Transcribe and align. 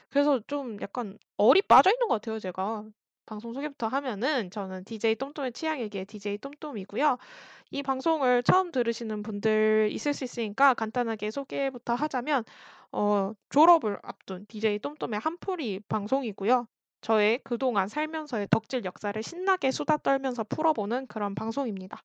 그래서 0.10 0.42
좀 0.48 0.80
약간 0.82 1.18
얼이 1.38 1.62
빠져 1.64 1.92
있는 1.92 2.08
것 2.08 2.16
같아요, 2.16 2.40
제가. 2.40 2.86
방송 3.26 3.54
소개부터 3.54 3.88
하면은 3.88 4.52
저는 4.52 4.84
DJ 4.86 5.16
똠똠의 5.16 5.54
취향에게 5.54 6.06
DJ 6.06 6.40
똠똠이고요. 6.40 7.18
이 7.72 7.84
방송을 7.84 8.44
처음 8.44 8.72
들으시는 8.72 9.24
분들 9.24 9.90
있을 9.94 10.14
수 10.14 10.24
있으니까 10.26 10.74
간단하게 10.76 11.32
소개부터 11.32 11.96
하자면 11.96 12.44
어, 12.92 13.34
졸업을 13.50 14.00
앞둔 14.04 14.46
DJ 14.48 14.80
똠똠의 14.80 15.20
한풀이 15.20 15.82
방송이고요. 15.90 16.68
저의 17.04 17.40
그동안 17.44 17.90
살면서의 17.90 18.48
덕질 18.50 18.86
역사를 18.86 19.22
신나게 19.22 19.72
수다 19.72 19.98
떨면서 19.98 20.44
풀어보는 20.46 21.08
그런 21.08 21.36
방송입니다. 21.36 22.02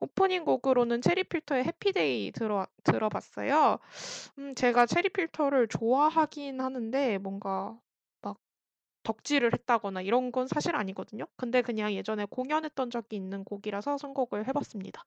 오프닝 0.00 0.44
곡으로는 0.44 1.00
체리필터의 1.00 1.64
해피데이 1.64 2.32
들어, 2.32 2.66
들어봤어요. 2.84 3.78
음, 4.38 4.54
제가 4.54 4.84
체리필터를 4.84 5.68
좋아하긴 5.68 6.60
하는데 6.60 7.18
뭔가 7.18 7.78
막 8.20 8.36
덕질을 9.02 9.54
했다거나 9.54 10.02
이런 10.02 10.30
건 10.30 10.46
사실 10.46 10.76
아니거든요. 10.76 11.24
근데 11.36 11.62
그냥 11.62 11.94
예전에 11.94 12.26
공연했던 12.26 12.90
적이 12.90 13.16
있는 13.16 13.44
곡이라서 13.44 13.96
선곡을 13.96 14.46
해봤습니다. 14.46 15.06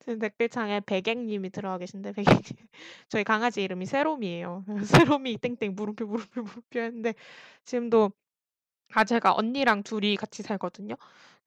지금 0.00 0.18
댓글창에 0.18 0.80
백액님이 0.80 1.50
들어와 1.50 1.78
계신데 1.78 2.12
백액님 2.12 2.42
저희 3.08 3.24
강아지 3.24 3.62
이름이 3.62 3.86
세롬이에요. 3.86 4.64
세롬이 4.86 5.38
땡땡 5.38 5.74
물음표 5.74 6.06
물음표 6.06 6.42
물음표 6.42 6.80
했는데 6.80 7.14
지금도 7.64 8.12
아 8.94 9.04
제가 9.04 9.34
언니랑 9.34 9.82
둘이 9.82 10.16
같이 10.16 10.42
살거든요. 10.42 10.96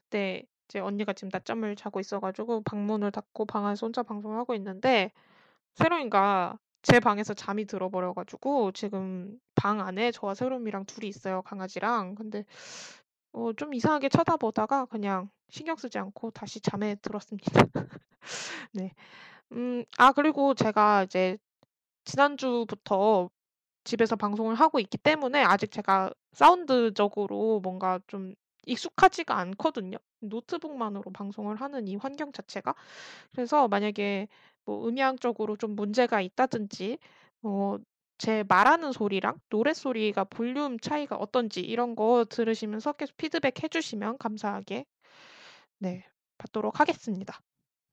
그때 0.04 0.44
이제 0.68 0.80
언니가 0.80 1.14
지금 1.14 1.30
낮잠을 1.32 1.76
자고 1.76 2.00
있어가지고 2.00 2.62
방문을 2.64 3.12
닫고 3.12 3.46
방 3.46 3.66
안에서 3.66 3.86
혼자 3.86 4.04
방송을 4.04 4.38
하고 4.38 4.56
있는데 4.56 5.12
세롬이가 5.76 6.58
제 6.84 7.00
방에서 7.00 7.34
잠이 7.34 7.66
들어버려가지고 7.66 8.74
지금 8.74 9.40
방 9.56 9.80
안에 9.82 10.12
저와 10.12 10.36
세롬이랑 10.36 10.86
둘이 10.86 11.08
있어요 11.08 11.42
강아지랑 11.44 12.16
근데 12.16 12.46
어, 13.34 13.54
좀 13.54 13.74
이상하게 13.74 14.10
쳐다보다가 14.10 14.86
그냥 14.86 15.30
신경 15.50 15.76
쓰지 15.76 15.98
않고 15.98 16.32
다시 16.32 16.62
잠에 16.62 16.96
들었습니다. 16.96 17.52
네. 18.74 18.92
음, 19.54 19.86
아, 19.98 20.12
그리고 20.14 20.54
제가 20.56 21.04
이제 21.06 21.38
지난주부터 22.06 23.30
집에서 23.86 24.16
방송을 24.16 24.56
하고 24.56 24.80
있기 24.80 24.98
때문에 25.00 25.44
아직 25.44 25.72
제가 25.72 26.12
사운드적으로 26.34 27.62
뭔가 27.62 28.00
좀 28.08 28.34
익숙하지가 28.66 29.38
않거든요. 29.40 29.98
노트북만으로 30.22 31.12
방송을 31.14 31.58
하는 31.58 31.88
이 31.88 31.96
환경 31.98 32.32
자체가. 32.34 32.76
그래서 33.34 33.68
만약에 33.68 34.28
뭐 34.66 34.88
음향적으로 34.88 35.58
좀 35.58 35.76
문제가 35.76 36.22
있다든지, 36.22 37.00
어, 37.44 37.78
제 38.24 38.44
말하는 38.48 38.94
소리랑 38.94 39.38
노래 39.50 39.74
소리가 39.74 40.24
볼륨 40.24 40.80
차이가 40.80 41.18
어떤지 41.18 41.60
이런 41.60 41.94
거 41.94 42.26
들으시면서 42.30 42.94
계속 42.94 43.18
피드백 43.18 43.62
해주시면 43.62 44.18
감사하게 44.18 44.86
네, 45.80 46.06
받도록 46.38 46.80
하겠습니다. 46.80 47.42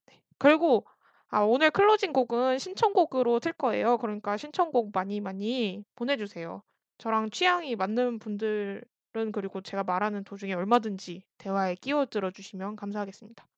네. 0.06 0.22
그리고 0.38 0.86
아, 1.30 1.40
오늘 1.40 1.72
closing 1.72 2.12
곡은 2.12 2.60
신청곡으로 2.60 3.40
틀 3.40 3.52
거예요. 3.54 3.98
그러니까 3.98 4.36
신청곡 4.36 4.92
많이 4.94 5.20
많이 5.20 5.82
보내주세요. 5.96 6.62
저랑 6.98 7.30
취향이 7.30 7.74
맞는 7.74 8.20
분들은 8.20 9.32
그리고 9.32 9.60
제가 9.60 9.82
말하는 9.82 10.22
도중에 10.22 10.54
얼마든지 10.54 11.24
대화에 11.38 11.74
끼어들어 11.74 12.30
주시면 12.30 12.76
감사하겠습니다. 12.76 13.48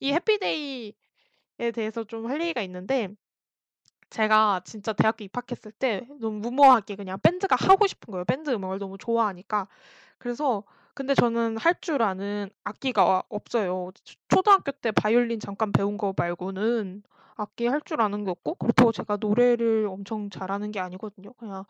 이 0.00 0.12
Happy 0.14 0.58
Day에 0.58 0.94
대해서 1.74 2.04
좀 2.04 2.26
할 2.30 2.40
얘기가 2.40 2.62
있는데 2.62 3.10
제가 4.12 4.60
진짜 4.64 4.92
대학교 4.92 5.24
입학했을 5.24 5.72
때 5.72 6.06
너무 6.20 6.38
무모하게 6.40 6.96
그냥 6.96 7.18
밴드가 7.22 7.56
하고 7.56 7.86
싶은 7.86 8.12
거예요. 8.12 8.24
밴드 8.26 8.50
음악을 8.50 8.78
너무 8.78 8.98
좋아하니까. 8.98 9.68
그래서 10.18 10.64
근데 10.94 11.14
저는 11.14 11.56
할 11.58 11.74
줄 11.80 12.02
아는 12.02 12.50
악기가 12.64 13.22
없어요. 13.30 13.90
초등학교 14.28 14.72
때 14.72 14.92
바이올린 14.92 15.40
잠깐 15.40 15.72
배운 15.72 15.96
거 15.98 16.14
말고는 16.16 17.02
악기 17.36 17.66
할 17.66 17.80
줄 17.82 18.02
아는 18.02 18.24
게 18.24 18.30
없고 18.30 18.56
그렇다고 18.56 18.92
제가 18.92 19.16
노래를 19.20 19.86
엄청 19.88 20.30
잘하는 20.30 20.72
게 20.72 20.80
아니거든요. 20.80 21.32
그냥 21.34 21.64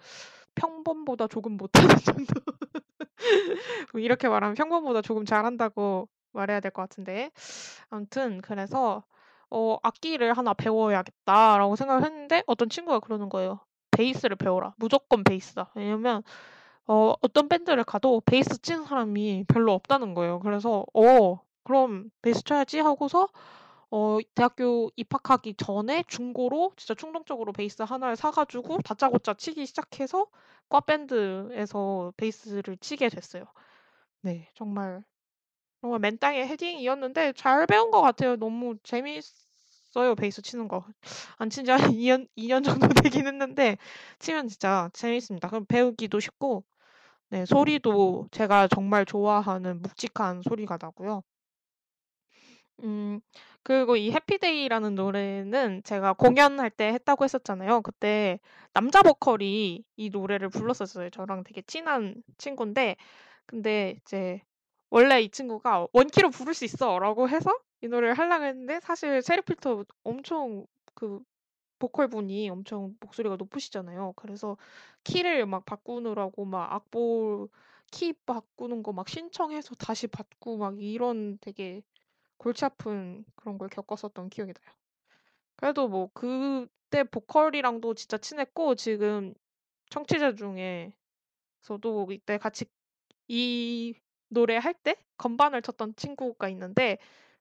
평범보다 0.57 1.29
조금 1.29 1.57
못하는 1.59 1.89
정도. 2.27 2.41
뭐 3.93 4.01
이렇게 4.01 4.29
말하면 4.29 4.55
평범보다 4.55 5.03
조금 5.03 5.25
잘한다고 5.25 6.09
말해야 6.33 6.61
될 6.61 6.71
것 6.73 6.83
같은데. 6.83 7.31
아무튼 7.91 8.41
그래서 8.43 9.05
어, 9.53 9.79
악기를 9.83 10.33
하나 10.37 10.55
배워야겠다라고 10.55 11.77
생각을 11.77 12.05
했는데 12.05 12.43
어떤 12.47 12.69
친구가 12.71 13.01
그러는 13.01 13.29
거예요. 13.29 13.61
베이스를 13.91 14.37
배워라. 14.37 14.75
무조건 14.79 15.25
베이스다. 15.25 15.71
왜냐면 15.75 16.23
어, 16.87 17.15
어떤 17.21 17.49
밴드를 17.49 17.85
가도 17.85 18.23
베이스 18.25 18.61
치는 18.63 18.85
사람이 18.85 19.45
별로 19.49 19.73
없다는 19.75 20.15
거예요. 20.15 20.41
그래서 20.41 20.87
어, 20.95 21.41
그럼 21.65 22.11
베이스 22.23 22.43
쳐야지 22.45 22.81
하고서 22.81 23.29
어, 23.91 24.19
대학교 24.35 24.91
입학하기 24.97 25.55
전에 25.57 26.05
중고로 26.09 26.73
진짜 26.77 26.95
충동적으로 26.95 27.53
베이스 27.53 27.83
하나를 27.83 28.17
사가지고 28.17 28.79
다짜고짜 28.79 29.35
치기 29.35 29.67
시작해서 29.67 30.27
과 30.71 30.81
밴드에서 30.81 32.13
베이스를 32.17 32.79
치게 32.79 33.11
됐어요. 33.11 33.45
네, 34.23 34.49
정말 34.55 35.05
정말 35.83 36.01
맨땅에 36.01 36.47
헤딩이었는데 36.47 37.35
잘 37.35 37.67
배운 37.67 37.91
것 37.91 38.01
같아요. 38.03 38.37
너무 38.37 38.77
재밌어요, 38.85 40.15
베이스 40.17 40.41
치는 40.43 40.69
거. 40.69 40.85
안 41.39 41.51
친 41.51 41.65
지 41.67 41.71
한 41.73 41.93
2년, 41.93 42.27
2년 42.37 42.63
정도 42.65 42.89
되긴 43.13 43.27
했는데 43.27 43.77
치면 44.21 44.49
진짜 44.49 44.91
재밌습니다. 44.95 45.49
그럼 45.49 45.67
배우기도 45.67 46.21
쉽고 46.21 46.65
네, 47.31 47.47
소리도 47.47 48.29
제가 48.33 48.69
정말 48.69 49.07
좋아하는 49.07 49.83
묵직한 49.83 50.43
소리가 50.43 50.79
나고요. 50.81 51.23
음, 52.85 53.21
그리고 53.63 53.97
이 53.97 54.11
해피데이라는 54.11 54.95
노래는 54.95 55.83
제가 55.85 56.15
공연할 56.15 56.71
때 56.71 56.89
했다고 56.93 57.25
했었잖아요. 57.25 57.83
그때 57.83 58.41
남자 58.73 59.03
보컬이 59.03 59.85
이 59.97 60.11
노래를 60.11 60.49
불렀었어요. 60.49 61.11
저랑 61.11 61.45
되게 61.45 61.63
친한 61.63 62.23
친구인데, 62.39 62.97
근데 63.47 63.97
이제 64.03 64.43
원래 64.93 65.23
이 65.23 65.31
친구가 65.31 65.89
원키로 65.95 66.31
부를 66.31 66.55
수 66.55 66.65
있어라고 66.67 67.29
해서 67.31 67.51
이 67.83 67.89
노래를 67.89 68.15
하려고 68.19 68.45
했는데 68.47 68.81
사실 68.81 69.23
체리필터 69.23 69.85
엄청 70.05 70.67
그 70.95 71.21
보컬 71.81 72.09
분이 72.09 72.51
엄청 72.51 72.97
목소리가 73.01 73.37
높으시잖아요. 73.37 74.15
그래서 74.17 74.57
키를 75.05 75.47
막 75.47 75.65
바꾸느라고 75.67 76.45
막 76.47 76.73
악보 76.73 77.49
키 77.93 78.13
바꾸는 78.27 78.83
거 78.85 78.93
막 78.93 79.09
신청해서 79.09 79.75
다시 79.77 80.07
받고 80.09 80.59
막 80.59 80.81
이런 80.83 81.39
되게 81.41 81.83
골치 82.39 82.65
아픈 82.67 83.25
그런 83.37 83.59
걸 83.59 83.69
겪었었던 83.71 84.31
기억이 84.31 84.53
나요. 84.55 84.77
그래도 85.57 85.89
뭐 85.89 86.11
그때 86.15 87.05
보컬이랑도 87.05 87.95
진짜 87.95 88.19
친했고 88.19 88.75
지금 88.77 89.35
청취자 89.91 90.35
중에 90.35 90.95
그래서도 91.63 92.09
이때 92.13 92.39
같이 92.39 92.67
이 93.29 93.95
노래 94.33 94.57
할 94.57 94.75
때 94.75 94.97
건반을 95.19 95.63
쳤던 95.63 95.95
친구가 95.97 96.49
있는데 96.51 96.99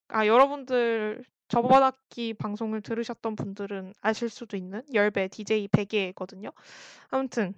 아 0.08 0.26
여러분들 0.26 1.24
저번 1.48 1.82
학기 1.82 2.34
방송을 2.34 2.80
들으셨던 2.82 3.36
분들은 3.36 3.94
아실 4.00 4.28
수도 4.28 4.56
있는 4.56 4.82
열배 4.94 5.28
DJ 5.28 5.68
베개거든요. 5.68 6.50
아무튼 7.10 7.54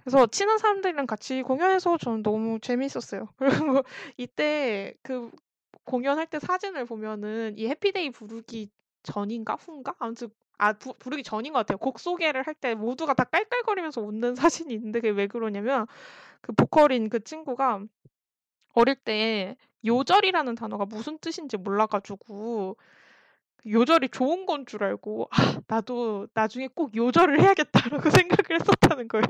그래서 0.00 0.26
친한 0.28 0.58
사람들이랑 0.58 1.06
같이 1.06 1.42
공연해서 1.42 1.98
저는 1.98 2.22
너무 2.22 2.58
재밌었어요. 2.60 3.28
그리고 3.38 3.82
이때 4.16 4.94
그 5.02 5.30
공연할 5.84 6.26
때 6.26 6.38
사진을 6.38 6.86
보면은 6.86 7.54
이 7.58 7.68
해피데이 7.68 8.10
부르기 8.10 8.70
전인가 9.02 9.54
후인가 9.56 9.94
아무튼 9.98 10.28
아 10.58 10.72
부, 10.74 10.94
부르기 10.98 11.22
전인 11.22 11.52
것 11.52 11.60
같아요. 11.60 11.78
곡 11.78 11.98
소개를 12.00 12.42
할 12.46 12.54
때 12.54 12.74
모두가 12.74 13.14
다 13.14 13.24
깔깔거리면서 13.24 14.00
웃는 14.02 14.34
사진이 14.36 14.74
있는데 14.74 15.00
그게 15.00 15.10
왜 15.10 15.26
그러냐면 15.26 15.86
그 16.40 16.52
보컬인 16.52 17.08
그 17.10 17.20
친구가 17.22 17.82
어릴 18.80 18.96
때 18.96 19.56
요절이라는 19.86 20.54
단어가 20.56 20.84
무슨 20.86 21.18
뜻인지 21.18 21.56
몰라가지고 21.58 22.76
그 23.58 23.70
요절이 23.70 24.10
좋은 24.10 24.46
건 24.46 24.66
줄 24.66 24.84
알고 24.84 25.28
아 25.32 25.60
나도 25.68 26.28
나중에 26.34 26.68
꼭 26.68 26.94
요절을 26.96 27.40
해야겠다라고 27.42 28.10
생각을 28.26 28.60
했었다는 28.60 29.08
거예요. 29.08 29.26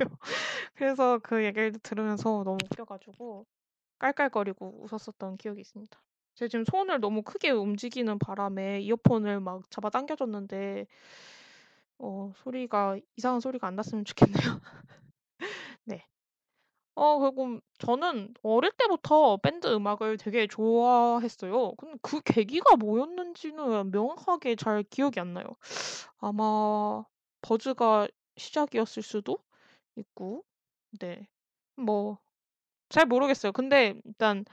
그래서 0.74 1.18
그 1.22 1.44
얘기를 1.44 1.72
들으면서 1.82 2.42
너무 2.44 2.58
웃겨가지고 2.64 3.46
깔깔거리고 3.98 4.84
웃었었던 4.84 5.36
기억이 5.38 5.60
있습니다. 5.62 6.00
제가 6.36 6.48
지금 6.48 6.64
손을 6.64 7.00
너무 7.00 7.22
크게 7.22 7.50
움직이는 7.50 8.18
바람에 8.18 8.80
이어폰을 8.80 9.40
막 9.40 9.70
잡아당겨줬는데 9.70 10.86
어 11.98 12.32
소리가 12.36 12.98
이상한 13.16 13.40
소리가 13.40 13.66
안 13.66 13.76
났으면 13.76 14.04
좋겠네요. 14.04 14.60
네. 16.96 17.02
어 17.02 17.18
그리고 17.18 17.60
저는 17.78 18.34
어릴 18.42 18.72
때부터 18.72 19.38
밴드 19.38 19.66
음악을 19.68 20.16
되게 20.18 20.46
좋아했어요. 20.46 21.74
근데 21.76 21.96
그 22.02 22.20
계기가 22.22 22.76
뭐였는지는 22.76 23.90
명확하게 23.90 24.56
잘 24.56 24.82
기억이 24.84 25.20
안 25.20 25.34
나요. 25.34 25.44
아마 26.18 27.04
버즈가 27.42 28.08
시작이었을 28.36 29.02
수도 29.02 29.38
있고. 29.96 30.44
네. 31.00 31.26
뭐 31.76 32.18
잘 32.90 33.06
모르겠어요. 33.06 33.52
근데 33.52 33.94
일단 34.04 34.44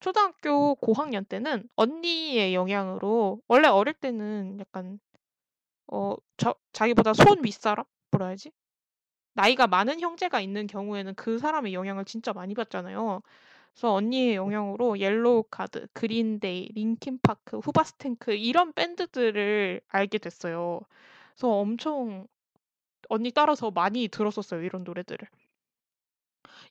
초등학교 0.00 0.74
고학년 0.76 1.24
때는 1.26 1.68
언니의 1.76 2.54
영향으로 2.54 3.40
원래 3.48 3.68
어릴 3.68 3.94
때는 3.94 4.58
약간 4.60 5.00
어 5.88 6.16
저 6.38 6.54
자기보다 6.72 7.14
손 7.14 7.44
윗사람? 7.44 7.84
뭐라 8.12 8.26
해야지? 8.28 8.52
나이가 9.34 9.66
많은 9.66 10.00
형제가 10.00 10.40
있는 10.40 10.66
경우에는 10.66 11.14
그 11.14 11.38
사람의 11.38 11.74
영향을 11.74 12.04
진짜 12.04 12.32
많이 12.32 12.54
받잖아요. 12.54 13.22
그래서 13.72 13.92
언니의 13.92 14.36
영향으로 14.36 14.98
Yellowcard, 14.98 15.44
Green 15.50 15.86
Day, 15.92 16.68
Linkin 16.74 17.18
Park, 17.20 17.58
Hoobastank 17.58 18.32
이런 18.32 18.72
밴드들을 18.72 19.80
알게 19.88 20.18
됐어요. 20.18 20.80
그래서 21.32 21.48
엄청 21.50 22.26
언니 23.08 23.32
따라서 23.32 23.70
많이 23.70 24.08
들었었어요. 24.08 24.62
이런 24.62 24.84
노래들을. 24.84 25.28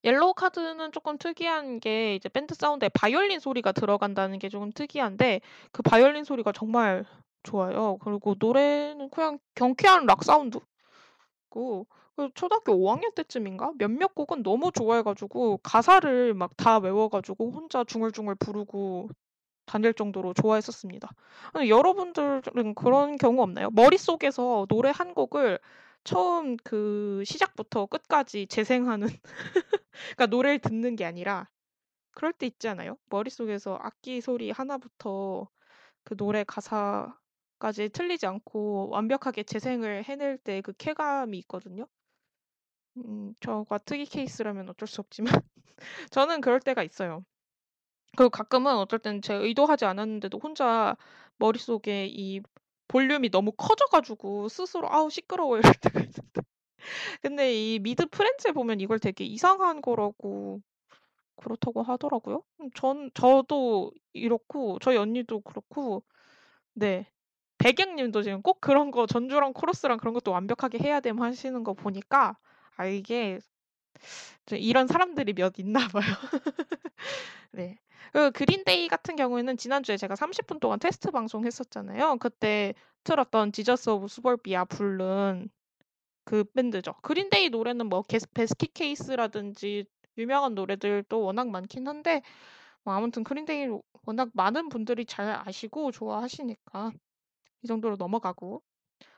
Yellowcard는 0.06 0.92
조금 0.92 1.18
특이한 1.18 1.80
게 1.80 2.16
이제 2.16 2.30
밴드 2.30 2.56
사운드에 2.56 2.90
바이올린 2.90 3.40
소리가 3.40 3.72
들어간다는 3.74 4.40
게 4.40 4.50
조금 4.50 4.72
특이한데 4.72 5.42
그 5.72 5.82
바이올린 5.82 6.24
소리가 6.24 6.52
정말 6.54 7.06
좋아요. 7.44 7.98
그리고 8.02 8.36
노래는 8.40 9.10
그냥 9.10 9.40
경쾌한 9.56 10.06
락 10.06 10.24
사운드고 10.24 10.66
그 12.16 12.30
초등학교 12.36 12.74
5학년 12.74 13.14
때쯤인가 13.16 13.74
몇몇 13.78 14.14
곡은 14.16 14.44
너무 14.44 14.72
좋아해 14.72 15.02
가지고 15.02 15.58
가사를 15.60 16.34
막 16.36 16.52
다 16.58 16.78
외워 16.78 17.10
가지고 17.10 17.52
혼자 17.52 17.84
중얼중얼 17.84 18.36
부르고 18.36 19.10
다닐 19.66 19.94
정도로 19.94 20.34
좋아했었습니다. 20.34 21.10
여러분들은 21.70 22.76
그런 22.76 23.18
경우 23.18 23.42
없나요? 23.44 23.70
머릿속에서 23.72 24.66
노래 24.70 24.92
한 24.92 25.14
곡을 25.16 25.60
처음 26.06 26.58
그 26.64 27.24
시작부터 27.26 27.88
끝까지 27.88 28.48
재생하는 28.48 29.08
그러니까 30.18 30.26
노래를 30.28 30.60
듣는 30.60 30.96
게 30.96 31.06
아니라 31.06 31.50
그럴 32.12 32.34
때 32.34 32.48
있지 32.48 32.68
않아요? 32.70 32.98
머릿속에서 33.10 33.78
악기 33.82 34.22
소리 34.22 34.52
하나부터 34.52 35.50
그 36.04 36.16
노래 36.18 36.44
가사까지 36.46 37.90
틀리지 37.92 38.26
않고 38.28 38.90
완벽하게 38.92 39.44
재생을 39.44 40.04
해낼 40.06 40.38
때 40.40 40.62
그 40.64 40.74
쾌감이 40.78 41.38
있거든요. 41.40 41.88
음, 42.98 43.34
저가 43.40 43.80
특이 43.80 44.06
케이스라면 44.06 44.70
어쩔 44.70 44.88
수 44.88 45.02
없지만 45.02 45.34
저는 46.12 46.42
그럴 46.42 46.60
때가 46.60 46.84
있어요. 46.84 47.26
그리고 48.18 48.30
가끔은 48.30 48.76
어떨 48.78 49.00
때는 49.00 49.22
제가 49.22 49.42
의도하지 49.42 49.86
않았는데도 49.86 50.40
혼자 50.40 50.96
머릿속에 51.38 52.08
이 52.08 52.42
볼륨이 52.90 53.30
너무 53.32 53.52
커져 53.54 53.86
가지고 53.88 54.50
스스로 54.50 54.92
아우 54.92 55.10
시끄러워 55.10 55.58
이럴 55.58 55.62
때가 55.82 56.00
있는데 56.02 56.42
근데 57.22 57.54
이 57.54 57.80
미드 57.80 58.08
프렌즈에 58.08 58.52
보면 58.54 58.82
이걸 58.82 59.00
되게 59.00 59.26
이상한 59.26 59.82
거라고 59.82 60.62
그렇다고 61.38 61.84
하더라고요. 61.84 62.44
음, 62.62 62.70
전 62.76 63.12
저도 63.16 63.92
이렇고 64.14 64.80
저희 64.82 64.98
언니도 64.98 65.42
그렇고 65.42 66.04
네 66.74 67.08
백양님도 67.60 68.24
지금 68.24 68.42
꼭 68.42 68.62
그런 68.62 68.92
거 68.92 69.08
전주랑 69.08 69.54
코러스랑 69.54 69.98
그런 70.00 70.14
것도 70.14 70.32
완벽하게 70.32 70.80
해야 70.80 71.00
됨 71.02 71.22
하시는 71.22 71.64
거 71.64 71.74
보니까 71.74 72.38
아 72.78 72.86
이게 72.86 73.40
이런 74.52 74.88
사람들이 74.88 75.34
몇 75.34 75.58
있나 75.60 75.80
봐요. 75.94 76.04
네. 77.52 77.78
그 78.12 78.32
Green 78.32 78.67
Day 78.67 78.88
같은 78.88 79.16
경우에는 79.16 79.58
지난주에 79.58 79.98
제가 79.98 80.16
30분 80.16 80.60
동안 80.60 80.80
테스트 80.80 81.12
방송 81.12 81.46
했었잖아요. 81.46 82.18
그때 82.20 82.74
틀었던 83.04 83.52
Jesus 83.52 83.90
of 83.90 84.08
Suburbia 84.08 84.66
부른 84.66 85.50
그 86.26 86.44
밴드죠. 86.44 86.94
Green 87.02 87.32
Day 87.32 87.50
노래는 87.50 87.88
뭐 87.88 88.04
Basket 88.34 88.74
Case라든지 88.74 89.86
유명한 90.18 90.56
노래들도 90.56 91.22
워낙 91.22 91.50
많긴 91.50 91.88
한데 91.88 92.22
뭐 92.84 92.94
아무튼 92.94 93.24
Green 93.24 93.51
Day 93.51 93.68
워낙 94.06 94.30
많은 94.34 94.70
분들이 94.70 95.06
잘 95.06 95.42
아시고 95.48 95.92
좋아하시니까 95.92 96.92
이 97.64 97.68
정도로 97.68 97.96
넘어가고 97.98 98.62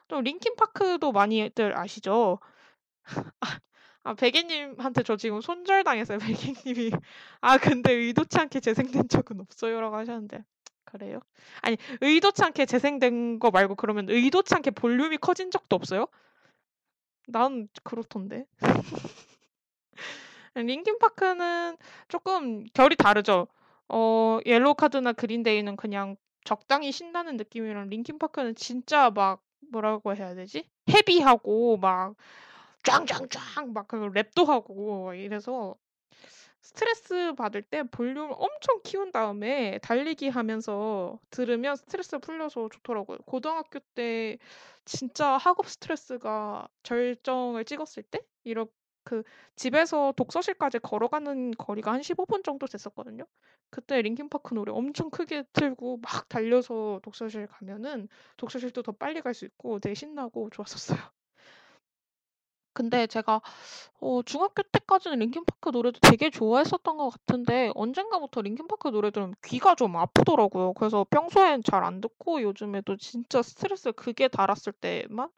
또 0.08 0.22
Linkin 0.22 0.56
Park도 0.56 1.12
많이들 1.12 1.78
아시죠? 1.78 2.40
아, 3.42 3.60
아 4.04 4.14
베개님한테 4.14 5.04
저 5.04 5.18
지금 5.18 5.42
손절당했어요. 5.42 6.20
베개님이 6.20 6.92
아 7.42 7.58
근데 7.58 7.92
의도치 7.94 8.38
않게 8.38 8.60
재생된 8.60 9.08
적은 9.10 9.40
없어요 9.42 9.82
라고 9.82 9.96
하셨는데 9.96 10.44
그래요? 10.86 11.20
아니 11.62 11.78
의도치 12.02 12.44
않게 12.44 12.66
재생된 12.66 13.40
거 13.40 13.52
말고 13.52 13.76
그러면 13.76 14.10
의도치 14.10 14.54
않게 14.56 14.72
볼륨이 14.72 15.18
커진 15.18 15.52
적도 15.52 15.76
없어요? 15.76 16.08
난 17.28 17.68
그렇던데. 17.84 18.46
Linkin 20.56 20.98
Park는 21.00 21.78
조금 22.08 22.64
결이 22.74 22.96
다르죠. 22.96 23.48
어 23.90 24.40
Yellowcard나 24.46 24.76
Green 24.76 25.12
Day는 25.14 25.76
그냥 25.76 26.16
적당히 26.46 26.92
신나는 26.92 27.38
느낌이랑 27.38 27.90
Linkin 27.90 28.18
Park는 28.20 28.56
진짜 28.56 29.10
막 29.10 29.42
뭐라고 29.72 30.16
해야 30.16 30.34
되지? 30.36 30.70
헤비하고 30.90 31.78
막 31.78 32.16
짱짱짱 32.86 33.74
막 33.74 33.88
그 33.88 33.98
랩도 34.12 34.46
하고 34.48 35.14
이래서 35.14 35.76
스트레스 36.62 37.34
받을 37.36 37.62
때 37.62 37.84
볼륨을 37.84 38.34
엄청 38.38 38.82
키운 38.84 39.12
다음에 39.12 39.80
달리기 39.84 40.30
하면서 40.30 41.20
들으면 41.30 41.76
스트레스 41.76 42.18
풀려서 42.20 42.70
좋더라고요. 42.70 43.20
고등학교 43.26 43.80
때 43.96 44.38
진짜 44.86 45.38
학업 45.38 45.70
스트레스가 45.70 46.68
절정을 46.84 47.66
찍었을 47.66 48.04
때 48.04 48.20
이렇게 48.44 48.72
그 49.04 49.24
집에서 49.56 50.14
독서실까지 50.18 50.80
걸어가는 50.80 51.52
거리가 51.58 51.94
한 51.94 52.02
15분 52.02 52.44
정도 52.44 52.66
됐었거든요. 52.68 53.26
그때 53.70 54.02
링킨 54.02 54.30
파크 54.30 54.54
노래 54.56 54.72
엄청 54.72 55.10
크게 55.12 55.44
틀고 55.54 55.98
막 56.02 56.28
달려서 56.30 57.02
독서실 57.04 57.48
가면은 57.48 58.08
독서실도 58.38 58.82
더 58.84 58.92
빨리 58.94 59.22
갈 59.22 59.34
수 59.36 59.46
있고 59.46 59.80
되게 59.80 59.94
신나고 59.96 60.50
좋았었어요. 60.52 61.00
근데 62.76 63.08
제가 63.08 63.42
어 64.02 64.22
중학교 64.24 64.64
때까지는 64.64 65.20
링킨 65.20 65.46
파크 65.46 65.70
노래도 65.70 66.00
되게 66.02 66.30
좋아했었던 66.30 66.98
것 66.98 67.10
같은데 67.10 67.72
언젠가부터 67.76 68.42
링킨 68.42 68.68
파크 68.68 68.90
노래 68.90 69.12
들으면 69.12 69.36
귀가 69.46 69.76
좀 69.76 69.96
아프더라고요. 69.98 70.74
그래서 70.74 71.06
평소엔 71.10 71.64
잘 71.64 71.84
안 71.86 72.02
듣고 72.02 72.42
요즘에도 72.44 72.98
진짜 72.98 73.42
스트레스 73.44 73.92
극에 73.94 74.28
달았을 74.30 74.74
때만 74.74 75.30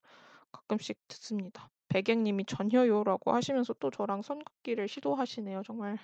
가끔씩 0.52 0.98
듣습니다. 1.10 1.70
백행님이 1.90 2.46
전혀요라고 2.46 3.34
하시면서 3.34 3.74
또 3.80 3.92
저랑 3.92 4.22
선 4.24 4.40
긋기를 4.44 4.88
시도하시네요. 4.90 5.64
정말 5.66 6.00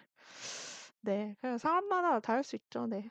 네 1.02 1.36
그냥 1.42 1.58
사람마다 1.58 2.20
다 2.20 2.34
할 2.34 2.44
수 2.44 2.56
있죠. 2.56 2.88
네. 2.88 3.10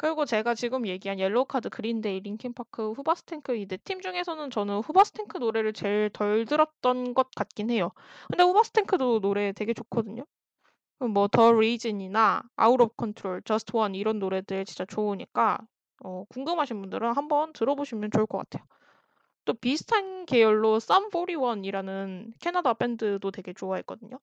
그리고 0.00 0.24
제가 0.24 0.54
지금 0.54 0.86
얘기한 0.86 1.18
옐로우 1.18 1.44
카드, 1.44 1.68
그린데이, 1.68 2.20
링킨 2.20 2.54
파크, 2.54 2.92
후바스탱크 2.92 3.52
이4팀 3.52 4.00
중에서는 4.02 4.50
저는 4.50 4.78
후바스탱크 4.80 5.36
노래를 5.36 5.74
제일 5.74 6.08
덜 6.10 6.46
들었던 6.46 7.12
것 7.12 7.30
같긴 7.36 7.70
해요. 7.70 7.90
근데 8.28 8.42
후바스탱크도 8.44 9.20
노래 9.20 9.52
되게 9.52 9.74
좋거든요. 9.74 10.24
뭐 11.00 11.28
The 11.28 11.52
Reason이나 11.52 12.42
Out 12.56 12.80
of 12.80 12.94
Control, 12.96 13.42
Just 13.44 13.76
One 13.76 13.94
이런 13.94 14.18
노래들 14.20 14.64
진짜 14.64 14.86
좋으니까 14.86 15.58
어 16.02 16.24
궁금하신 16.30 16.80
분들은 16.80 17.12
한번 17.14 17.52
들어보시면 17.52 18.10
좋을 18.10 18.26
것 18.26 18.38
같아요. 18.38 18.64
또 19.44 19.54
비슷한 19.54 20.26
계열로 20.26 20.80
썸 20.80 21.10
41이라는 21.10 22.32
캐나다 22.40 22.74
밴드도 22.74 23.30
되게 23.32 23.52
좋아했거든요. 23.52 24.18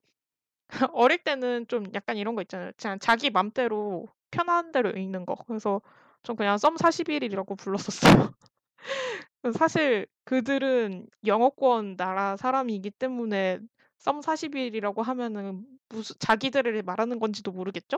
어릴 0.93 1.19
때는 1.24 1.67
좀 1.67 1.86
약간 1.93 2.17
이런 2.17 2.36
거 2.36 2.41
있잖아요. 2.43 2.72
그냥 2.77 3.00
자기 3.00 3.29
맘대로 3.29 4.07
편한 4.31 4.72
대로 4.72 4.91
읽는 4.91 5.25
거. 5.25 5.36
그래서 5.48 5.81
전 6.24 6.36
그냥 6.36 6.57
썸 6.57 6.75
41이라고 6.75 7.57
불렀었어요. 7.57 8.34
사실 9.57 10.07
그들은 10.25 11.07
영어권 11.25 11.96
나라 11.98 12.38
사람이기 12.38 12.91
때문에 12.91 13.60
썸 13.98 14.19
41이라고 14.19 15.03
하면은 15.03 15.65
무슨 15.89 16.15
자기들을 16.19 16.84
말하는 16.84 17.19
건지도 17.19 17.51
모르겠죠? 17.51 17.98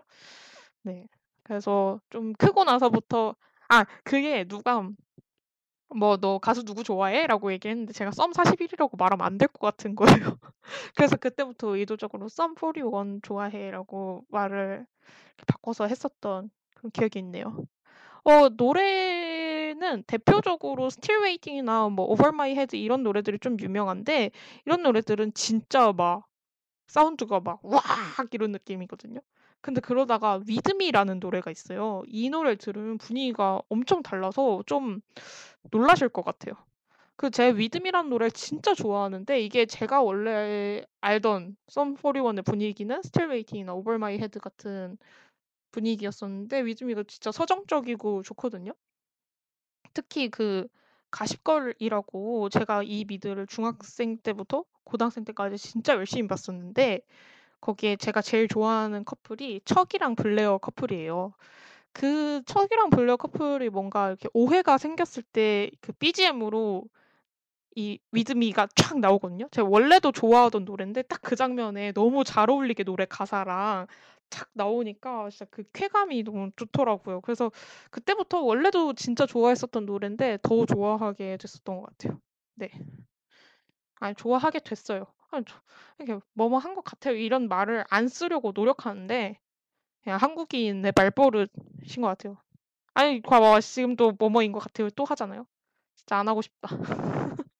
네. 0.83 1.05
그래서 1.43 1.99
좀 2.09 2.33
크고 2.33 2.63
나서부터 2.63 3.35
아 3.69 3.85
그게 4.03 4.43
누가 4.43 4.87
뭐 5.95 6.17
"너 6.17 6.37
가수 6.39 6.63
누구 6.63 6.83
좋아해?"라고 6.83 7.51
얘기했는데 7.53 7.93
제가 7.93 8.11
썸 8.11 8.31
41이라고 8.33 8.97
말하면 8.97 9.25
안 9.25 9.37
될 9.37 9.47
것 9.49 9.59
같은 9.61 9.95
거예요. 9.95 10.05
그래서 10.95 11.17
그때부터 11.17 11.75
의도적으로 11.75 12.29
"썸 12.29 12.55
41 12.55 13.21
좋아해."라고 13.23 14.23
말을 14.29 14.85
바꿔서 15.47 15.87
했었던 15.87 16.49
그런 16.75 16.91
기억이 16.91 17.19
있네요. 17.19 17.57
어 18.25 18.49
노래는 18.49 20.03
대표적으로 20.07 20.87
Still 20.87 21.23
Waiting이나 21.23 21.89
뭐 21.89 22.05
Over 22.07 22.29
My 22.33 22.51
Head 22.51 22.79
이런 22.79 23.03
노래들이 23.03 23.39
좀 23.39 23.57
유명한데 23.59 24.31
이런 24.65 24.83
노래들은 24.83 25.33
진짜 25.35 25.93
막 25.93 26.27
사운드가 26.87 27.41
막 27.41 27.59
"우악." 27.63 27.83
이런 28.33 28.51
느낌이거든요. 28.53 29.21
근데 29.61 29.81
그러다가 29.81 30.41
Me라는 30.71 31.19
노래가 31.19 31.51
있어요. 31.51 32.03
이 32.07 32.29
노래를 32.29 32.57
들으면 32.57 32.97
분위기가 32.97 33.61
엄청 33.69 34.01
달라서 34.01 34.63
좀 34.65 35.01
놀라실 35.71 36.09
것 36.09 36.23
같아요. 36.23 36.55
그 37.17 37.29
With 37.37 37.77
Me라는 37.79 38.09
노래를 38.09 38.31
진짜 38.31 38.73
좋아하는데 38.73 39.41
이게 39.41 39.65
제가 39.65 40.01
원래 40.01 40.85
알던 41.01 41.57
썸 41.67 41.95
41의 41.95 42.45
분위기는 42.45 42.95
Still 43.03 43.31
Waiting이나 43.31 43.73
Over 43.73 43.95
My 43.95 44.13
Head 44.13 44.39
같은 44.39 44.97
분위기였었는데 45.71 46.59
Me가 46.59 47.03
진짜 47.07 47.31
서정적이고 47.31 48.23
좋거든요. 48.23 48.73
특히 49.93 50.29
그 50.29 50.67
가십걸이라고 51.11 52.49
제가 52.49 52.83
이 52.83 53.03
미드를 53.05 53.47
중학생 53.47 54.17
때부터 54.17 54.63
고등학생 54.83 55.25
때까지 55.25 55.57
진짜 55.57 55.95
열심히 55.95 56.27
봤었는데 56.27 57.01
거기에 57.61 57.95
제가 57.97 58.21
제일 58.21 58.47
좋아하는 58.47 59.05
커플이 59.05 59.61
척이랑 59.65 60.15
블레어 60.15 60.57
커플이에요. 60.59 61.33
그 61.93 62.41
척이랑 62.45 62.89
블레어 62.91 63.17
커플이 63.17 63.69
뭔가 63.69 64.09
이렇게 64.09 64.29
오해가 64.33 64.77
생겼을 64.77 65.23
때 65.23 65.71
그 65.81 65.93
BGM으로 65.93 66.85
이 67.75 67.99
Me가 68.15 68.67
촥 68.67 68.99
나오거든요. 68.99 69.47
제가 69.51 69.67
원래도 69.69 70.11
좋아하던 70.11 70.65
노랜데 70.65 71.03
딱 71.03 71.21
그 71.23 71.35
장면에 71.35 71.91
너무 71.93 72.23
잘 72.23 72.49
어울리게 72.49 72.83
노래 72.83 73.05
가사랑 73.05 73.87
착 74.29 74.49
나오니까 74.53 75.29
진짜 75.29 75.45
그 75.51 75.63
쾌감이 75.73 76.23
너무 76.23 76.51
좋더라고요. 76.55 77.21
그래서 77.21 77.51
그때부터 77.91 78.41
원래도 78.41 78.93
진짜 78.93 79.25
좋아했었던 79.25 79.85
노랜데 79.85 80.39
더 80.43 80.65
좋아하게 80.65 81.37
됐었던 81.37 81.77
것 81.81 81.83
같아요. 81.97 82.19
네. 82.55 82.69
아니 83.99 84.15
좋아하게 84.15 84.59
됐어요. 84.59 85.05
아니 85.31 85.45
저 85.47 85.55
이렇게 85.99 86.19
"뭐뭐 86.33 86.57
한 86.59 86.75
것 86.75 86.83
같아요." 86.83 87.15
이런 87.15 87.47
말을 87.47 87.85
안 87.89 88.07
쓰려고 88.07 88.51
노력하는데 88.53 89.39
그냥 90.03 90.19
한국인의 90.19 90.93
말버릇인 90.95 91.47
것 92.01 92.07
같아요. 92.07 92.37
아니 92.95 93.21
봐봐 93.21 93.61
지금 93.61 93.95
또 93.97 94.13
"뭐뭐인 94.19 94.51
것 94.53 94.59
같아요." 94.59 94.89
또 94.91 95.05
하잖아요. 95.05 95.45
진짜 95.95 96.17
안 96.17 96.27
하고 96.29 96.41
싶다. 96.43 96.69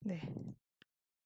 네. 0.00 0.20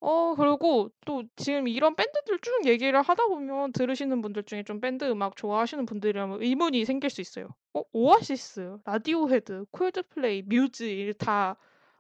어 0.01 0.35
그리고 0.37 0.91
또 1.07 1.25
지금 1.37 1.67
이런 1.69 1.97
밴드들 1.97 2.39
쭉 2.41 2.67
얘기를 2.67 3.03
하다 3.03 3.27
보면 3.27 3.73
들으시는 3.73 4.23
분들 4.23 4.45
중에 4.45 4.63
좀 4.63 4.81
밴드 4.81 5.05
음악 5.11 5.35
좋아하시는 5.37 5.87
분들이라면 5.87 6.43
의문이 6.43 6.85
생길 6.85 7.11
수 7.11 7.21
있어요. 7.21 7.49
어 7.75 7.83
오아시스, 7.93 8.79
라디오헤드, 8.85 9.67
콜드플레이, 9.73 10.43
뮤즈 10.43 11.15
다 11.19 11.57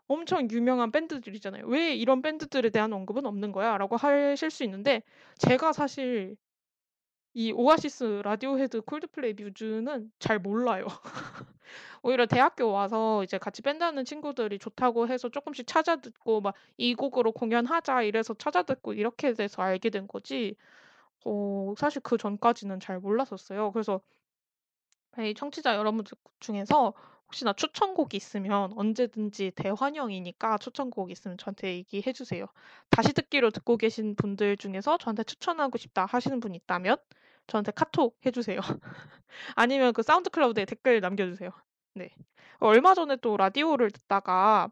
엄청 0.08 0.48
유명한 0.50 0.90
밴드들이잖아요. 0.90 1.66
"왜 1.66 1.94
이런 1.94 2.22
밴드들에 2.22 2.70
대한 2.70 2.92
언급은 2.94 3.26
없는 3.26 3.52
거야?"라고 3.52 3.96
하실 3.96 4.50
수 4.50 4.64
있는데 4.64 5.02
제가 5.38 5.72
사실 5.72 6.36
이 7.34 7.52
오아시스, 7.52 8.22
라디오헤드, 8.24 8.82
콜드플레이, 8.82 9.34
뮤즈는 9.34 10.10
잘 10.18 10.38
몰라요. 10.40 10.86
오히려 12.02 12.26
대학교 12.26 12.70
와서 12.72 13.24
이제 13.24 13.38
같이 13.38 13.62
밴드 13.62 13.84
하는 13.84 14.04
친구들이 14.04 14.58
좋다고 14.58 15.08
해서 15.08 15.28
쪼끔씩 15.30 15.66
찾아 15.66 15.96
듣고 15.96 16.40
막 16.42 16.54
"이 16.78 16.94
곡으로 16.94 17.32
공연하자." 17.32 18.02
이래서 18.04 18.34
찾아 18.34 18.62
듣고 18.64 18.94
이렇게 18.94 19.34
돼서 19.34 19.62
알게 19.62 19.90
된 19.90 20.08
거지 20.08 20.56
어 21.26 21.74
사실 21.78 22.02
그 22.02 22.18
전까지는 22.18 22.80
잘 22.80 23.00
몰랐었어요. 23.00 23.72
그래서 23.72 24.00
이 25.18 25.34
청취자 25.34 25.74
여러분들 25.76 26.16
중에서 26.40 26.92
혹시나 27.28 27.52
추천곡이 27.52 28.16
있으면 28.16 28.72
언제든지 28.76 29.52
대환영이니까 29.54 30.58
추천곡 30.58 31.10
있으면 31.10 31.36
저한테 31.38 31.74
얘기해 31.76 32.12
주세요. 32.12 32.46
다시 32.90 33.12
듣기로 33.12 33.50
듣고 33.50 33.76
계신 33.76 34.16
분들 34.16 34.56
중에서 34.56 34.96
저한테 34.98 35.24
"추천하고 35.24 35.78
싶다." 35.78 36.06
하시는 36.06 36.40
분이 36.40 36.56
있다면 36.58 36.96
저한테 37.46 37.72
카톡 37.72 38.18
해 38.26 38.30
주세요. 38.30 38.60
아니면 39.56 39.92
그 39.92 40.02
사운드 40.02 40.30
클라우드에 40.30 40.64
댓글 40.66 41.00
남겨 41.00 41.26
주세요. 41.26 41.50
네. 41.94 42.10
얼마 42.60 42.94
전에 42.94 43.16
또 43.16 43.36
라디오를 43.36 43.90
듣다가 43.90 44.70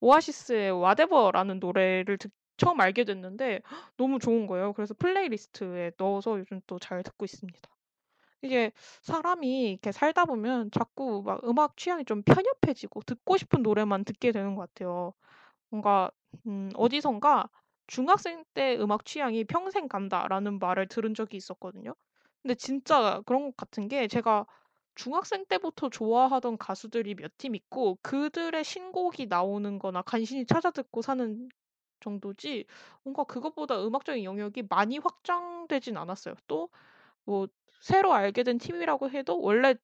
오아시스의 0.00 0.72
Whatever라는 0.72 1.60
노래를 1.60 2.18
듣 2.18 2.32
처음 2.58 2.80
알게 2.80 3.04
됐는데 3.04 3.62
너무 3.96 4.18
좋은 4.18 4.46
거예요. 4.48 4.72
그래서 4.74 4.94
플레이리스트에 4.94 5.92
넣어서 5.98 6.38
요즘 6.40 6.60
또 6.66 6.78
잘 6.80 7.02
듣고 7.04 7.24
있습니다. 7.24 7.70
이게 8.42 8.72
사람이 9.02 9.70
이렇게 9.72 9.92
살다 9.92 10.24
보면 10.24 10.70
자꾸 10.70 11.22
막 11.24 11.40
음악 11.44 11.76
취향이 11.76 12.04
좀 12.04 12.22
편협해지고 12.22 13.02
듣고 13.02 13.36
싶은 13.36 13.62
노래만 13.62 14.04
듣게 14.04 14.32
되는 14.32 14.54
것 14.54 14.62
같아요. 14.74 15.12
뭔가 15.70 16.10
음 16.46 16.70
어디선가 16.76 17.48
"중학생 17.86 18.44
때 18.54 18.76
음악 18.78 19.04
취향이 19.04 19.44
평생 19.44 19.88
간다."라는 19.88 20.58
말을 20.58 20.88
들은 20.88 21.14
적이 21.14 21.36
있었거든요. 21.38 21.94
근데 22.42 22.54
진짜 22.54 23.22
그런 23.26 23.44
것 23.46 23.56
같은 23.56 23.88
게 23.88 24.08
제가 24.08 24.46
중학생 24.96 25.46
때부터 25.46 25.88
좋아하던 25.90 26.58
가수들이 26.58 27.14
몇 27.16 27.32
팀 27.38 27.54
있고 27.56 27.98
그들의 28.02 28.64
신곡이 28.64 29.26
나오는 29.26 29.78
거나 29.78 30.02
간신히 30.02 30.46
찾아 30.46 30.70
듣고 30.70 31.02
사는 31.02 31.48
정도지 32.00 32.66
뭔가 33.04 33.24
그것보다 33.24 33.84
음악적인 33.86 34.24
영역이 34.24 34.64
많이 34.70 34.98
확장되진 34.98 35.96
않았어요. 35.96 36.34
또 36.48 36.70
뭐 37.24 37.48
새로 37.80 38.12
알게 38.14 38.42
된 38.42 38.58
팀이라고 38.58 39.10
해도 39.10 39.40
원래 39.40 39.74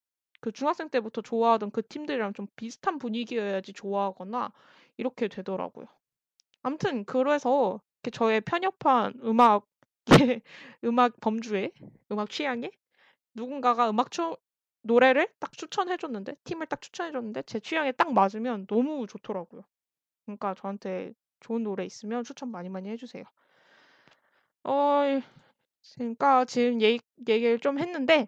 그 0.41 0.53
중학생 0.53 0.89
때부터 0.91 1.23
좋아하던 1.23 1.71
그 1.71 1.87
팀들이랑 1.87 2.35
좀 2.35 2.47
비슷한 2.57 2.99
분위기여야지 2.99 3.73
좋아하거나 3.73 4.53
이렇게 4.97 5.29
되더라고요. 5.29 5.87
아무튼 6.63 7.05
그래서 7.05 7.81
이렇게 8.03 8.11
저의 8.17 8.41
편협한 8.43 9.15
음악의 9.25 9.63
음악 10.85 11.21
범주에 11.21 11.73
음악 12.13 12.31
취향에 12.31 12.71
누군가가 13.35 13.91
음악 13.91 14.11
추 14.11 14.37
노래를 14.83 15.29
딱 15.41 15.53
추천해 15.53 15.97
줬는데 15.97 16.37
팀을 16.45 16.67
딱 16.67 16.81
추천해 16.83 17.13
줬는데 17.13 17.43
제 17.45 17.61
취향에 17.61 17.93
딱 17.93 18.13
맞으면 18.13 18.67
너무 18.67 19.07
좋더라고요. 19.07 19.63
그러니까 20.27 20.55
저한테 20.55 21.15
좋은 21.41 21.63
노래 21.65 21.85
있으면 21.87 22.25
추천 22.25 22.51
많이 22.51 22.69
많이 22.69 22.89
해 22.91 22.97
주세요. 22.97 23.25
어 24.65 25.21
그러니까 25.97 26.45
지금 26.45 26.81
얘기 26.81 27.03
얘기를 27.29 27.59
좀 27.59 27.79
했는데 27.79 28.27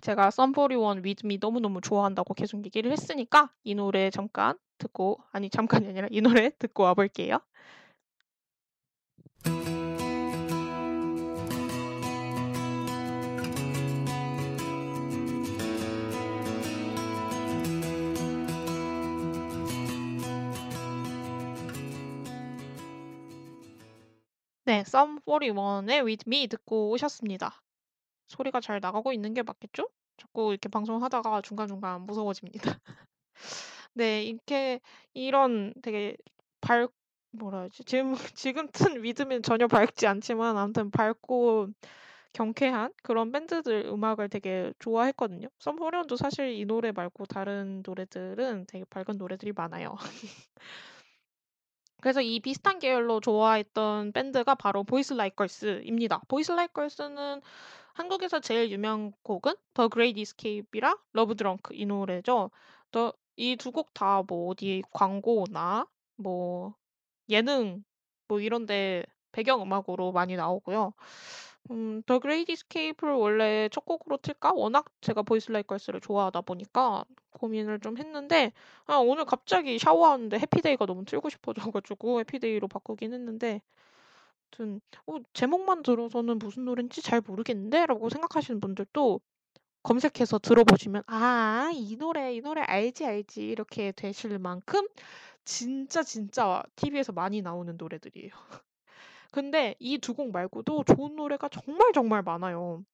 제가 0.00 0.30
썸41 0.30 1.02
With 1.02 1.22
Me 1.24 1.38
너무너무 1.40 1.80
좋아한다고 1.80 2.34
계속 2.34 2.64
얘기를 2.64 2.90
했으니까 2.92 3.50
이 3.64 3.74
노래 3.74 4.10
잠깐 4.10 4.58
듣고 4.78 5.20
아니 5.32 5.50
잠깐이 5.50 5.88
아니라 5.88 6.08
이 6.10 6.20
노래 6.20 6.50
듣고 6.58 6.84
와 6.84 6.94
볼게요. 6.94 7.38
네. 24.66 24.82
썸 24.84 25.20
41의 25.24 26.04
With 26.04 26.24
Me 26.26 26.48
듣고 26.48 26.90
오셨습니다. 26.90 27.62
소리가 28.26 28.60
잘 28.60 28.80
나가고 28.80 29.12
있는 29.12 29.32
게 29.32 29.42
맞겠죠? 29.44 29.88
자꾸 30.16 30.50
이렇게 30.50 30.68
방송하다가 30.68 31.42
중간중간 31.42 32.02
무서워집니다. 32.02 32.80
네. 33.94 34.24
이렇게 34.24 34.80
이런 35.14 35.72
되게 35.82 36.16
밝 36.60 36.92
뭐라 37.30 37.60
해야지? 37.60 37.84
지금 37.84 38.16
지금 38.34 38.68
튼 38.72 38.94
리듬은 39.02 39.42
전혀 39.42 39.68
밝지 39.68 40.08
않지만 40.08 40.56
아무튼 40.56 40.90
밝고 40.90 41.68
경쾌한 42.32 42.92
그런 43.04 43.30
밴드들 43.32 43.86
음악을 43.86 44.28
되게 44.28 44.72
좋아했거든요. 44.80 45.48
썸4련도 45.60 46.16
사실 46.16 46.50
이 46.50 46.64
노래 46.64 46.90
말고 46.92 47.26
다른 47.26 47.82
노래들은 47.86 48.66
되게 48.66 48.84
밝은 48.90 49.16
노래들이 49.18 49.52
많아요. 49.52 49.94
그래서 52.06 52.22
이 52.22 52.38
비슷한 52.38 52.78
계열로 52.78 53.18
좋아했던 53.18 54.12
밴드가 54.12 54.54
바로 54.54 54.84
보이스 54.84 55.12
라이크 55.14 55.34
걸스입니다. 55.34 56.20
보이스 56.28 56.52
라이크 56.52 56.72
걸스는 56.74 57.40
한국에서 57.94 58.38
제일 58.38 58.70
유명한 58.70 59.12
곡은 59.24 59.54
The 59.74 59.88
Great 59.88 60.20
Escape이랑 60.20 60.96
Love 61.12 61.34
Drunk 61.34 61.74
이 61.74 61.84
노래죠. 61.84 62.50
이 63.36 63.56
두 63.56 63.72
곡 63.72 63.92
다 63.92 64.22
뭐 64.28 64.50
어디 64.50 64.82
광고나 64.92 65.88
뭐 66.16 66.76
예능 67.28 67.82
뭐 68.28 68.40
이런 68.40 68.66
데 68.66 69.04
배경 69.32 69.60
음악으로 69.62 70.12
많이 70.12 70.36
나오고요. 70.36 70.92
음 71.70 72.02
The 72.06 72.18
Great 72.18 72.52
Escape를 72.52 73.14
원래 73.14 73.68
첫 73.72 73.84
곡으로 73.84 74.16
틀까? 74.18 74.52
워낙 74.54 74.84
제가 75.00 75.22
보이스 75.22 75.50
라이크 75.50 75.68
걸스를 75.68 76.00
좋아하다 76.00 76.42
보니까 76.42 77.04
고민을 77.30 77.80
좀 77.80 77.98
했는데 77.98 78.52
아 78.86 78.96
오늘 78.96 79.24
갑자기 79.24 79.78
샤워하는데 79.78 80.38
해피데이가 80.38 80.86
너무 80.86 81.04
틀고 81.04 81.28
싶어져 81.30 81.70
가지고 81.70 82.20
해피데이로 82.20 82.68
바꾸긴 82.68 83.12
했는데 83.14 83.60
아무튼 84.58 84.80
'어 85.06 85.18
제목만 85.34 85.82
들어서는 85.82 86.38
무슨 86.38 86.64
노랜지 86.66 87.02
잘 87.02 87.20
모르겠는데?'라고 87.22 88.08
생각하시는 88.10 88.60
분들도 88.60 89.20
검색해서 89.84 90.38
들어보시면 90.40 91.04
'아 91.08 91.70
이 91.74 91.96
노래, 91.96 92.34
이 92.34 92.40
노래 92.42 92.62
알지, 92.62 93.06
알지.' 93.06 93.42
이렇게 93.48 93.92
되실 93.92 94.38
만큼 94.40 94.86
진짜, 95.44 96.02
진짜 96.04 96.62
TV에서 96.76 97.12
많이 97.12 97.42
나오는 97.42 97.76
노래들이에요. 97.78 98.30
근데 99.36 99.74
이 99.80 99.98
두 99.98 100.14
곡 100.14 100.32
말고도 100.32 100.84
좋은 100.84 101.16
노래가 101.16 101.48
정말 101.50 101.92
정말 101.92 102.22
많아요. 102.22 102.84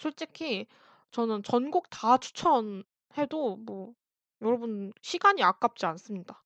솔직히 0.00 0.66
저는 1.12 1.42
전곡 1.44 1.90
다 1.90 2.18
추천해도 2.18 3.56
뭐 3.66 3.94
여러분 4.42 4.92
시간이 5.02 5.42
아깝지 5.42 5.86
않습니다. 5.86 6.42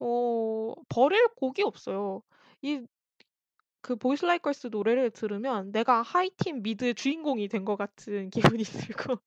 어 0.00 0.74
버릴 0.88 1.28
곡이 1.36 1.62
없어요. 1.62 2.22
이 2.62 2.86
그 3.82 3.96
보이스 3.96 4.24
라이크 4.26 4.44
걸스 4.44 4.68
노래를 4.72 5.10
들으면 5.10 5.72
내가 5.72 6.02
하이틴 6.02 6.62
미드 6.62 6.94
주인공이 6.94 7.48
된 7.48 7.64
것 7.64 7.76
같은 7.76 8.30
기분이 8.60 8.64
들고 8.64 9.18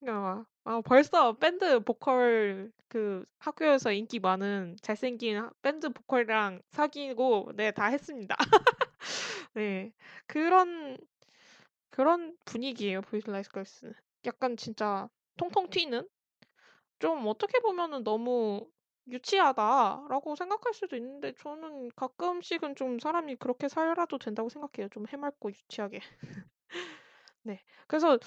그러니까 0.00 0.20
막 0.20 0.46
아 0.68 0.80
벌써 0.80 1.32
밴드 1.34 1.78
보컬 1.78 2.72
그 2.88 3.24
학교에서 3.38 3.92
인기 3.92 4.18
많은 4.18 4.74
잘생긴 4.82 5.48
밴드 5.62 5.90
보컬이랑 5.90 6.60
사귀고 6.70 7.52
네 7.54 7.70
다 7.70 7.86
했습니다. 7.86 8.34
네. 9.54 9.92
그런 10.26 10.96
그런 11.90 12.36
분위기예요 12.44 13.02
보이스 13.02 13.30
라이크 13.30 13.50
걸스는. 13.52 13.94
약간 14.26 14.56
진짜 14.56 15.08
통통 15.36 15.70
튀는 15.70 16.08
좀 17.00 17.26
어떻게 17.28 17.60
보면은 17.60 18.04
'너무 18.04 18.66
유치하다.'라고 19.08 20.36
생각할 20.36 20.74
수도 20.74 20.96
있는데 20.96 21.34
저는 21.34 21.90
가끔씩은 21.96 22.76
좀 22.76 22.98
사람이 23.00 23.36
그렇게 23.36 23.68
살아도 23.68 24.18
된다고 24.18 24.48
생각해요 24.50 24.88
좀 24.90 25.06
해맑고 25.08 25.50
유치하게. 25.50 26.00
네. 27.42 27.62
그래서 27.86 28.18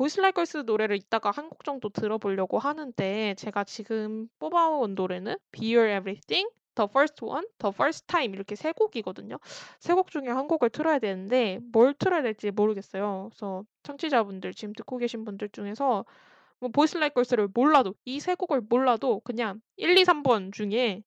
보이스 0.00 0.18
라이크 0.20 0.36
걸스 0.36 0.58
노래를 0.66 0.96
이따가 0.96 1.30
한 1.30 1.48
곡 1.50 1.62
정도 1.64 1.88
들어보려고 1.90 2.58
하는데 2.58 3.34
제가 3.36 3.64
지금 3.64 4.28
뽑아 4.38 4.68
온 4.70 4.94
노래는 4.94 5.36
Be 5.52 5.74
Your 5.76 5.90
Everything, 5.94 6.48
The 6.74 6.88
First 6.90 7.22
One, 7.24 7.46
The 7.58 7.70
First 7.74 8.06
Time 8.06 8.32
이렇게 8.34 8.54
세 8.56 8.72
곡이거든요. 8.72 9.38
세 9.78 9.94
곡 9.94 10.10
중에 10.10 10.28
한 10.28 10.48
곡을 10.48 10.70
틀어야 10.70 10.98
되는데 11.00 11.58
뭘 11.72 11.92
틀어야 11.94 12.22
될지 12.22 12.50
모르겠어요. 12.50 13.28
그래서 13.30 13.64
청취자분들 13.82 14.54
지금 14.54 14.72
듣고 14.72 14.96
계신 14.96 15.24
분들 15.26 15.50
중에서 15.50 16.06
뭐 16.60 16.70
보이스 16.70 16.96
라이크 16.96 17.14
걸스를 17.16 17.48
몰라도 17.54 17.94
이 18.06 18.20
세 18.20 18.34
곡을 18.34 18.62
몰라도 18.70 19.20
그냥 19.20 19.60
1, 19.76 19.98
2, 19.98 20.04
3번 20.04 20.52
중에 20.52 21.02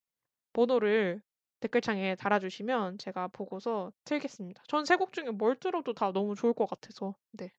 번호를 0.54 1.22
댓글창에 1.62 2.16
달아주시면 2.16 3.00
제가 3.00 3.30
보고서 3.30 3.92
틀겠습니다. 4.06 4.62
전 4.68 4.84
세 4.86 4.98
곡 4.98 5.14
중에 5.14 5.32
뭘 5.32 5.56
틀어도 5.56 5.94
다 5.94 6.12
너무 6.12 6.36
좋을 6.36 6.54
것 6.54 6.68
같아서. 6.70 7.16
네. 7.32 7.52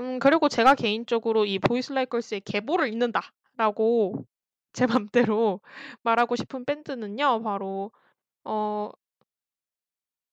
음 0.00 0.18
그리고 0.18 0.48
제가 0.48 0.74
개인적으로 0.74 1.44
이 1.44 1.58
보이스 1.58 1.92
라이크 1.92 2.10
걸스의 2.10 2.40
계보를 2.42 2.88
잇는다라고 2.92 4.24
제 4.72 4.86
맘대로 4.86 5.60
말하고 6.02 6.36
싶은 6.36 6.64
밴드는요. 6.64 7.42
바로 7.42 7.90
어 8.44 8.90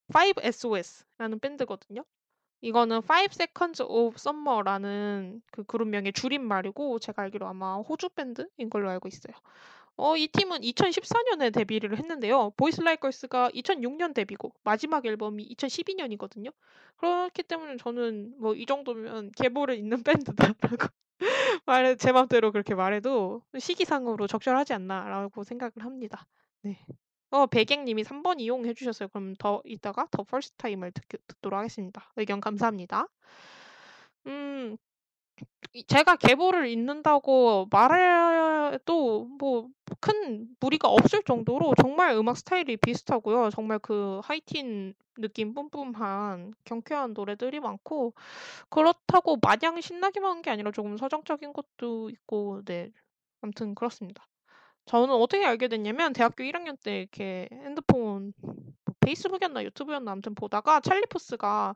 Five 0.10 0.42
SOS라는 0.44 1.40
밴드거든요. 1.40 2.04
이거는 2.62 3.00
Five 3.00 3.34
Seconds 3.34 3.82
of 3.84 4.16
Summer라는 4.18 5.42
그 5.52 5.64
그룹명의 5.66 6.14
줄임말이고 6.14 7.00
제가 7.00 7.24
알기로 7.24 7.48
아마 7.48 7.76
호주 7.78 8.10
밴드인 8.12 8.70
걸로 8.72 8.90
알고 8.90 9.08
있어요. 9.10 9.36
어 9.98 10.16
이 10.18 10.28
팀은 10.28 10.62
2014년에 10.62 11.54
데뷔를 11.54 11.98
했는데요. 11.98 12.52
보이스 12.58 12.82
라이크 12.82 13.02
걸스가 13.02 13.50
2006년 13.52 14.14
데뷔고 14.14 14.54
마지막 14.64 15.06
앨범이 15.06 15.48
2012년이거든요. 15.56 16.54
그렇기 16.98 17.44
때문에 17.44 17.78
저는 17.78 18.36
뭐 18.40 18.54
이 18.56 18.66
정도면 18.66 19.32
계보를 19.38 19.76
잇는 19.78 20.04
밴드다라고 20.04 20.88
말해 21.66 21.96
제 21.96 22.12
맘대로 22.12 22.52
그렇게 22.52 22.76
말해도 22.76 23.42
시기상으로 23.58 24.28
적절하지 24.28 24.74
않나라고 24.74 25.44
생각을 25.44 25.74
합니다. 25.80 26.26
네. 26.62 26.80
어 27.32 27.48
배갱 27.48 27.86
님이 27.86 28.04
3번 28.04 28.40
이용해 28.42 28.74
주셨어요. 28.74 29.10
그럼 29.10 29.36
더 29.40 29.62
이따가 29.66 30.08
The 30.12 30.24
First 30.24 30.56
Time을 30.58 30.92
듣 30.94 31.04
듣도록 31.28 31.58
하겠습니다. 31.60 32.12
의견 32.18 32.42
감사합니다. 32.42 33.08
음. 34.28 34.78
이 35.74 35.84
제가 35.86 36.16
계보를 36.18 36.68
잇는다고 36.70 37.68
말해 37.72 37.96
도 38.86 39.28
뭐 39.40 39.70
큰 40.02 40.48
무리가 40.60 40.90
없을 40.90 41.24
정도로 41.24 41.74
정말 41.82 42.16
음악 42.16 42.38
스타일이 42.38 42.78
비슷하고요. 42.78 43.50
정말 43.52 43.80
그 43.80 44.20
하이틴 44.24 44.94
느낌 45.18 45.54
뿜뿜한 45.54 46.54
경쾌한 46.66 47.14
노래들이 47.14 47.60
많고 47.62 48.14
그렇다고 48.70 49.38
마냥 49.42 49.80
신나기만 49.82 50.32
한 50.32 50.42
게 50.42 50.52
아니라 50.52 50.72
조금 50.72 50.98
서정적인 50.98 51.54
것도 51.54 52.10
있고 52.12 52.62
네. 52.66 52.92
아무튼 53.42 53.76
그렇습니다. 53.76 54.28
저는 54.86 55.12
어떻게 55.16 55.46
알게 55.46 55.68
됐냐면 55.70 56.14
대학교 56.14 56.44
1학년 56.44 56.78
때 56.84 57.00
이렇게 57.02 57.50
핸드폰 57.52 58.34
뭐 58.42 58.56
페이스북이었나 59.02 59.64
유튜브였나 59.64 60.12
아무튼 60.12 60.36
보다가 60.36 60.82
찰리 60.82 61.04
푸스가 61.10 61.76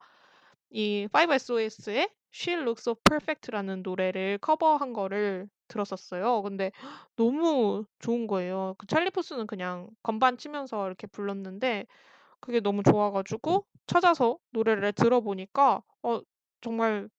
이 0.72 1.08
5SOS의 1.12 2.10
She 2.34 2.60
Looks 2.62 2.82
So 2.84 2.96
Perfect라는 3.04 3.84
노래를 3.84 4.40
커버한 4.40 4.94
거를 4.94 5.50
들었었어요. 5.70 6.44
근데 6.44 6.72
너무 7.18 7.86
좋은 8.00 8.28
거예요. 8.28 8.76
그 8.80 8.88
찰리 8.88 9.12
푸스는 9.12 9.48
그냥 9.48 9.90
건반 10.04 10.38
치면서 10.38 10.88
이렇게 10.88 11.08
불렀는데 11.08 11.88
그게 12.42 12.60
너무 12.62 12.84
좋아 12.84 13.12
가지고 13.12 13.66
찾아서 13.88 14.38
노래를 14.52 14.94
들어보니까 14.94 15.84
어 16.04 16.22
정말 16.62 17.10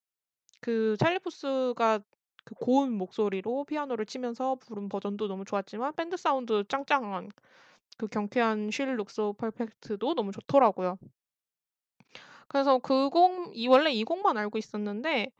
그 0.61 0.97
찰리 0.99 1.19
푸스가 1.19 2.01
그 2.45 2.55
고운 2.57 2.93
목소리로 2.93 3.65
피아노를 3.65 4.07
치면서 4.07 4.57
부른 4.57 4.89
버전도 4.89 5.29
너무 5.29 5.45
좋았지만 5.45 5.95
밴드 5.95 6.17
사운드 6.17 6.65
짱짱한 6.69 7.31
그 7.99 8.09
경쾌한 8.09 8.71
Looks 8.75 9.13
So 9.15 9.35
Perfect도 9.35 10.15
너무 10.15 10.33
좋더라고요. 10.33 10.99
그래서 12.49 12.79
그 12.79 13.11
곡 13.11 13.53
이 13.55 13.67
원래 13.69 13.91
이 13.93 14.05
곡만 14.05 14.37
알고 14.37 14.59
있었는데 14.59 15.31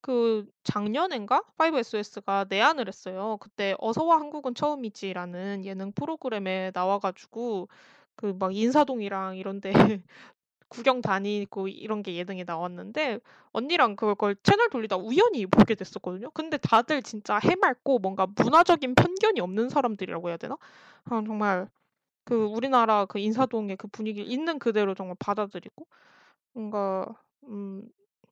그 0.00 0.46
작년엔가 0.64 1.42
5SOS가 1.58 2.46
내한을 2.48 2.88
했어요. 2.88 3.36
그때 3.40 3.74
어서와 3.78 4.18
한국은 4.20 4.54
처음이지라는 4.54 5.64
예능 5.64 5.92
프로그램에 5.92 6.70
나와 6.72 6.98
가지고 6.98 7.68
그 8.16 8.32
막 8.38 8.54
인사동이랑 8.56 9.36
이런 9.36 9.60
데 9.60 9.72
구경 10.68 11.00
다니고 11.02 11.68
이런 11.68 12.02
게 12.02 12.16
예능에 12.16 12.44
나왔는데 12.46 13.20
언니랑 13.52 13.96
그걸 13.96 14.36
채널 14.42 14.68
돌리다 14.70 14.96
우연히 14.96 15.46
보게 15.46 15.74
됐었거든요. 15.74 16.30
근데 16.32 16.58
다들 16.58 17.02
진짜 17.02 17.38
해맑고 17.38 17.98
뭔가 18.00 18.26
문화적인 18.36 18.94
편견이 18.94 19.40
없는 19.40 19.70
사람들이라고 19.70 20.28
해야 20.28 20.36
되나? 20.36 20.56
아 21.06 21.22
정말 21.26 21.68
그 22.24 22.44
우리나라 22.46 23.06
그 23.06 23.18
인사동의 23.18 23.76
그 23.78 23.88
분위기를 23.88 24.30
있는 24.30 24.58
그대로 24.58 24.94
정말 24.94 25.16
받아들이고 25.18 25.86
뭔가 26.54 27.06
음 27.44 27.84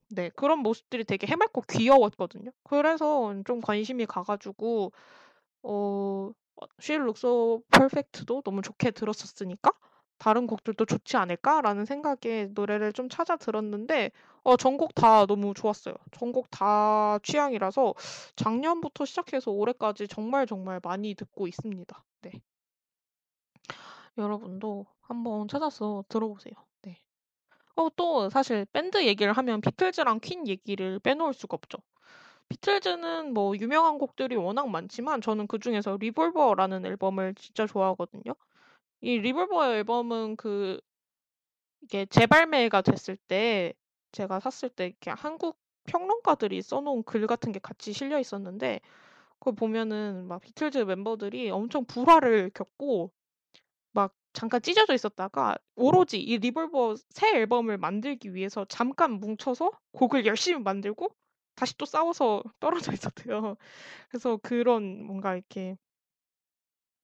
네 0.08 0.30
그런 0.36 0.60
모습들이 0.60 1.04
되게 1.04 1.26
해맑고 1.26 1.62
귀여웠거든요. 1.70 2.50
그래서 2.64 3.34
좀 3.44 3.60
관심이 3.60 4.06
가 4.06 4.22
가지고 4.22 4.92
어어 5.62 6.32
She 6.80 7.00
Looks 7.00 7.20
So 7.26 7.62
너무 8.44 8.62
좋게 8.62 8.92
들었었으니까 8.92 9.72
다른 10.18 10.46
곡들도 10.46 10.84
좋지 10.86 11.16
않을까?'라는 11.18 11.84
생각에 11.84 12.48
노래를 12.52 12.92
좀 12.92 13.08
찾아 13.08 13.36
들었는데 13.36 14.10
어 14.44 14.56
전곡 14.56 14.94
다 14.94 15.26
너무 15.26 15.52
좋았어요. 15.54 15.94
전곡 16.12 16.50
다 16.50 17.18
취향이라서 17.22 17.94
작년부터 18.36 19.04
시작해서 19.04 19.50
올해까지 19.50 20.08
정말 20.08 20.46
정말 20.46 20.80
많이 20.82 21.14
듣고 21.14 21.46
있습니다. 21.48 22.04
네. 22.22 22.32
여러분도 24.18 24.86
한번 25.02 25.48
찾아서 25.48 26.04
들어보세요. 26.08 26.54
네. 27.76 27.82
어또 27.82 28.30
사실 28.30 28.66
밴드 28.72 29.04
얘기를 29.06 29.32
하면 29.32 29.60
비틀즈랑 29.60 30.20
퀸 30.20 30.46
얘기를 30.48 30.98
빼놓을 30.98 31.34
수가 31.34 31.54
없죠. 31.56 31.78
비틀즈는 32.48 33.34
뭐 33.34 33.56
유명한 33.58 33.98
곡들이 33.98 34.36
워낙 34.36 34.68
많지만 34.70 35.20
저는 35.22 35.46
그중에서 35.48 35.98
리볼버라는 36.00 36.86
앨범을 36.86 37.34
진짜 37.36 37.66
좋아하거든요. 37.66 38.34
이 39.02 39.18
리볼버 39.18 39.74
앨범은 39.74 40.36
그 40.36 40.80
이게 41.82 42.06
재발매가 42.06 42.82
됐을 42.82 43.16
때 43.16 43.72
제가 44.12 44.40
샀을 44.40 44.70
때 44.70 44.86
이렇게 44.86 45.10
한국 45.10 45.58
평론가들이 45.86 46.62
써 46.62 46.80
놓은 46.80 47.02
글 47.04 47.26
같은 47.26 47.52
게 47.52 47.58
같이 47.60 47.92
실려 47.92 48.18
있었는데 48.18 48.80
그걸 49.38 49.54
보면은 49.56 50.26
막 50.28 50.40
비틀즈 50.42 50.78
멤버들이 50.80 51.50
엄청 51.50 51.84
불화를 51.86 52.50
겪고 52.54 53.12
막 53.92 54.14
잠깐 54.36 54.60
찢어져 54.60 54.92
있었다가 54.92 55.56
오로지 55.76 56.20
이 56.20 56.36
리볼버 56.36 56.96
새 57.08 57.34
앨범을 57.36 57.78
만들기 57.78 58.34
위해서 58.34 58.66
잠깐 58.66 59.12
뭉쳐서 59.12 59.70
곡을 59.92 60.26
열심히 60.26 60.62
만들고 60.62 61.08
다시 61.54 61.74
또 61.78 61.86
싸워서 61.86 62.42
떨어져 62.60 62.92
있었대요. 62.92 63.56
그래서 64.10 64.36
그런 64.42 65.02
뭔가 65.06 65.34
이렇게 65.34 65.78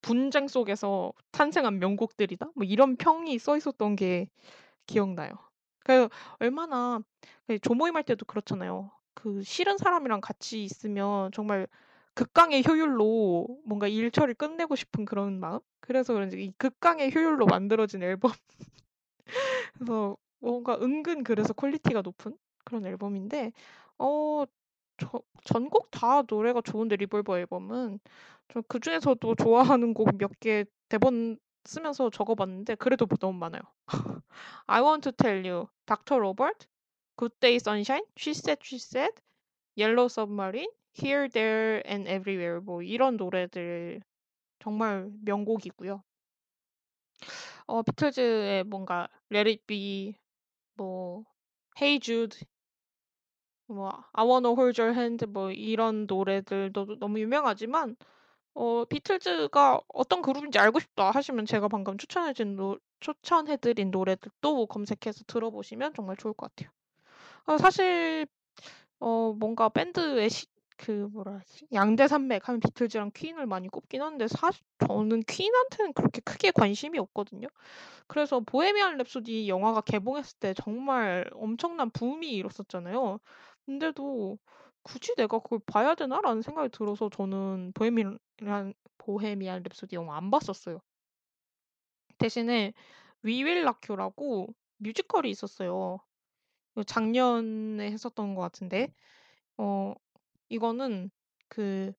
분쟁 0.02 0.46
속에서 0.46 1.14
탄생한 1.30 1.78
명곡들이다? 1.78 2.50
뭐 2.54 2.64
이런 2.64 2.96
평이 2.96 3.38
써 3.38 3.56
있었던 3.56 3.96
게 3.96 4.28
기억나요. 4.86 5.32
그 5.84 6.10
얼마나 6.38 7.00
그 7.46 7.58
조모임 7.60 7.96
할 7.96 8.02
때도 8.02 8.26
그렇잖아요. 8.26 8.90
그 9.14 9.42
싫은 9.42 9.78
사람이랑 9.78 10.20
같이 10.20 10.64
있으면 10.64 11.32
정말 11.32 11.66
극강의 12.14 12.64
효율로 12.66 13.60
뭔가 13.64 13.88
일 13.88 14.10
처리를 14.10 14.34
끝내고 14.34 14.76
싶은 14.76 15.04
그런 15.04 15.40
마음? 15.40 15.60
그래서 15.80 16.12
그런지 16.14 16.42
이 16.42 16.52
극강의 16.58 17.14
효율로 17.14 17.46
만들어진 17.46 18.02
앨범. 18.02 18.32
그래서 19.74 20.16
뭔가 20.40 20.78
은근 20.80 21.24
그래서 21.24 21.52
퀄리티가 21.52 22.02
높은 22.02 22.36
그런 22.64 22.86
앨범인데 22.86 23.52
어 23.98 24.46
저 24.98 25.20
전곡 25.44 25.90
다 25.90 26.22
노래가 26.28 26.60
좋은데 26.62 26.96
리볼버 26.96 27.38
앨범은 27.40 27.98
저 28.52 28.62
그중에서도 28.62 29.34
좋아하는 29.36 29.94
곡 29.94 30.08
몇 30.18 30.30
개 30.40 30.64
대본 30.88 31.38
쓰면서 31.64 32.10
적어 32.10 32.34
봤는데 32.36 32.76
그래도 32.76 33.06
뭐 33.06 33.16
너무 33.18 33.38
많아요. 33.38 33.62
I 34.66 34.82
Want 34.82 35.02
to 35.10 35.12
Tell 35.12 35.46
You, 35.48 35.66
닥터 35.86 36.18
로버트, 36.18 36.66
Good 37.18 37.36
Day 37.40 37.56
Sunshine, 37.56 38.04
She 38.18 38.32
Said 38.32 38.60
She 38.64 38.78
Said, 38.78 39.14
Yellow 39.76 40.06
Submarine, 40.06 40.70
Here, 40.94 41.28
There 41.28 41.82
and 41.86 42.08
Everywhere 42.08 42.60
뭐 42.60 42.82
이런 42.82 43.16
노래들 43.18 44.02
정말 44.60 45.10
명곡이고요. 45.22 46.02
어 47.66 47.82
비틀즈의 47.82 48.64
뭔가 48.64 49.08
Let 49.32 49.48
It 49.50 49.62
Be 49.66 50.14
뭐 50.76 51.24
Hey 51.80 52.00
Jude 52.00 52.38
뭐 53.66 54.04
I 54.12 54.24
Wanna 54.26 54.50
Hold 54.54 54.80
Your 54.80 54.94
Hand 54.96 55.26
뭐 55.26 55.50
이런 55.50 56.06
노래들도 56.06 56.98
너무 56.98 57.18
유명하지만 57.20 57.96
어 58.54 58.84
비틀즈가 58.86 59.80
어떤 59.88 60.22
그룹인지 60.22 60.58
알고 60.58 60.80
싶다 60.80 61.10
하시면 61.12 61.46
제가 61.46 61.68
방금 61.68 61.98
추천해 61.98 62.32
준 62.34 62.56
노 62.56 62.78
추천해 63.00 63.56
드린 63.58 63.90
노래들도 63.90 64.66
검색해서 64.66 65.24
들어보시면 65.26 65.94
정말 65.94 66.16
좋을 66.18 66.34
것 66.34 66.54
같아요. 66.54 66.72
어 67.46 67.58
사실 67.58 68.26
어 69.00 69.34
뭔가 69.38 69.68
밴드의 69.70 70.30
시 70.30 70.46
그 70.82 71.08
뭐라 71.12 71.34
하지? 71.34 71.66
양대 71.72 72.08
산맥 72.08 72.48
하면 72.48 72.60
비틀즈랑 72.60 73.12
퀸을 73.14 73.46
많이 73.46 73.68
꼽긴 73.68 74.02
하는데 74.02 74.26
사실 74.26 74.64
저는 74.86 75.22
퀸한테는 75.28 75.92
그렇게 75.92 76.20
크게 76.22 76.50
관심이 76.50 76.98
없거든요. 76.98 77.46
그래서 78.08 78.40
보헤미안 78.40 78.98
랩소디 78.98 79.48
영화가 79.48 79.82
개봉했을 79.82 80.38
때 80.40 80.54
정말 80.54 81.30
엄청난 81.34 81.90
붐이 81.90 82.32
일었었잖아요. 82.32 83.20
근데도 83.66 84.38
'굳이 84.82 85.14
내가 85.16 85.38
그걸 85.40 85.60
봐야 85.66 85.94
되나?'라는 85.94 86.42
생각이 86.42 86.70
들어서 86.70 87.10
저는 87.10 87.72
보헤미안 87.74 88.18
보헤미안 88.98 89.62
랩소디 89.64 89.94
영화 89.94 90.16
안 90.16 90.30
봤었어요. 90.30 90.80
대신에 92.18 92.72
You라고 93.24 94.48
뮤지컬이 94.78 95.30
있었어요. 95.30 96.00
그 96.74 96.84
작년에 96.84 97.90
했었던 97.92 98.34
것 98.34 98.42
같은데 98.42 98.92
어 99.58 99.94
이거는 100.52 101.10
그 101.48 101.92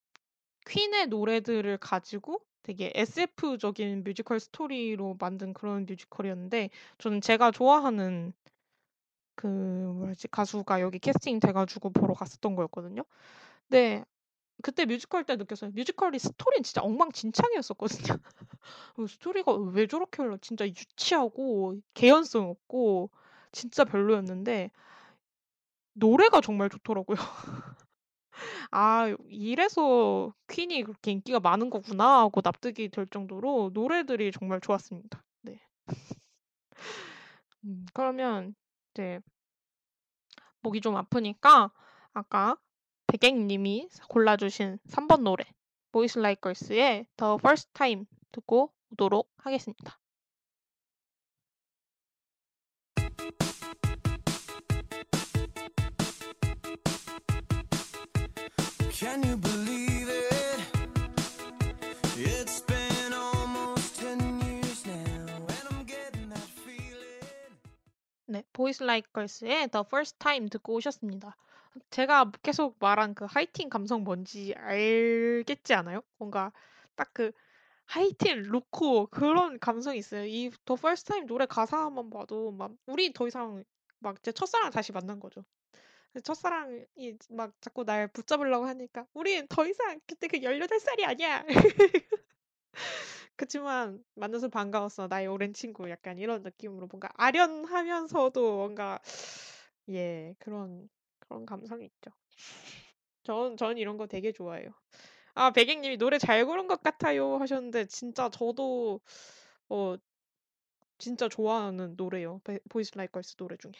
퀸의 0.68 1.08
노래들을 1.08 1.78
가지고 1.80 2.40
되게 2.62 2.92
SF적인 2.96 4.04
뮤지컬 4.04 4.40
스토리로 4.40 5.18
만든 5.20 5.54
그런 5.54 5.86
뮤지컬이었는데 5.86 6.70
저는 7.00 7.20
제가 7.20 7.52
좋아하는 7.52 8.32
그 9.36 9.48
뭐라지 9.48 10.28
가수가 10.28 10.82
여기 10.82 11.00
캐스팅 11.00 11.40
돼 11.40 11.52
가지고 11.52 11.90
보러 11.90 12.14
갔었던 12.14 12.56
거였거든요. 12.56 13.04
네. 13.70 14.06
그때 14.62 14.86
뮤지컬 14.86 15.26
때 15.26 15.36
느꼈어요. 15.36 15.72
뮤지컬이 15.74 16.20
스토리는 16.20 16.64
진짜 16.64 16.82
엉망진창이었었거든요. 16.84 18.18
그 18.96 19.08
스토리가 19.08 19.54
왜 19.54 19.88
저렇게 19.88 20.24
흘러 20.24 20.38
진짜 20.38 20.68
유치하고 20.68 21.78
개연성 21.96 22.50
없고 22.50 23.10
진짜 23.52 23.84
별로였는데 23.86 24.72
노래가 25.94 26.42
정말 26.42 26.70
좋더라고요.' 26.70 27.18
아 28.72 29.14
이래서 29.30 30.34
퀸이 30.50 30.84
그렇게 30.84 31.12
인기가 31.12 31.40
많은 31.40 31.70
거구나.' 31.70 32.22
하고 32.22 32.42
납득이 32.44 32.90
될 32.90 33.08
정도로 33.08 33.72
노래들이 33.74 34.32
정말 34.32 34.62
좋았습니다. 34.62 35.24
네. 35.42 35.60
음 37.66 37.86
그러면 37.94 38.56
이제 38.94 39.20
목이 40.62 40.82
좀 40.82 40.96
아프니까 40.96 41.72
아까 42.14 42.58
백갱 43.08 43.48
님이 43.48 43.90
골라 44.10 44.38
주신 44.38 44.80
3번 44.88 45.24
노래 45.24 45.46
Boys 45.92 46.20
Like 46.20 46.42
Girls의 46.42 47.06
The 47.18 47.36
First 47.40 47.72
듣고 48.32 48.74
오도록 48.92 49.30
하겠습니다. 49.38 50.00
네. 68.26 68.44
Boys 68.54 68.84
Like 68.84 69.12
Girls의 69.12 69.68
The 69.70 69.84
First 69.86 70.18
Time 70.20 70.50
듣고 70.50 70.76
오셨습니다. 70.76 71.36
제가 71.90 72.32
계속 72.44 72.78
말한 72.80 73.14
그 73.16 73.26
하이틴 73.26 73.70
감성 73.70 74.04
뭔지 74.04 74.54
알겠지 74.56 75.74
않아요? 75.74 76.02
뭔가 76.18 76.52
딱 76.96 77.12
그 77.14 77.32
하이틴 77.86 78.44
로코 78.44 79.08
그런 79.08 79.60
감성이 79.60 80.00
있어요. 80.00 80.26
이 80.26 80.50
The 80.66 80.78
First 80.80 81.08
Time 81.08 81.28
노래 81.28 81.46
가사만 81.46 82.10
봐도 82.10 82.52
막 82.52 82.72
우리 82.88 83.12
더 83.14 83.28
이상 83.28 83.64
막 84.00 84.22
제 84.24 84.32
첫사랑을 84.32 84.72
다시 84.72 84.92
만난 84.94 85.20
거죠. 85.20 85.44
그 86.14 86.22
첫사랑이 86.22 86.86
막 87.32 87.54
자꾸 87.62 87.84
날 87.86 88.08
붙잡으려고 88.08 88.66
하니까 88.68 89.06
"우린 89.14 89.48
더 89.50 89.66
이상 89.68 90.00
그때 90.08 90.28
그 90.28 90.42
18 90.44 90.80
살이 90.80 91.06
아니야." 91.06 91.44
그치만 93.36 94.04
"만나서 94.16 94.50
반가웠어. 94.50 95.08
나의 95.08 95.28
오랜 95.28 95.54
친구." 95.54 95.90
약간 95.90 96.18
이런 96.18 96.42
느낌으로 96.44 96.88
뭔가 96.88 97.10
아련하면서도 97.16 98.58
뭔가 98.58 99.00
예 99.90 100.36
그런 100.40 100.90
그런 101.20 101.46
감성이 101.46 101.86
있죠. 101.86 102.12
전 103.24 103.56
전 103.58 103.78
이런 103.78 103.98
거 103.98 104.08
되게 104.08 104.32
좋아해요. 104.32 104.70
아 105.36 105.52
백익 105.52 105.80
님이 105.82 105.98
"노래 105.98 106.20
잘 106.20 106.46
고른 106.46 106.68
것 106.68 106.84
같아요." 106.84 107.38
하셨는데 107.40 107.86
진짜 107.88 108.30
저도 108.30 109.02
어 109.70 109.96
진짜 110.98 111.30
좋아하는 111.30 111.94
노래예요. 111.96 112.42
베 112.44 112.58
Boys 112.70 112.94
Like 112.98 113.12
Girls 113.12 113.36
노래 113.36 113.56
중에. 113.58 113.74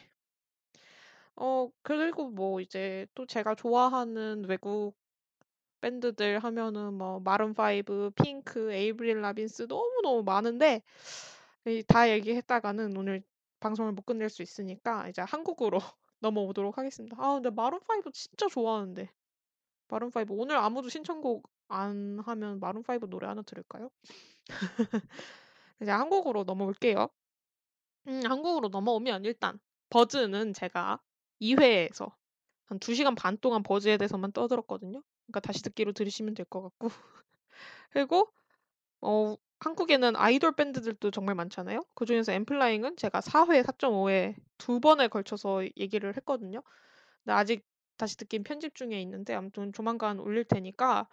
어 1.36 1.70
그리고 1.82 2.30
뭐 2.30 2.62
이제 2.62 3.08
또 3.16 3.26
제가 3.26 3.56
좋아하는 3.56 4.46
외국 4.48 4.96
밴드들 5.82 6.40
하면은 6.40 6.94
뭐 6.96 7.20
마룬 7.22 7.54
5, 7.56 8.12
핑크, 8.16 8.72
에이브릴 8.74 9.22
라빈스 9.22 9.64
너무너무 9.70 10.24
많은데 10.24 10.82
이 11.68 11.84
다 11.88 12.10
얘기했다가는 12.12 12.98
오늘 12.98 13.24
방송을 13.62 13.94
못 13.94 14.06
끝낼 14.06 14.30
수 14.30 14.42
있으니까 14.44 15.10
이제 15.10 15.22
한국으로 15.24 15.80
넘어오도록 16.22 16.78
하겠습니다. 16.78 17.18
아 17.20 17.36
근데 17.36 17.50
마룬 17.52 17.80
5 17.88 18.12
진짜 18.14 18.48
좋아하는데. 18.50 19.10
마룬 19.90 20.12
5 20.12 20.36
오늘 20.36 20.58
아무도 20.58 20.90
신청곡 20.90 21.50
안 21.70 22.20
하면 22.26 22.60
마룬 22.60 22.84
5 22.84 23.08
노래 23.10 23.28
하나 23.28 23.42
들을까요? 23.44 23.90
이제 25.82 25.92
한국으로 25.92 26.44
넘어올게요. 26.44 27.10
음 28.08 28.22
한국으로 28.26 28.70
넘어오면 28.70 29.26
일단 29.26 29.60
버즈는 29.90 30.54
제가 30.54 31.00
2 31.40 31.56
회에서 31.56 32.16
한 32.68 32.80
2 32.80 32.96
시간 32.96 33.16
반 33.16 33.38
동안 33.40 33.64
버즈에 33.64 33.98
대해서만 33.98 34.32
떠들었거든요. 34.34 35.04
그러니까 35.28 35.40
다시 35.42 35.64
듣기로 35.64 35.94
들으시면 35.94 36.34
될 36.36 36.46
것 36.48 36.62
같고 36.64 36.90
그리고 37.92 38.32
어 39.02 39.36
한국에는 39.60 40.16
아이돌 40.16 40.56
밴드들도 40.56 41.12
정말 41.12 41.36
많잖아요. 41.36 41.86
그중에서 41.96 42.34
엠플라잉은 42.34 42.98
제가 42.98 43.22
4 43.22 43.46
회, 43.52 43.62
4.5회 43.64 44.36
두 44.58 44.80
번에 44.80 45.08
걸쳐서 45.08 45.66
얘기를 45.78 46.16
했거든요. 46.18 46.62
근데 47.24 47.34
아직 47.34 47.66
다시 47.98 48.18
듣기는 48.18 48.44
편집 48.44 48.76
중에 48.76 49.02
있는데 49.02 49.34
아무튼 49.36 49.74
조만간 49.74 50.20
올릴 50.20 50.46
테니까 50.46 51.08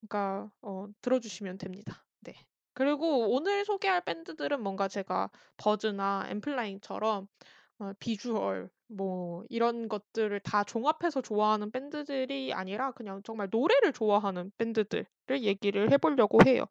그러니까 0.00 0.50
어 0.62 0.86
들어주시면 1.02 1.58
됩니다. 1.58 2.04
네. 2.20 2.34
그리고 2.74 3.30
오늘 3.34 3.64
소개할 3.64 4.02
밴드들은 4.04 4.62
뭔가 4.62 4.88
제가 4.88 5.30
버즈나 5.56 6.26
엠플라잉처럼 6.30 7.28
어 7.80 7.92
비주얼 8.00 8.70
뭐 8.96 9.44
이런 9.48 9.88
것들을 9.88 10.38
다 10.40 10.64
종합해서 10.64 11.20
좋아하는 11.22 11.70
밴드들이 11.70 12.52
아니라 12.54 12.92
그냥 12.92 13.22
정말 13.24 13.48
노래를 13.50 13.92
좋아하는 13.92 14.50
밴드들을 14.58 15.06
얘기를 15.42 15.90
해 15.92 15.98
보려고 15.98 16.38
해요. 16.46 16.66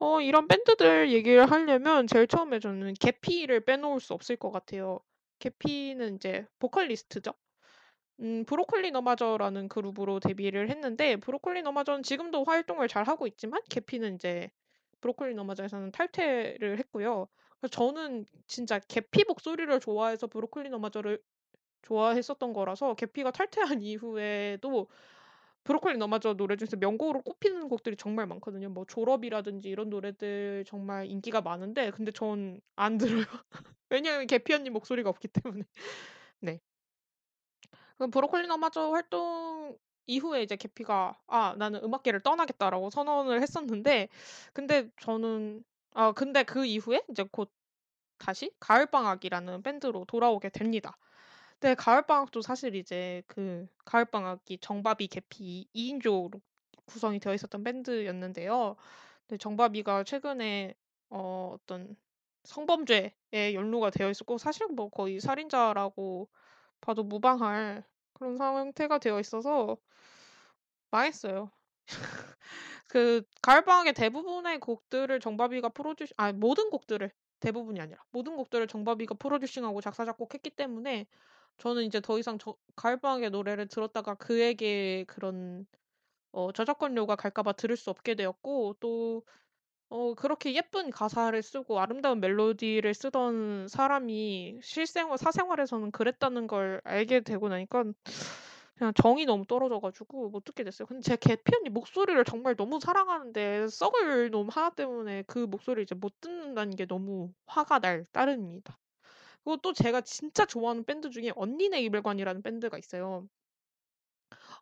어 0.00 0.20
이런 0.20 0.48
밴드들 0.48 1.12
얘기를 1.12 1.50
하려면 1.50 2.06
제일 2.06 2.26
처음에 2.26 2.60
저는 2.60 2.94
계피를 2.94 3.60
빼놓을 3.64 4.00
수 4.00 4.14
없을 4.14 4.36
것 4.36 4.50
같아요. 4.52 5.00
계피는 5.40 6.16
이제 6.16 6.46
보컬리스트죠. 6.58 7.32
음 8.20 8.44
브로콜리 8.46 8.90
너마저라는 8.92 9.68
그룹으로 9.68 10.20
데뷔를 10.20 10.70
했는데 10.70 11.16
브로콜리 11.16 11.62
너마저는 11.62 12.02
지금도 12.02 12.44
활동을 12.44 12.88
잘 12.88 13.04
하고 13.08 13.26
있지만 13.26 13.60
계피는 13.70 14.14
인제 14.14 14.50
브로콜리 15.00 15.34
너마저에서는 15.34 15.90
탈퇴를 15.92 16.78
했고요. 16.78 17.26
저는 17.70 18.26
진짜 18.46 18.78
계피 18.88 19.24
목소리를 19.26 19.78
좋아해서 19.80 20.26
브로콜리 20.26 20.68
너마저를 20.70 21.20
좋아했었던 21.82 22.52
거라서 22.52 22.94
계피가 22.94 23.30
탈퇴한 23.32 23.82
이후에도 23.84 24.88
브로콜리 25.64 25.98
너마저 25.98 26.34
노래 26.34 26.56
중에서 26.56 26.76
명곡으로 26.76 27.22
꼽히는 27.22 27.68
곡들이 27.68 27.96
정말 27.96 28.26
많거든요. 28.26 28.68
뭐 28.70 28.84
졸업이라든지 28.86 29.68
이런 29.68 29.90
노래들 29.90 30.64
정말 30.66 31.06
인기가 31.06 31.40
많은데 31.42 31.90
근데 31.92 32.12
전 32.12 32.60
안 32.76 32.98
들어요. 33.24 33.24
왜냐하면 33.90 34.26
계피 34.26 34.54
언니 34.54 34.70
목소리가 34.70 35.10
없기 35.10 35.28
때문에. 35.28 35.64
네. 36.40 36.60
그 37.98 38.08
브로콜리 38.08 38.46
너마저 38.48 38.90
활동 38.90 39.76
이후에 40.06 40.42
이제 40.42 40.56
계피가 40.56 41.18
"아 41.28 41.54
나는 41.58 41.82
음악계를 41.84 42.20
떠나겠다."라고 42.20 42.90
선언을 42.90 43.40
했었는데 43.42 44.08
근데 44.52 44.90
저는 45.00 45.62
아 45.94 46.12
근데 46.12 46.42
그 46.42 46.64
이후에 46.66 47.02
이제 47.10 47.24
곧 47.30 47.52
다시 48.18 48.52
가을방학이라는 48.60 49.62
밴드로 49.62 50.06
돌아오게 50.06 50.50
됩니다. 50.50 50.98
근데 51.62 51.76
가을방학도 51.76 52.42
사실 52.42 52.74
이제 52.74 53.22
그 53.28 53.68
가을방학이 53.84 54.58
정바비, 54.58 55.06
계피 55.06 55.68
2 55.72 55.88
인조로 55.90 56.32
구성이 56.86 57.20
되어 57.20 57.34
있었던 57.34 57.62
밴드였는데요. 57.62 58.74
근데 59.28 59.38
정바비가 59.38 60.02
최근에 60.02 60.74
어 61.10 61.52
어떤 61.54 61.96
성범죄에 62.42 63.54
연루가 63.54 63.90
되어 63.90 64.10
있었고 64.10 64.38
사실 64.38 64.66
뭐 64.66 64.88
거의 64.90 65.20
살인자라고 65.20 66.28
봐도 66.80 67.04
무방할 67.04 67.84
그런 68.12 68.36
상태가 68.36 68.98
되어 68.98 69.20
있어서 69.20 69.76
망했어요. 70.90 71.52
그 72.88 73.22
가을방학의 73.40 73.92
대부분의 73.92 74.58
곡들을 74.58 75.20
정바비가 75.20 75.68
프로듀싱 75.68 76.14
아 76.16 76.32
모든 76.32 76.70
곡들을 76.70 77.08
대부분이 77.38 77.80
아니라 77.80 78.02
모든 78.10 78.34
곡들을 78.34 78.66
정바비가 78.66 79.14
프로듀싱하고 79.14 79.80
작사 79.80 80.04
작곡했기 80.04 80.50
때문에 80.50 81.06
저는 81.58 81.84
이제 81.84 82.00
더 82.00 82.18
이상 82.18 82.38
저 82.38 82.56
가을방학의 82.76 83.30
노래를 83.30 83.68
들었다가 83.68 84.14
그에게 84.14 85.04
그런 85.06 85.66
어 86.32 86.52
저작권료가 86.52 87.16
갈까 87.16 87.42
봐 87.42 87.52
들을 87.52 87.76
수 87.76 87.90
없게 87.90 88.14
되었고 88.16 88.76
또 88.80 89.22
어 89.90 90.14
그렇게 90.14 90.54
예쁜 90.54 90.90
가사를 90.90 91.40
쓰고 91.42 91.78
아름다운 91.78 92.18
멜로디를 92.20 92.94
쓰던 92.94 93.68
사람이 93.68 94.60
실생활 94.62 95.18
사생활에서는 95.18 95.90
그랬다는 95.90 96.46
걸 96.46 96.80
알게 96.84 97.20
되고 97.20 97.50
나니까 97.50 97.84
그냥 98.78 98.94
정이 98.94 99.26
너무 99.26 99.44
떨어져 99.46 99.80
가지고 99.80 100.30
못 100.30 100.44
듣게 100.44 100.64
됐어요. 100.64 100.86
근데 100.86 101.02
제 101.02 101.16
계피 101.16 101.54
언니 101.56 101.68
목소리를 101.68 102.24
정말 102.24 102.56
너무 102.56 102.80
사랑하는데 102.80 103.68
썩을 103.68 104.30
놈 104.30 104.48
하나 104.48 104.70
때문에 104.70 105.24
그 105.26 105.40
목소리를 105.40 105.82
이제 105.82 105.94
못 105.94 106.18
듣는다는 106.22 106.74
게 106.74 106.86
너무 106.86 107.34
화가 107.46 107.80
날 107.80 108.06
따름입니다. 108.12 108.78
그리고 109.44 109.56
또 109.62 109.72
제가 109.72 110.00
진짜 110.02 110.46
좋아하는 110.46 110.84
밴드 110.84 111.10
중에 111.10 111.32
언니네 111.36 111.82
이별관이라는 111.82 112.42
밴드가 112.42 112.78
있어요. 112.78 113.28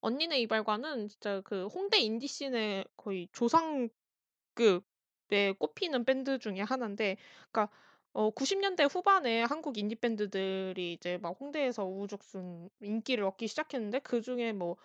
언니네 0.01 0.41
이발관은 0.41 1.09
진짜 1.09 1.41
그 1.43 1.67
홍대 1.67 1.99
인디 1.99 2.27
씬의 2.27 2.85
거의 2.97 3.29
조상급에 3.33 3.93
꼽히는 5.59 6.05
밴드 6.05 6.39
중에 6.39 6.61
하나인데 6.61 7.17
그러니까 7.51 7.75
어 8.13 8.31
90 8.31 8.59
년대 8.61 8.85
후반에 8.85 9.43
한국 9.45 9.79
인디 9.79 9.95
밴드들이 9.95 10.95
이제 10.95 11.19
막 11.19 11.37
홍대에서 11.39 11.85
우후죽순 11.85 12.69
인기를 12.83 13.25
얻기 13.25 13.47
시작했는데 13.49 14.01
그 14.01 14.21
중에 14.21 14.53
뭐 14.53 14.77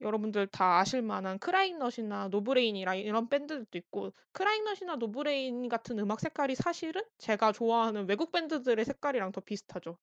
여러분들 0.00 0.46
다 0.48 0.78
아실 0.78 1.02
만한 1.02 1.38
크라잉넛이나 1.38 2.28
노브레인이라 2.28 2.94
이런 2.96 3.28
밴드들도 3.28 3.78
있고 3.78 4.12
크라잉넛이나 4.32 4.96
노브레인 4.96 5.68
같은 5.68 5.98
음악 5.98 6.20
색깔이 6.20 6.54
사실은 6.54 7.02
제가 7.18 7.52
좋아하는 7.52 8.08
외국 8.08 8.32
밴드들의 8.32 8.84
색깔이랑 8.84 9.32
더 9.32 9.40
비슷하죠. 9.40 9.98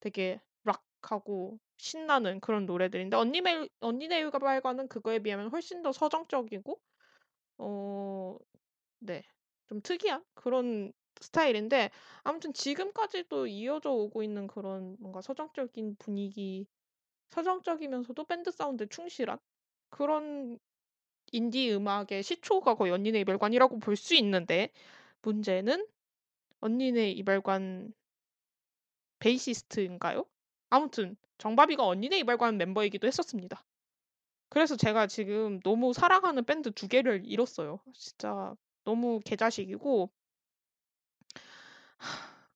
되게 0.00 0.40
락하고 0.64 1.58
신나는 1.78 2.40
그런 2.40 2.66
노래들인데 2.66 3.16
언니멜 3.16 3.68
언니네 3.80 4.20
이발관은 4.20 4.88
그거에 4.88 5.20
비하면 5.20 5.50
훨씬 5.50 5.82
더 5.82 5.92
서정적이고 5.92 6.80
어 7.58 8.38
네 9.00 9.22
좀 9.68 9.80
특이한 9.82 10.24
그런 10.34 10.92
스타일인데 11.20 11.90
아무튼 12.24 12.52
지금까지도 12.52 13.46
이어져 13.48 13.90
오고 13.92 14.22
있는 14.22 14.46
그런 14.46 14.96
뭔가 15.00 15.22
서정적인 15.22 15.96
분위기 15.98 16.66
서정적이면서도 17.30 18.24
밴드 18.24 18.50
사운드에 18.50 18.86
충실한 18.88 19.38
그런 19.90 20.58
인디 21.32 21.72
음악의 21.74 22.22
시초가 22.24 22.74
거의 22.76 22.92
언니네 22.92 23.20
이발관이라고 23.20 23.78
볼 23.80 23.96
수 23.96 24.14
있는데 24.16 24.70
문제는 25.22 25.86
언니네 26.60 27.10
이발관 27.12 27.94
베이시스트인가요? 29.18 30.24
아무튼 30.70 31.16
정바비가 31.38 31.84
언니네 31.86 32.18
이발관 32.20 32.58
멤버이기도 32.58 33.06
했었습니다. 33.08 33.64
그래서 34.50 34.76
제가 34.76 35.06
지금 35.08 35.60
너무 35.60 35.92
사랑하는 35.94 36.44
밴드 36.44 36.70
두 36.72 36.88
개를 36.88 37.22
잃었어요. 37.26 37.80
진짜 37.94 38.54
너무 38.84 39.20
개자식이고 39.24 40.10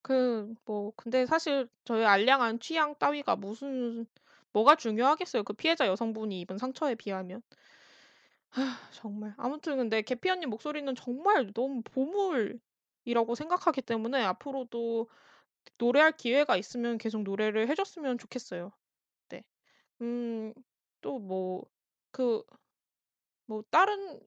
그 0.02 0.54
뭐 0.64 0.92
근데 0.96 1.26
사실 1.26 1.68
저의 1.84 2.06
알량한 2.06 2.60
취향 2.60 2.94
따위가 2.96 3.36
무슨 3.36 4.06
뭐가 4.52 4.76
중요하겠어요. 4.76 5.44
그 5.44 5.52
피해자 5.54 5.86
여성분이 5.86 6.40
입은 6.42 6.58
상처에 6.58 6.94
비하면. 6.96 7.42
정말 8.90 9.34
아무튼 9.36 9.76
근데 9.76 10.02
계피 10.02 10.28
언니 10.30 10.46
목소리는 10.46 10.92
정말 10.94 11.52
너무 11.52 11.82
보물이라고 11.82 13.34
생각하기 13.36 13.82
때문에 13.82 14.22
앞으로도 14.24 15.08
노래할 15.78 16.12
기회가 16.16 16.56
있으면 16.56 16.98
계속 16.98 17.22
노래를 17.24 17.68
해 17.68 17.74
줬으면 17.74 18.18
좋겠어요. 18.18 18.72
네. 19.30 19.44
음 20.02 20.54
또 21.02 21.18
뭐 21.20 21.64
그 22.12 22.44
뭐 23.46 23.62
다른 23.70 24.20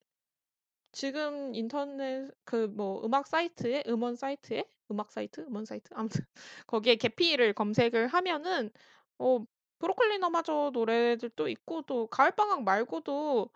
지금 0.91 1.55
인터넷 1.55 2.29
그 2.45 2.67
뭐 2.67 3.03
음악 3.05 3.27
사이트에 3.27 3.83
음원 3.87 4.15
사이트에 4.15 4.65
음악 4.91 5.11
사이트? 5.11 5.41
음원 5.41 5.65
사이트? 5.65 5.93
아무튼 5.95 6.25
거기에 6.67 6.95
계피를 6.97 7.53
검색을 7.53 8.07
하면은 8.07 8.71
어 9.19 9.39
브로콜리 9.81 10.19
너마저 10.19 10.71
노래들도 10.73 11.49
있고 11.49 11.83
또 11.83 12.07
가을 12.07 12.31
방학 12.31 12.63
말고도 12.63 13.49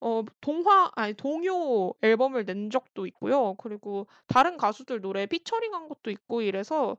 어 0.00 0.24
동화 0.42 0.90
아니 0.96 1.14
동요 1.14 1.92
앨범을 2.02 2.46
낸 2.46 2.70
적도 2.70 3.06
있고요. 3.08 3.54
그리고 3.56 4.06
다른 4.28 4.56
가수들 4.58 5.00
노래 5.02 5.26
피처링한 5.26 5.88
것도 5.88 6.10
있고 6.12 6.42
이래서 6.42 6.98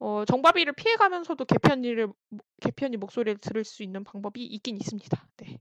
어 0.00 0.24
정바비를 0.26 0.74
피해 0.74 0.96
가면서도 0.96 1.44
계피 1.46 2.84
언니 2.86 2.96
목소리를 2.98 3.38
들을 3.40 3.64
수 3.64 3.82
있는 3.84 4.04
방법이 4.04 4.44
있긴 4.44 4.76
있습니다. 4.78 5.28
네. 5.38 5.58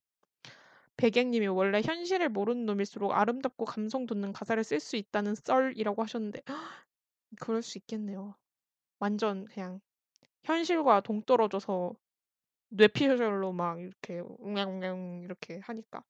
백양 0.97 1.31
님이 1.31 1.47
"원래 1.47 1.81
현실을 1.83 2.29
모르는 2.29 2.65
놈일수록 2.65 3.11
아름답고 3.13 3.65
감성 3.65 4.05
돋는 4.07 4.33
가사를 4.33 4.63
쓸 4.63 4.79
수 4.79 4.95
있다는 4.97 5.35
썰"이라고 5.35 6.03
하셨는데 6.03 6.41
그럴 7.41 7.61
수 7.63 7.77
있겠네요. 7.79 8.35
완전 8.99 9.45
그냥 9.45 9.81
현실과 10.45 11.01
동떨어져서 11.01 11.95
뇌피셜로 12.75 13.53
막 13.53 13.79
이렇게 13.81 14.21
웅냥웅냥 14.39 15.21
이렇게 15.23 15.59
하니까. 15.63 16.03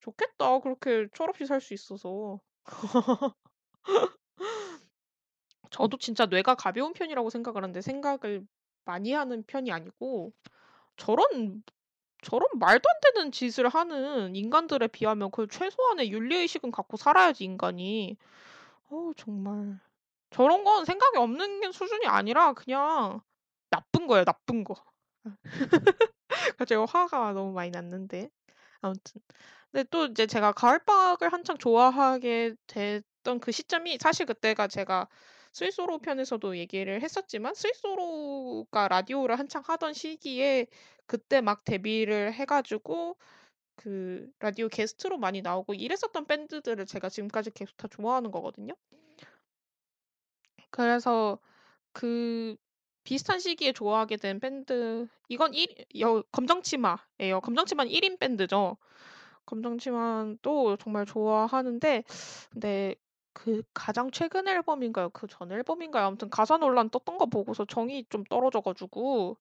좋겠다. 0.00 0.60
그렇게 0.60 1.08
철없이 1.14 1.46
살 1.46 1.60
수 1.60 1.74
있어서. 1.74 2.40
저도 5.70 5.98
진짜 5.98 6.26
뇌가 6.26 6.54
가벼운 6.54 6.92
편이라고 6.92 7.30
생각을 7.30 7.62
하는데 7.62 7.80
생각을 7.80 8.46
많이 8.84 9.12
하는 9.12 9.44
편이 9.46 9.70
아니고 9.72 10.32
저런 10.96 11.62
저런 12.22 12.48
말도 12.58 12.88
안 12.88 13.00
되는 13.14 13.32
짓을 13.32 13.68
하는 13.68 14.36
인간들에 14.36 14.88
비하면 14.88 15.30
그 15.32 15.46
최소한의 15.48 16.10
윤리의식은 16.12 16.70
갖고 16.72 16.96
살아야지 16.96 17.44
인간이. 17.44 18.16
어우 18.90 19.14
정말. 19.16 19.80
저런 20.30 20.64
건 20.64 20.84
생각이 20.84 21.18
없는 21.18 21.72
수준이 21.72 22.06
아니라 22.06 22.52
그냥 22.54 23.20
나쁜 23.70 24.06
거예요, 24.08 24.24
나쁜 24.24 24.64
거. 24.64 24.74
갑자기 26.58 26.74
화가 26.76 27.32
너무 27.32 27.52
많이 27.52 27.70
났는데. 27.70 28.30
아무튼. 28.80 29.20
근데 29.72 29.84
또 29.90 30.06
이제 30.06 30.26
제가 30.26 30.52
가을방학을 30.52 31.32
한창 31.32 31.58
좋아하게 31.58 32.54
됐던 32.66 33.40
그 33.40 33.52
시점이 33.52 33.98
사실 34.00 34.26
그때가 34.26 34.68
제가 34.68 35.08
스위스로 35.52 35.98
편에서도 35.98 36.56
얘기를 36.58 37.02
했었지만 37.02 37.54
스위스로가 37.54 38.88
라디오를 38.88 39.38
한창 39.38 39.62
하던 39.66 39.94
시기에 39.94 40.66
그때 41.06 41.40
막 41.40 41.64
데뷔를 41.64 42.32
해 42.34 42.44
가지고 42.44 43.16
그 43.76 44.28
라디오 44.40 44.68
게스트로 44.68 45.18
많이 45.18 45.42
나오고 45.42 45.74
이랬었던 45.74 46.26
밴드들을 46.26 46.86
제가 46.86 47.08
지금까지 47.08 47.50
계속 47.52 47.76
다 47.76 47.88
좋아하는 47.88 48.30
거거든요. 48.30 48.74
그래서 50.70 51.38
그 51.92 52.56
비슷한 53.08 53.38
시기에 53.38 53.72
좋아하게 53.72 54.18
된 54.18 54.38
밴드 54.38 55.08
이건 55.28 55.54
일여 55.54 56.22
검정치마예요. 56.32 57.40
검정치마는 57.42 57.90
1인 57.90 58.18
밴드죠. 58.18 58.76
검정치마도 59.46 60.76
정말 60.78 61.06
좋아하는데 61.06 62.04
근데 62.52 62.94
그 63.34 63.62
가장 63.74 64.10
최근 64.10 64.48
앨범인가요? 64.48 65.10
그 65.10 65.26
전 65.28 65.52
앨범인가요? 65.52 66.06
아무튼 66.06 66.30
가사 66.30 66.58
논란 66.58 66.90
떴던 66.90 67.18
거 67.18 67.26
보고서 67.26 67.64
정이 67.66 68.06
좀 68.10 68.24
떨어져 68.24 68.60
가지고 68.60 69.38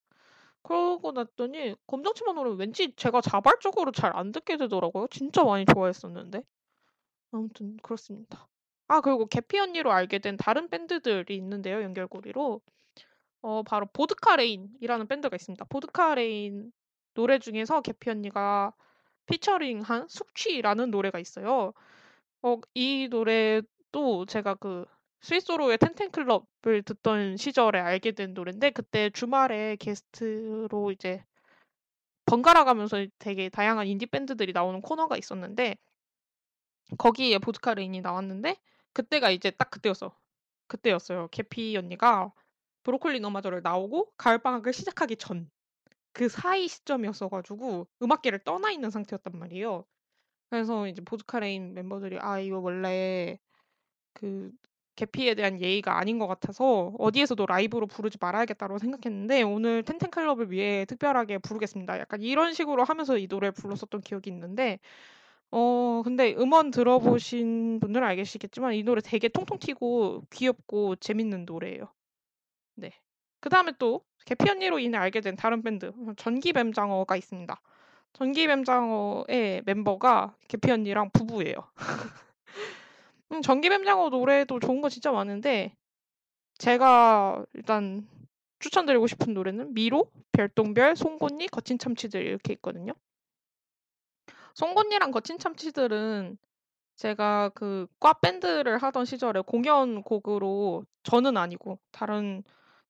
그러고 0.64 1.12
났더니 1.14 1.76
검정치마 1.88 2.34
노래는 2.34 2.58
왠지 2.60 2.94
제가 2.96 3.22
자발적으로 3.22 3.92
잘 3.94 4.14
안 4.16 4.32
듣게 4.34 4.58
되더라고요. 4.58 5.08
진짜 5.12 5.44
많이 5.44 5.66
좋아했었는데. 5.66 6.44
아무튼 7.32 7.78
그렇습니다. 7.84 8.48
아 8.88 9.02
그리고 9.02 9.26
계피 9.28 9.60
언니로 9.60 9.92
알게 9.92 10.20
된 10.20 10.38
다른 10.38 10.70
밴드들이 10.70 11.36
있는데요, 11.38 11.82
연결고리로. 11.84 12.62
어 13.42 13.64
바로 13.64 13.88
보드카 13.94 14.36
레인이라는 14.38 15.08
밴드가 15.08 15.36
있습니다. 15.36 15.66
보드카 15.66 16.16
레인 16.16 16.72
노래 17.14 17.40
중에서 17.40 17.82
계피 17.82 18.10
언니가 18.10 18.74
피처링한 19.28 20.08
숙취라는 20.10 20.92
노래가 20.92 21.20
있어요. 21.20 21.74
어 22.44 22.58
이 22.76 23.08
노래도 23.10 24.26
제가 24.28 24.56
그 24.56 24.86
스윗소로우의 25.22 25.78
텐텐클럽을 25.80 26.84
듣던 26.86 27.38
시절에 27.38 27.80
알게 27.80 28.12
된 28.14 28.34
노랜데 28.34 28.72
그때 28.72 29.10
주말에 29.10 29.76
게스트로 29.78 30.92
이제 30.92 31.24
번갈아 32.26 32.64
가면서 32.66 33.06
되게 33.20 33.50
다양한 33.50 33.88
인디 33.88 34.06
밴드들이 34.06 34.54
나오는 34.54 34.82
코너가 34.82 35.18
있었는데 35.18 35.78
거기에 36.98 37.38
보드카 37.40 37.74
레인이 37.76 38.02
나왔는데 38.02 38.56
그때가 38.94 39.30
이제 39.32 39.52
딱 39.52 39.70
그때였어. 39.72 40.16
그때였어요. 40.68 41.28
계피 41.32 41.78
언니가 41.78 42.32
브로콜리 42.88 43.22
너마저를 43.22 43.62
나오고 43.64 44.14
가을방학을 44.18 44.74
시작하기 44.74 45.18
전 45.18 45.50
그 46.14 46.30
사이 46.30 46.68
시점이었어 46.68 47.30
가지고 47.30 47.88
음악계를 48.02 48.40
떠나 48.40 48.72
있는 48.72 48.90
상태였단 48.90 49.38
말이에요. 49.38 49.86
그래서 50.50 50.88
이제 50.88 51.02
보드카 51.04 51.40
레인 51.42 51.74
멤버들이 51.76 52.18
아 52.22 52.40
이거 52.40 52.60
원래 52.60 53.40
그 54.14 54.52
계피에 54.96 55.36
대한 55.36 55.62
예의가 55.62 56.00
아닌 56.00 56.20
것 56.20 56.28
같아서 56.28 56.94
어디에서도 57.00 57.46
라이브로 57.48 57.88
부르지 57.88 58.18
말아야겠다고 58.22 58.80
생각했는데 58.80 59.44
오늘 59.44 59.84
텐텐클럽을 59.84 60.52
위해 60.52 60.86
특별하게 60.86 61.38
부르겠습니다. 61.40 62.00
약간 62.00 62.22
이런 62.22 62.54
식으로 62.54 62.84
하면서 62.84 63.18
이 63.18 63.28
노래를 63.30 63.54
불렀었던 63.54 64.02
기억이 64.02 64.30
있는데 64.32 64.80
어 65.52 66.02
근데 66.06 66.36
음원 66.38 66.72
들어보신 66.72 67.80
분들은 67.82 68.08
알겠시겠지만 68.08 68.76
이 68.76 68.84
노래 68.84 69.02
되게 69.02 69.30
통통 69.30 69.60
튀고 69.60 70.24
귀엽고 70.32 70.98
재밌는 70.98 71.46
노래예요. 71.46 71.88
네. 72.78 72.92
그 73.42 73.50
다음에 73.50 73.74
또 73.80 74.06
개피 74.26 74.50
언니로 74.50 74.80
인해 74.80 74.98
알게 75.00 75.22
된 75.22 75.36
다른 75.36 75.64
밴드 75.64 75.92
전기뱀장어가 76.18 77.16
있습니다. 77.18 77.62
전기뱀장어의 78.14 79.64
멤버가 79.66 80.38
개피 80.48 80.72
언니랑 80.72 81.12
부부예요. 81.12 81.56
음 83.32 83.42
전기뱀장어 83.42 84.10
노래도 84.10 84.60
좋은 84.60 84.82
거 84.82 84.90
진짜 84.90 85.12
많은데 85.12 85.76
제가 86.60 87.46
일단 87.54 88.08
추천드리고 88.60 89.08
싶은 89.08 89.34
노래는 89.34 89.74
미로, 89.74 90.12
별똥별, 90.34 90.96
송곳니, 90.96 91.48
거친 91.48 91.80
참치들 91.80 92.22
이렇게 92.26 92.54
있거든요. 92.54 92.94
송곳니랑 94.56 95.12
거친 95.12 95.40
참치들은 95.40 96.38
제가 96.98 97.50
그 97.50 97.88
과 98.00 98.14
밴드를 98.14 98.78
하던 98.80 99.06
시절에 99.06 99.42
공연 99.42 100.04
곡으로 100.04 100.86
저는 101.04 101.38
아니고 101.38 101.80
다른 101.92 102.44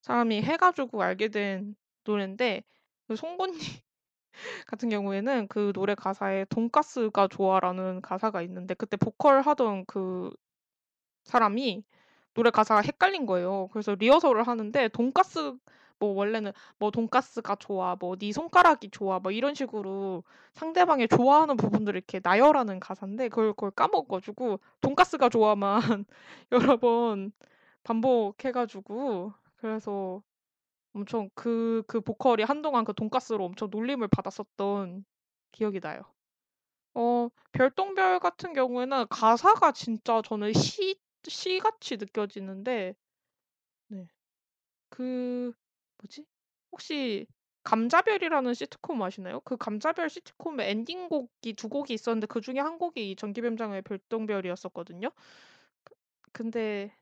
사람이 0.07 0.41
해 0.43 0.57
가지고 0.57 1.03
알게 1.03 1.29
된 1.29 1.75
노랜데 2.05 2.63
그 3.07 3.15
송곳니 3.15 3.57
같은 4.67 4.89
경우에는 4.89 5.47
그 5.49 5.73
노래 5.73 5.95
가사에 5.95 6.45
돈까스가 6.45 7.27
좋아라는 7.29 8.01
가사가 8.01 8.41
있는데 8.43 8.73
그때 8.75 8.97
보컬 8.97 9.41
하던 9.41 9.85
그 9.87 10.31
사람이 11.25 11.83
노래 12.33 12.49
가사가 12.51 12.81
헷갈린 12.81 13.25
거예요. 13.25 13.69
그래서 13.73 13.95
리허설을 13.95 14.43
하는데 14.47 14.87
돈까스 14.89 15.57
뭐 15.99 16.11
원래는 16.13 16.51
뭐 16.79 16.91
돈까스가 16.91 17.55
좋아, 17.57 17.95
뭐 17.99 18.15
네 18.17 18.31
손가락이 18.31 18.91
좋아, 18.91 19.19
뭐 19.19 19.31
이런 19.31 19.55
식으로 19.55 20.23
상대방의 20.53 21.07
좋아하는 21.09 21.57
부분들을 21.57 21.97
이렇게 21.97 22.19
나열하는 22.23 22.79
가사인데 22.79 23.29
그걸 23.29 23.53
그걸 23.53 23.71
까먹어 23.71 24.07
가지고 24.17 24.59
돈까스가 24.81 25.29
좋아만 25.29 26.05
여러 26.51 26.77
번 26.77 27.31
반복해 27.83 28.51
가지고 28.53 29.33
그래서 29.57 30.23
엄청 30.93 31.29
그 31.35 31.83
그 31.87 32.01
보컬이 32.01 32.43
한동안 32.43 32.85
그 32.85 32.93
돈까스로 32.93 33.45
엄청 33.45 33.69
놀림을 33.71 34.07
받았었던 34.09 35.05
기억이 35.51 35.79
나요. 35.81 36.03
어 36.95 37.29
별똥별 37.53 38.19
같은 38.19 38.53
경우에는 38.53 39.07
가사가 39.09 39.71
진짜 39.73 40.21
저는 40.23 40.53
시 40.53 40.97
시같이 41.27 41.97
느껴지는데 41.97 42.95
네. 43.89 44.07
그 44.89 45.53
뭐지? 46.01 46.25
혹시 46.71 47.27
감자별이라는 47.63 48.53
시트콤 48.53 49.03
아시나요? 49.03 49.41
그 49.41 49.57
감자별 49.57 50.09
시트콤의 50.09 50.69
엔딩곡이 50.71 51.53
두 51.55 51.69
곡이 51.69 51.93
있었는데 51.93 52.27
그 52.27 52.41
중에 52.41 52.59
한 52.59 52.77
곡이 52.79 53.11
이 53.11 53.15
전기뱀장어의 53.15 53.83
별똥별이었었거든요. 53.83 55.09
그 55.83 55.95
근데 56.33 56.95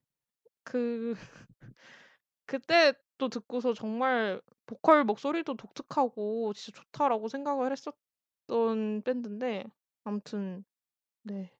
그 0.63 1.15
그때 2.45 2.93
또 3.17 3.29
듣고서 3.29 3.73
정말 3.73 4.41
보컬 4.65 5.03
목소리도 5.03 5.55
독특하고 5.55 6.53
진짜 6.53 6.81
좋다라고 6.81 7.27
생각을 7.29 7.71
했었던 7.71 9.01
밴드인데 9.03 9.65
아무튼 10.03 10.63
네. 11.23 11.51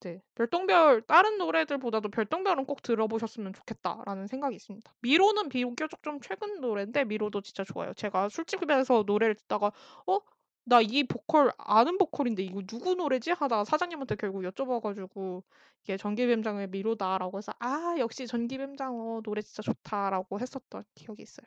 네. 0.00 0.20
별똥별 0.34 1.02
다른 1.02 1.38
노래들보다도 1.38 2.08
별똥별은 2.08 2.66
꼭 2.66 2.82
들어보셨으면 2.82 3.52
좋겠다라는 3.52 4.26
생각이 4.26 4.56
있습니다. 4.56 4.92
미로는 5.00 5.48
비교적 5.48 6.02
좀 6.02 6.20
최근 6.20 6.60
노랜데 6.60 7.04
미로도 7.04 7.40
진짜 7.42 7.62
좋아요. 7.64 7.94
제가 7.94 8.28
술집에서 8.28 9.04
노래를 9.06 9.36
듣다가 9.36 9.70
어? 10.06 10.18
나 10.64 10.80
이 10.82 11.04
보컬 11.04 11.52
아는 11.58 11.98
보컬인데 11.98 12.42
이거 12.42 12.62
누구 12.66 12.94
노래지? 12.94 13.30
하다가 13.32 13.64
사장님한테 13.64 14.16
결국 14.16 14.42
여쭤봐 14.42 14.80
가지고 14.80 15.44
이게 15.82 15.96
전기뱀장어의 15.96 16.68
미로다라고 16.68 17.38
해서 17.38 17.52
아 17.58 17.94
역시 17.98 18.26
전기뱀장어 18.26 19.20
노래 19.22 19.42
진짜 19.42 19.62
좋다라고 19.62 20.40
했었던 20.40 20.84
기억이 20.94 21.22
있어요. 21.22 21.46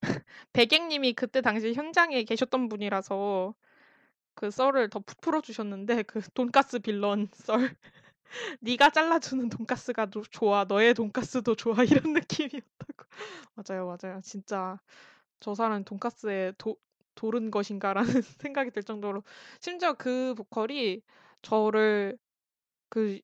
백객님이 0.52 1.12
그때 1.14 1.40
당시 1.40 1.74
현장에 1.74 2.22
계셨던 2.24 2.68
분이라서 2.68 3.54
그 4.34 4.50
썰을 4.50 4.90
더 4.90 5.00
풀어 5.22 5.40
주셨는데 5.42 6.04
그 6.04 6.20
돈까스 6.34 6.80
빌런 6.80 7.28
썰. 7.34 7.76
"네가 8.60 8.90
잘라 8.90 9.18
주는 9.20 9.48
돈까스가 9.50 10.06
도 10.06 10.22
좋아. 10.30 10.64
너의 10.64 10.94
돈까스도 10.94 11.54
좋아." 11.56 11.76
이런 12.10 12.14
느낌이었다고. 12.14 13.04
맞아요, 13.56 13.86
맞아요. 13.86 14.20
진짜 14.22 14.78
'저 15.40 15.54
사람은 15.54 15.84
돈까스에 15.84 16.54
도 16.58 16.76
도른 17.14 17.50
것인가.'라는 17.50 18.04
생각이 18.40 18.70
들 18.72 18.82
정도로 18.82 19.22
심지어 19.60 19.94
그 19.94 20.34
보컬이 20.36 21.02
저를 21.42 22.18
그 22.90 23.20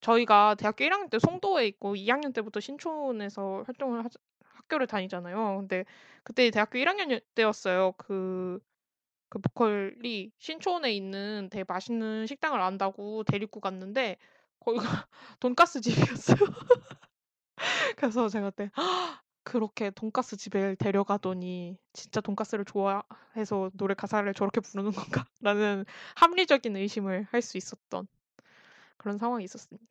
저희가 0.00 0.56
대학교 0.56 0.84
1 0.84 0.92
학년 0.94 1.10
때 1.10 1.18
송도에 1.18 1.66
있고 1.68 1.96
2 1.96 2.10
학년 2.10 2.32
때부터 2.32 2.60
신촌에서 2.60 3.64
활동을 3.66 4.04
하자 4.04 4.18
학교를 4.42 4.86
다니잖아요. 4.86 5.58
근데 5.60 5.84
그때 6.24 6.50
대학교 6.50 6.78
1 6.78 6.88
학년 6.88 7.20
때였어요. 7.34 7.92
그 7.98 8.60
그 9.28 9.38
보컬이 9.40 10.32
신촌에 10.38 10.92
있는 10.92 11.48
되게 11.50 11.64
맛있는 11.66 12.26
식당을 12.26 12.60
안다고 12.60 13.24
데리고 13.24 13.60
갔는데 13.60 14.16
거기가 14.60 14.82
돈가스 15.40 15.80
집이었어요. 15.80 16.36
그래서 17.96 18.28
제가 18.28 18.50
그때 18.50 18.70
그렇게 19.46 19.90
돈가스 19.90 20.36
집에 20.36 20.74
데려가더니 20.76 21.78
진짜 21.92 22.20
돈가스를 22.20 22.64
좋아해서 22.64 23.70
노래 23.74 23.94
가사를 23.94 24.32
저렇게 24.34 24.60
부르는 24.60 24.90
건가라는 24.92 25.84
합리적인 26.16 26.76
의심을 26.76 27.28
할 27.30 27.42
수 27.42 27.56
있었던 27.56 28.08
그런 28.98 29.18
상황이 29.18 29.44
있었습니다. 29.44 29.86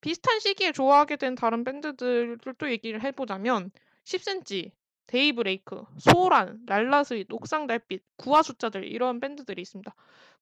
비슷한 0.00 0.40
시기에 0.40 0.72
좋아하게 0.72 1.16
된 1.16 1.34
다른 1.34 1.64
밴드들을 1.64 2.38
또 2.58 2.70
얘기를 2.70 3.02
해보자면 3.02 3.70
10cm, 4.04 4.72
데이브레이크, 5.08 5.84
소란, 5.98 6.60
랄라스윗, 6.66 7.32
옥상달빛, 7.32 8.02
구화숫자들 8.18 8.84
이런 8.84 9.20
밴드들이 9.20 9.62
있습니다. 9.62 9.94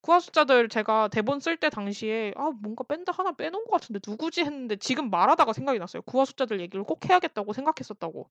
구화 0.02 0.18
숫자들 0.20 0.68
제가 0.68 1.08
대본 1.08 1.40
쓸 1.40 1.56
때 1.56 1.68
당시에 1.70 2.32
아 2.36 2.50
뭔가 2.62 2.84
밴드 2.84 3.10
하나 3.10 3.32
빼놓은 3.32 3.64
것 3.64 3.70
같은데 3.72 4.00
누구지 4.06 4.42
했는데 4.42 4.76
지금 4.76 5.10
말하다가 5.10 5.52
생각이 5.52 5.78
났어요. 5.78 6.02
구화 6.02 6.24
숫자들 6.24 6.60
얘기를 6.60 6.84
꼭 6.84 7.04
해야겠다고 7.08 7.52
생각했었다고. 7.52 8.28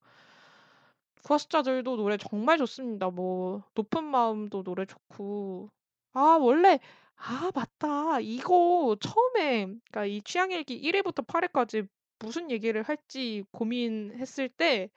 구화 1.23 1.37
숫자들도 1.37 1.95
노래 1.97 2.17
정말 2.17 2.57
좋습니다. 2.57 3.09
뭐 3.09 3.63
높은 3.75 4.03
마음도 4.03 4.63
노래 4.63 4.85
좋고 4.85 5.69
아 6.13 6.37
원래 6.41 6.79
아 7.15 7.51
맞다 7.53 8.19
이거 8.21 8.95
처음에 8.99 9.65
그러니까 9.65 10.05
이 10.05 10.21
취향일기 10.23 10.81
1회부터 10.81 11.25
8회까지 11.27 11.87
무슨 12.19 12.49
얘기를 12.51 12.83
할지 12.83 13.43
고민했을 13.51 14.49
때 14.49 14.89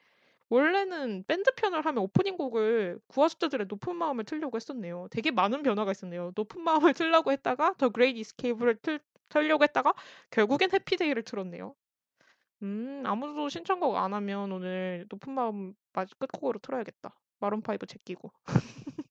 원래는 0.52 1.24
밴드 1.26 1.50
편을 1.54 1.86
하면 1.86 2.02
오프닝 2.04 2.36
곡을 2.36 3.00
9와 3.06 3.19
숫자들의 3.19 3.68
높은 3.70 3.96
마음을 3.96 4.24
틀려고 4.24 4.56
했었네요. 4.56 5.08
되게 5.10 5.30
많은 5.30 5.62
변화가 5.62 5.92
있었네요. 5.92 6.32
높은 6.34 6.60
마음을 6.92 6.92
틀라고 6.92 7.32
했다가 7.32 7.76
The 7.78 7.88
Great 7.88 8.18
Escape를 8.18 8.76
틀, 8.82 9.00
틀려고 9.30 9.64
했다가 9.64 9.94
결국엔 10.30 10.70
Happy 10.70 10.92
Day를 10.92 11.22
틀었네요. 11.22 11.74
음, 12.62 13.02
아무도 13.06 13.48
신청곡 13.48 13.96
안 13.96 14.12
하면 14.12 14.52
오늘 14.52 15.06
높은 15.08 15.32
마음 15.32 15.72
끝곡으로 16.18 16.58
틀어야겠다. 16.58 17.18
마룬5 17.40 17.88
제끼고. 17.88 18.30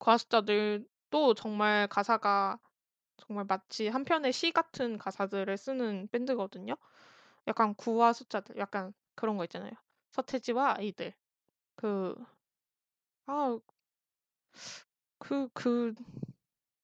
9와 0.00 0.29
숫자들도 0.29 1.34
정말 1.36 1.86
가사가 1.86 2.58
정말 3.18 3.44
마치 3.46 3.86
한 3.86 4.04
편의 4.04 4.32
시 4.32 4.50
같은 4.50 4.98
가사들을 4.98 5.56
쓰는 5.56 6.08
밴드거든요. 6.10 6.74
약간 7.46 7.74
구화 7.76 8.12
숫자들, 8.12 8.56
약간 8.58 8.92
그런 9.14 9.36
거 9.36 9.44
있잖아요. 9.44 9.72
서태지와 10.12 10.76
아이들. 10.78 11.14
그, 11.76 12.14
아, 13.26 13.58
그, 15.18 15.48
그, 15.54 15.94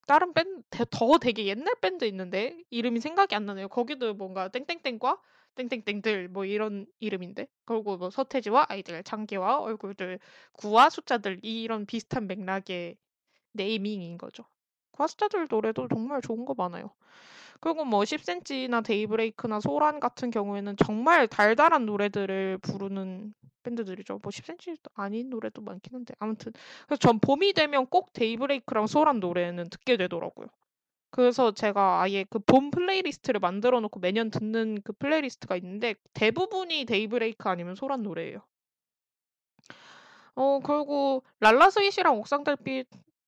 다른 0.07 0.33
밴드, 0.35 0.62
더 0.91 1.18
되게 1.18 1.47
옛날 1.47 1.74
밴드 1.81 2.05
있는데, 2.07 2.62
이름이 2.70 3.01
생각이 3.01 3.35
안 3.35 3.47
나네요. 3.47 3.68
거기도 3.68 4.14
뭔가 4.14 4.49
땡땡땡과 4.49 5.20
땡땡땡들, 5.57 6.29
뭐 6.29 6.45
이런 6.45 6.87
이름인데. 7.01 7.49
그리고 7.64 7.97
뭐 7.97 8.11
서태지와 8.11 8.66
아이들, 8.68 9.03
장기와 9.05 9.61
얼굴들, 9.61 10.18
구와 10.53 10.91
숫자들, 10.91 11.41
이런 11.43 11.87
비슷한 11.87 12.27
맥락의 12.27 12.97
naming인 13.55 14.18
거죠. 14.18 14.45
숫자들 15.07 15.47
노래도 15.51 15.88
정말 15.88 16.20
좋은 16.22 16.44
거 16.44 16.55
많아요. 16.57 16.90
그리고 17.61 17.84
뭐 17.84 18.05
10cm나 18.05 18.82
데이브레이크나 18.82 19.61
소란 19.61 20.01
같은 20.01 20.30
경우에는 20.30 20.76
정말 20.78 21.28
달달한 21.28 21.86
노래들을 21.86 22.59
부르는 22.59 23.34
밴드들이죠. 23.62 24.20
뭐 24.22 24.30
10cm 24.30 24.90
아닌 24.94 25.30
노래도 25.30 25.62
많긴 25.62 25.94
한데 25.94 26.14
아무튼 26.18 26.53
그래서 26.86 26.99
전 27.01 27.18
봄이 27.20 27.53
되면 27.55 27.86
꼭 27.86 28.12
데이브레이크랑 28.12 28.86
소란 28.86 29.20
노래는 29.20 29.70
듣게 29.70 29.97
되더라고요. 29.97 30.49
그래서 31.11 31.53
제가 31.53 32.03
아예 32.03 32.24
그 32.24 32.38
봄 32.40 32.70
playlist를 32.70 33.41
만들어 33.40 33.80
놓고 33.80 34.01
매년 34.01 34.30
듣는 34.30 34.80
그 34.84 34.92
playlist가 34.95 35.57
있는데 35.57 35.94
대부분이 36.14 36.84
데이브레이크 36.86 37.49
아니면 37.49 37.74
소란 37.74 38.03
노래예요. 38.03 38.40
어 40.34 40.61
그리고 40.62 41.22
랄라스윗이랑 41.40 42.16
옥상달빛 42.18 42.86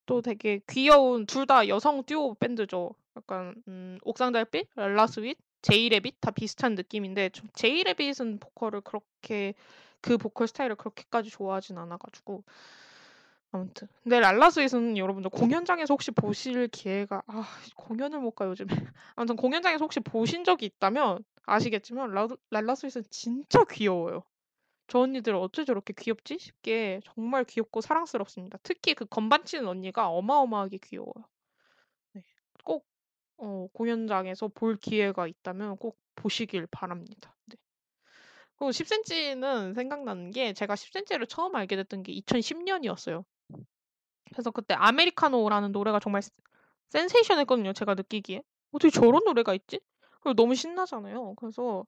도 0.09 0.23
되게 0.23 0.61
귀여운 0.69 1.27
둘 1.27 1.47
다 1.47 1.69
여성 1.69 2.03
듀오 2.05 2.35
밴드죠. 2.35 2.95
약간 3.17 3.55
음, 3.69 3.99
옥상달빛, 4.03 4.69
랄라스윗, 4.77 5.39
제이레빗 5.63 6.17
다 6.21 6.31
비슷한 6.31 6.75
느낌인데 6.75 7.31
제이레빗은 7.55 8.39
보컬을 8.41 8.81
그렇게 8.83 9.55
그 10.01 10.17
보컬 10.19 10.49
스타일을 10.49 10.77
그렇게까지 10.77 11.31
좋아하진 11.31 11.79
않아가지고 11.79 12.45
아무튼 13.51 13.89
근데 14.03 14.21
랄라스윗은 14.21 14.99
여러분들 14.99 15.31
공연장에서 15.31 15.95
혹시 15.95 16.11
보실 16.11 16.69
기회가 16.69 17.23
아 17.27 17.45
공연을 17.77 18.21
못 18.21 18.33
가요 18.33 18.51
요즘에 18.51 18.67
아무튼 19.17 19.37
공연장에서 19.37 19.85
혹시 19.85 20.01
보신 20.01 20.45
적이 20.45 20.67
있다면 20.67 21.25
아시겠지만 21.47 22.11
라, 22.13 22.29
랄라스윗은 22.51 23.05
진짜 23.11 23.65
귀여워요. 23.71 24.23
저 24.89 25.01
언니들 25.01 25.35
어째 25.35 25.65
저렇게 25.65 25.93
귀엽지 25.97 26.39
싶게 26.39 27.01
정말 27.05 27.45
귀엽고 27.45 27.83
사랑스럽습니다. 27.83 28.59
특히 28.63 28.95
그 28.95 29.05
건반 29.05 29.45
치는 29.45 29.69
언니가 29.69 30.09
어마어마하게 30.09 30.79
귀여워요. 30.79 31.29
네, 32.15 32.25
꼭 32.65 32.87
어, 33.37 33.69
공연장에서 33.73 34.49
볼 34.49 34.77
기회가 34.77 35.27
있다면 35.27 35.77
꼭 35.77 35.99
보시길 36.17 36.67
바랍니다. 36.71 37.37
네. 37.47 37.57
그리고 38.57 38.71
10cm는 38.73 39.75
생각나는 39.75 40.31
게 40.31 40.55
제가 40.55 40.75
10cm를 40.75 41.29
처음 41.29 41.55
알게 41.55 41.77
됐던 41.77 42.03
게 42.03 42.13
2010년이었어요. 42.13 43.25
그래서 44.33 44.51
그때 44.51 44.75
아메리카노라는 44.75 45.73
노래가 45.73 46.01
정말 46.01 46.23
센세이션했거든요. 46.89 47.75
제가 47.75 47.95
느끼기에 47.95 48.43
어떻게 48.73 48.91
저런 48.91 49.23
노래가 49.25 49.55
있지? 49.55 49.81
그리고 50.21 50.35
너무 50.35 50.55
신나잖아요. 50.55 51.35
그래서 51.37 51.85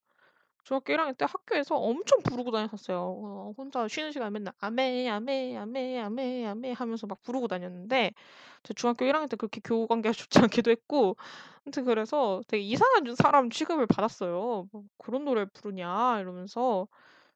중학교 0.65 0.93
1학년 0.93 1.15
때 1.15 1.25
학교에서 1.29 1.77
엄청 1.77 2.21
부르고 2.23 2.51
다녔었어요. 2.51 2.99
어, 3.01 3.55
혼자 3.57 3.87
쉬는 3.89 4.13
시간에 4.13 4.31
맨날 4.31 4.55
아메 4.59 5.09
아메 5.09 5.57
아메 5.57 5.99
아메 6.01 6.47
아메 6.47 6.73
하면서 6.73 7.07
막 7.07 7.23
부르고 7.23 7.49
다녔는데 7.49 8.13
제 8.63 8.75
중학교 8.75 9.05
1학년 9.07 9.29
때 9.29 9.37
그렇게 9.37 9.61
교우 9.65 9.87
관계가 9.87 10.13
좋지 10.29 10.39
않기도 10.41 10.71
했고 10.71 11.17
아무튼 11.65 11.85
그래서 11.85 12.43
되게 12.49 12.63
이상한 12.65 13.15
사람 13.17 13.51
취급을 13.51 13.87
받았어요. 13.87 14.69
뭐 14.73 14.83
그런 14.99 15.25
노래 15.25 15.45
부르냐 15.47 16.21
이러면서 16.21 16.89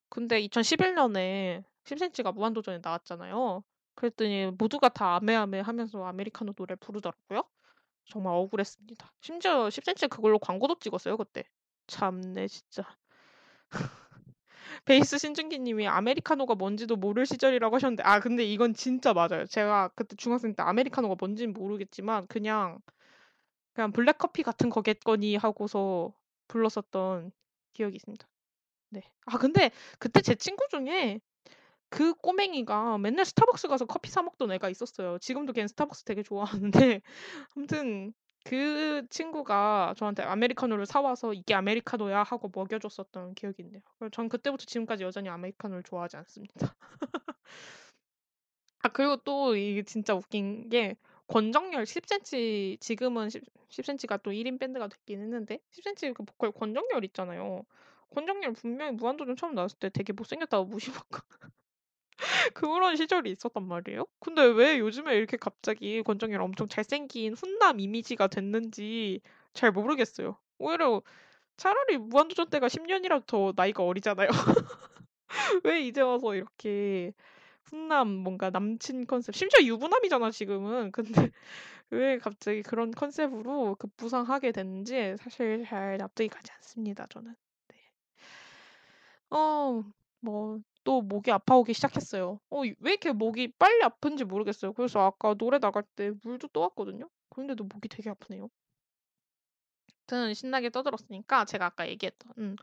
근데 0.09 0.41
2011년에 0.41 1.65
10cm가 1.85 2.33
무한도전에 2.33 2.81
나왔잖아요. 2.83 3.63
그랬더니 3.97 4.53
모두가 4.59 4.89
다 4.91 5.17
아메아메 5.17 5.61
하면서 5.61 6.05
아메리카노 6.05 6.53
노래 6.55 6.75
부르더라고요. 6.77 7.43
정말 8.07 8.35
억울했습니다. 8.35 9.13
심지어 9.21 9.71
10cm 9.71 10.09
그걸로 10.09 10.39
광고도 10.39 10.79
찍었어요, 10.79 11.17
그때. 11.17 11.45
참네, 11.87 12.49
진짜. 12.49 12.85
베이스 14.87 15.19
신준기 15.19 15.59
님이 15.61 15.87
아메리카노가 15.89 16.55
뭔지도 16.57 16.97
모를 16.97 17.27
시절이라고 17.27 17.77
하셨는데, 17.77 18.03
아, 18.05 18.21
근데 18.21 18.45
이건 18.45 18.75
진짜 18.75 19.13
맞아요. 19.15 19.47
제가 19.47 19.91
그때 19.97 20.17
중학생 20.17 20.55
때 20.55 20.63
아메리카노가 20.63 21.17
뭔지는 21.21 21.55
모르겠지만, 21.55 22.27
그냥, 22.29 22.79
그냥 23.75 23.93
블랙커피 23.93 24.43
같은 24.45 24.71
거겠거니 24.71 25.37
하고서 25.37 26.13
불렀었던 26.49 27.33
기억이 27.75 27.97
있습니다. 27.97 28.29
네. 28.91 29.03
아, 29.27 29.39
근데 29.39 29.71
그때 29.99 30.21
제 30.23 30.35
친구 30.37 30.67
중에 30.71 31.21
그 31.91 32.15
꼬맹이가 32.15 32.99
맨날 32.99 33.25
스타벅스 33.27 33.69
가서 33.69 33.87
커피 33.87 34.11
사 34.11 34.23
먹던 34.23 34.53
애가 34.53 34.71
있었어요. 34.71 35.19
지금도 35.21 35.53
걔는 35.55 35.69
스타벅스 35.69 36.05
되게 36.05 36.23
좋아하는데, 36.23 37.03
아무튼, 37.57 38.15
그 38.45 39.07
친구가 39.09 39.95
저한테 39.97 40.23
아메리카노를 40.23 40.87
사 40.87 41.01
와서 41.01 41.33
이게 41.33 41.55
아메리카노야 41.55 42.23
하고 42.23 42.51
먹여줬었던 42.55 43.35
기억이 43.35 43.63
있네요. 43.63 43.81
전 44.13 44.29
그때부터 44.29 44.65
지금까지 44.67 45.03
여전히 45.03 45.31
아메리카노를 45.31 45.83
좋아하지 45.83 46.19
않습니다. 46.19 46.55
아, 48.83 48.89
그리고 48.91 49.17
또 49.17 49.57
이게 49.57 49.83
진짜 49.83 50.15
웃긴 50.15 50.69
게 50.69 50.97
권정열 51.27 51.85
10cm 51.87 52.77
지금은 52.81 53.31
10, 53.31 53.43
10cm가 53.71 54.23
또 54.23 54.31
1 54.31 54.47
인 54.47 54.59
밴드가 54.59 54.89
됐긴 54.89 55.23
했는데 55.23 55.59
10cm 55.71 56.15
그 56.15 56.25
보컬 56.25 56.53
권정열 56.53 57.03
있잖아요. 57.07 57.65
권정열 58.15 58.53
분명히 58.53 58.93
무한도전 58.93 59.37
처음 59.37 59.55
나왔을 59.55 59.79
때 59.79 59.89
되게 59.89 60.13
못생겼다고 60.13 60.67
무시받고 60.67 61.19
그런 62.55 62.97
시절이 62.97 63.31
있었단 63.33 63.67
말이에요. 63.67 64.07
근데 64.21 64.43
왜 64.43 64.79
요즘에 64.79 65.17
이렇게 65.17 65.37
갑자기 65.37 66.03
권정열 66.03 66.41
엄청 66.41 66.69
잘생긴 66.69 67.35
훈남 67.35 67.81
이미지가 67.81 68.29
됐는지 68.29 69.21
잘 69.53 69.73
모르겠어요. 69.73 70.37
오히려 70.59 71.03
차라리 71.57 71.99
무한도전 71.99 72.51
때가 72.51 72.69
10년이라도 72.69 73.27
더 73.27 73.53
나이가 73.57 73.85
어리잖아요. 73.85 74.29
왜 75.65 75.83
이제 75.83 76.01
와서 76.01 76.35
이렇게 76.35 77.13
훈남 77.65 78.09
뭔가 78.09 78.51
남친 78.51 79.07
컨셉 79.07 79.35
심지어 79.35 79.65
유부남이잖아 79.65 80.31
지금은. 80.31 80.93
근데 80.93 81.13
왜 81.91 82.19
갑자기 82.19 82.63
그런 82.63 82.91
컨셉으로 82.93 83.77
급부상하게 83.77 84.53
됐는지 84.53 85.17
사실 85.19 85.65
잘 85.67 85.99
납득이 85.99 86.29
가지 86.29 86.53
않습니다 86.53 87.07
저는. 87.09 87.35
네. 87.69 87.77
어, 89.31 89.85
뭐 90.21 90.61
또 90.85 91.03
목이 91.03 91.33
아파오기 91.33 91.75
시작했어요. 91.75 92.41
어, 92.51 92.61
왜 92.61 92.93
이렇게 92.93 93.13
목이 93.13 93.53
빨리 93.59 93.83
아픈지 93.83 94.25
모르겠어요. 94.25 94.73
그래서 94.75 95.01
아까 95.01 95.35
노래 95.35 95.59
나갈 95.59 95.83
때 95.97 96.13
물도 96.23 96.49
떠왔거든요. 96.49 97.09
그런데도 97.31 97.65
목이 97.65 97.89
되게 97.89 98.11
아프네요. 98.11 98.49
아무튼 100.07 100.35
신나게 100.35 100.71
떠들었으니까 100.71 101.47
제가 101.47 101.67
아까 101.67 101.89
얘기했던 101.89 102.33
음, 102.39 102.57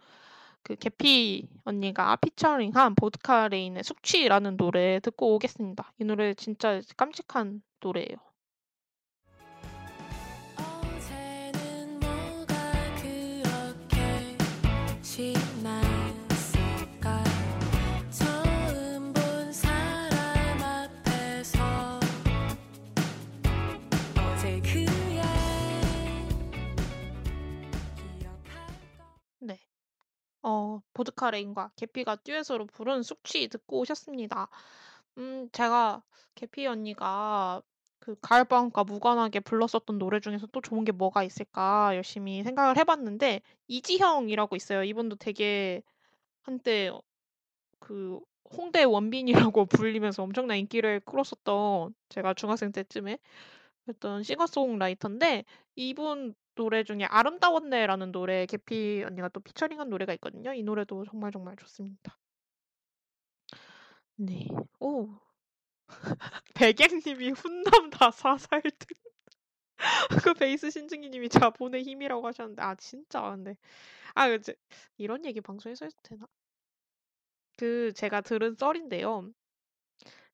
그 0.63 0.75
개피 0.75 1.47
언니가 1.63 2.15
피처링한 2.17 2.95
보드카 2.95 3.47
레인의 3.49 3.83
숙취라는 3.83 4.57
노래 4.57 4.99
듣고 4.99 5.35
오겠습니다. 5.35 5.93
이 5.99 6.03
노래 6.03 6.33
진짜 6.35 6.79
깜찍한 6.95 7.63
노래예요. 7.79 8.30
어, 30.43 30.81
보드카 30.93 31.31
레인과 31.31 31.71
계피가 31.75 32.17
듀엣으로 32.17 32.65
부른 32.67 33.03
숙취 33.03 33.47
듣고 33.47 33.79
오셨습니다. 33.79 34.49
음, 35.17 35.49
제가 35.51 36.03
계피 36.35 36.65
언니가 36.67 37.61
그 37.99 38.15
가을방학과 38.21 38.83
무관하게 38.83 39.41
불렀었던 39.41 39.99
노래 39.99 40.19
중에서 40.19 40.47
또 40.47 40.61
좋은 40.61 40.83
게 40.85 40.91
뭐가 40.91 41.23
있을까 41.23 41.95
열심히 41.95 42.43
생각을 42.43 42.77
해 42.77 42.83
봤는데 42.83 43.41
이지형이라고 43.67 44.55
있어요. 44.55 44.83
이분도 44.83 45.17
되게 45.17 45.83
한때 46.41 46.89
어, 46.89 47.01
그 47.79 48.19
홍대 48.51 48.83
원빈이라고 48.83 49.65
불리면서 49.93 50.23
엄청난 50.23 50.57
인기를 50.57 51.01
끌었었던 51.01 51.93
제가 52.09 52.33
중학생 52.33 52.71
때쯤에 52.71 53.19
했던 53.87 54.23
싱어송라이터인데 54.23 55.45
이분 55.75 56.35
노래 56.55 56.83
중에 56.83 57.05
아름다웠네라는 57.05 58.11
노래 58.11 58.45
개피 58.45 59.03
언니가 59.05 59.29
또 59.29 59.39
피처링한 59.39 59.89
노래가 59.89 60.13
있거든요. 60.15 60.53
이 60.53 60.63
노래도 60.63 61.05
정말 61.05 61.31
정말 61.31 61.55
좋습니다. 61.57 62.17
네. 64.15 64.47
오. 64.79 65.09
백양님이 66.55 67.31
훈남 67.31 67.89
다 67.91 68.11
사살등. 68.11 68.71
그 70.25 70.33
베이스 70.33 70.69
신중이님이 70.71 71.29
자본의 71.29 71.83
힘이라고 71.83 72.27
하셨는데 72.27 72.61
아 72.61 72.75
진짜 72.75 73.21
근데 73.31 73.55
아 74.15 74.27
이제 74.29 74.55
이런 74.97 75.25
얘기 75.25 75.41
방송에서 75.41 75.85
해도 75.85 75.97
되나? 76.03 76.27
그 77.57 77.93
제가 77.95 78.19
들은 78.21 78.55
썰인데요. 78.55 79.31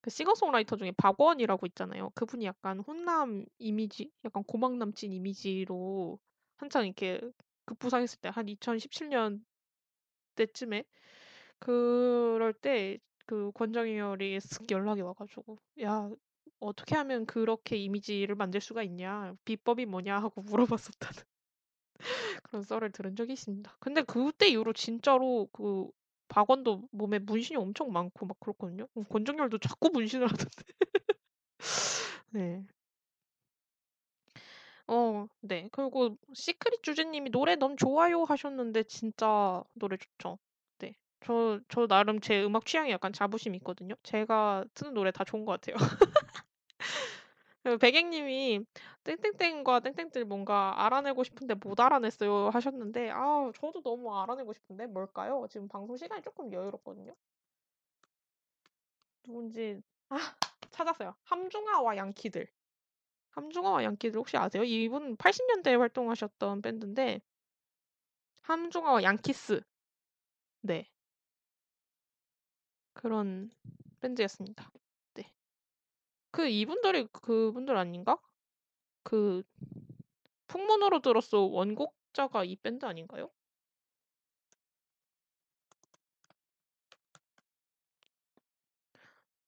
그 0.02 0.10
싱어송라이터 0.10 0.78
중에 0.78 0.92
박원이라고 0.98 1.66
있잖아요. 1.68 2.12
그분이 2.16 2.46
약간 2.46 2.80
훈남 2.80 3.46
이미지, 3.60 4.12
약간 4.26 4.44
고막 4.44 4.78
남친 4.78 5.14
이미지로 5.14 6.20
한창 6.58 6.86
이렇게 6.86 7.22
급부상했을 7.66 8.20
때 8.22 8.30
한 8.30 8.48
2017년 8.48 9.46
때쯤에 10.36 10.86
그럴 11.60 12.54
때 12.54 13.00
그 13.28 13.52
권정열이 13.54 14.38
쓱 14.40 14.72
연락이 14.72 15.02
와가지고 15.02 15.60
야 15.84 16.10
어떻게 16.60 16.96
하면 16.96 17.26
그렇게 17.26 17.76
이미지를 17.76 18.36
만들 18.36 18.62
수가 18.62 18.84
있냐 18.84 19.36
비법이 19.46 19.86
뭐냐 19.86 20.18
하고 20.18 20.42
물어봤었다는 20.42 21.24
그런 22.44 22.64
썰을 22.64 22.92
들은 22.92 23.16
적이 23.16 23.34
있습니다. 23.34 23.78
근데 23.80 24.02
그때 24.04 24.48
이후로 24.48 24.74
진짜로 24.74 25.48
그 25.52 25.88
박원도 26.30 26.90
몸에 26.92 27.20
문신이 27.20 27.58
엄청 27.58 27.92
많고 27.92 28.26
막 28.26 28.40
그렇거든요. 28.40 28.88
어, 28.96 29.04
권정열도 29.04 29.58
자꾸 29.60 29.90
문신을 29.92 30.28
하던데. 30.50 30.64
네. 32.30 32.64
어, 34.88 35.28
네. 35.42 35.68
그리고 35.72 36.18
시크릿 36.34 36.82
주제님이 36.84 37.30
노래 37.32 37.56
너무 37.56 37.76
좋아요 37.76 38.24
하셨는데 38.24 38.84
진짜 38.84 39.64
노래 39.74 39.98
좋죠. 39.98 40.40
네. 40.80 40.96
저, 41.26 41.60
저 41.70 41.88
나름 41.88 42.20
제 42.22 42.44
음악 42.44 42.66
취향이 42.66 42.92
약간 42.92 43.12
자부심 43.14 43.56
있거든요. 43.56 43.96
제가 44.04 44.66
듣는 44.74 44.94
노래 44.94 45.12
다 45.12 45.24
좋은 45.24 45.46
것 45.46 45.60
같아요. 45.62 45.76
그 47.68 47.78
백행님이 47.78 48.66
땡땡땡과 49.04 49.82
땡땡들 49.82 50.24
뭔가 50.24 50.86
알아내고 50.86 51.26
싶은데 51.26 51.54
못 51.56 51.78
알아냈어요 51.82 52.50
하셨는데 52.50 53.12
아 53.12 53.52
저도 53.56 53.82
너무 53.82 54.18
알아내고 54.18 54.54
싶은데 54.54 54.88
뭘까요? 54.88 55.46
지금 55.50 55.68
방송 55.68 55.98
시간이 55.98 56.22
조금 56.22 56.54
여유롭거든요. 56.54 57.14
누군지 59.24 59.82
아 60.08 60.18
찾았어요. 60.72 61.14
함중아와 61.24 61.98
양키들. 61.98 62.48
함중아와 63.32 63.84
양키들 63.84 64.18
혹시 64.18 64.38
아세요? 64.38 64.64
이분 64.64 65.18
80 65.18 65.46
년대에 65.48 65.76
활동하셨던 65.76 66.62
밴드인데 66.62 67.20
함중아와 68.44 69.04
양키스. 69.04 69.60
네. 70.62 70.90
그런 72.94 73.52
밴드였습니다. 74.00 74.72
네. 76.38 76.44
그 76.44 76.48
이분들이 76.50 77.08
그분들 77.12 77.76
아닌가? 77.78 78.18
그 79.04 79.44
풍문으로 80.48 81.02
들었어 81.02 81.40
원곡자가 81.42 82.44
이 82.44 82.56
밴드 82.58 82.86
아닌가요? 82.86 83.32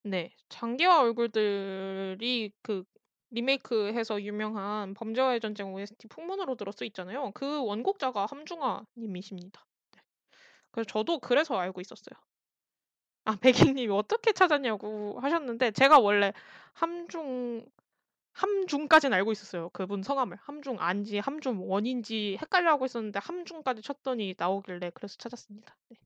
네. 0.04 0.32
장기화 0.50 1.02
얼굴들이 1.02 2.52
그 2.62 2.84
리메이크해서 3.32 4.22
유명한 4.24 4.94
범죄와의 4.96 5.40
전쟁 5.42 5.74
OST 5.74 6.08
풍문으로 6.08 6.56
들었어 6.56 6.86
있잖아요. 6.86 7.32
그 7.34 7.64
원곡자가 7.64 8.26
함중아 8.26 8.86
님이십니다. 8.98 9.66
네. 9.92 10.02
그래서 10.72 10.88
저도 10.88 11.20
그래서 11.20 11.58
알고 11.58 11.82
있었어요. 11.82 12.20
아, 13.30 13.36
백희님이 13.42 13.90
어떻게 13.94 14.32
찾았냐고 14.34 15.20
하셨는데 15.22 15.70
제가 15.72 16.00
원래 16.00 16.34
함중 16.74 17.64
함중까지는 18.34 19.16
알고 19.18 19.32
있었어요. 19.34 19.70
그분 19.70 20.04
성함을 20.04 20.38
함중 20.42 20.78
안지 20.80 21.20
함중 21.20 21.70
원인지 21.70 22.38
헷갈려 22.42 22.72
하고 22.72 22.86
있었는데 22.86 23.20
함중까지 23.20 23.84
쳤더니 23.84 24.36
나오길래 24.38 24.92
그래서 24.96 25.18
찾았습니다. 25.18 25.76
네. 25.90 25.98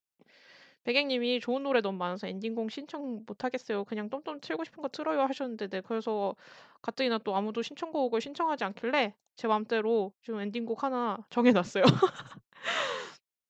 백행님이 0.83 1.39
좋은 1.41 1.63
노래 1.63 1.81
너무 1.81 1.97
많아서 1.97 2.27
엔딩곡 2.27 2.71
신청 2.71 3.23
못 3.25 3.43
하겠어요. 3.45 3.85
그냥 3.85 4.09
똠똠 4.09 4.41
틀고 4.41 4.65
싶은 4.65 4.81
거 4.83 4.89
틀어요 4.89 5.21
하셨는데 5.21 5.67
네, 5.69 5.81
그래서 5.81 6.35
가뜩이나 6.81 7.19
또 7.19 7.35
아무도 7.37 7.61
신청곡을 7.61 8.21
신청하지 8.21 8.65
않길래 8.65 9.15
제 9.37 9.47
맘대로 9.47 10.13
지금 10.23 10.41
엔딩곡 10.41 10.83
하나 10.83 11.17
정해놨어요. 11.29 11.83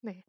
네. 0.02 0.24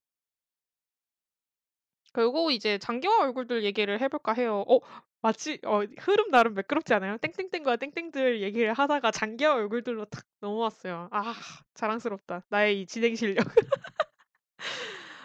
그리고 2.15 2.53
이제 2.53 2.79
장기화 2.79 3.21
얼굴들 3.23 3.65
얘기를 3.65 4.01
해볼까 4.01 4.35
해요. 4.35 4.65
어, 4.69 4.81
마치 5.23 5.61
어, 5.65 5.83
흐름 6.01 6.31
나름 6.33 6.55
매끄럽지 6.55 6.95
않아요? 6.95 7.19
땡땡땡과 7.19 7.77
땡땡들 7.79 8.43
얘기를 8.43 8.73
하다가 8.75 9.13
장기화 9.13 9.55
얼굴들로 9.55 10.07
탁 10.07 10.25
넘어왔어요. 10.41 11.09
아, 11.13 11.35
자랑스럽다. 11.75 12.45
나의 12.51 12.83
이 12.83 12.87
진행 12.87 13.17
실력. 13.17 13.45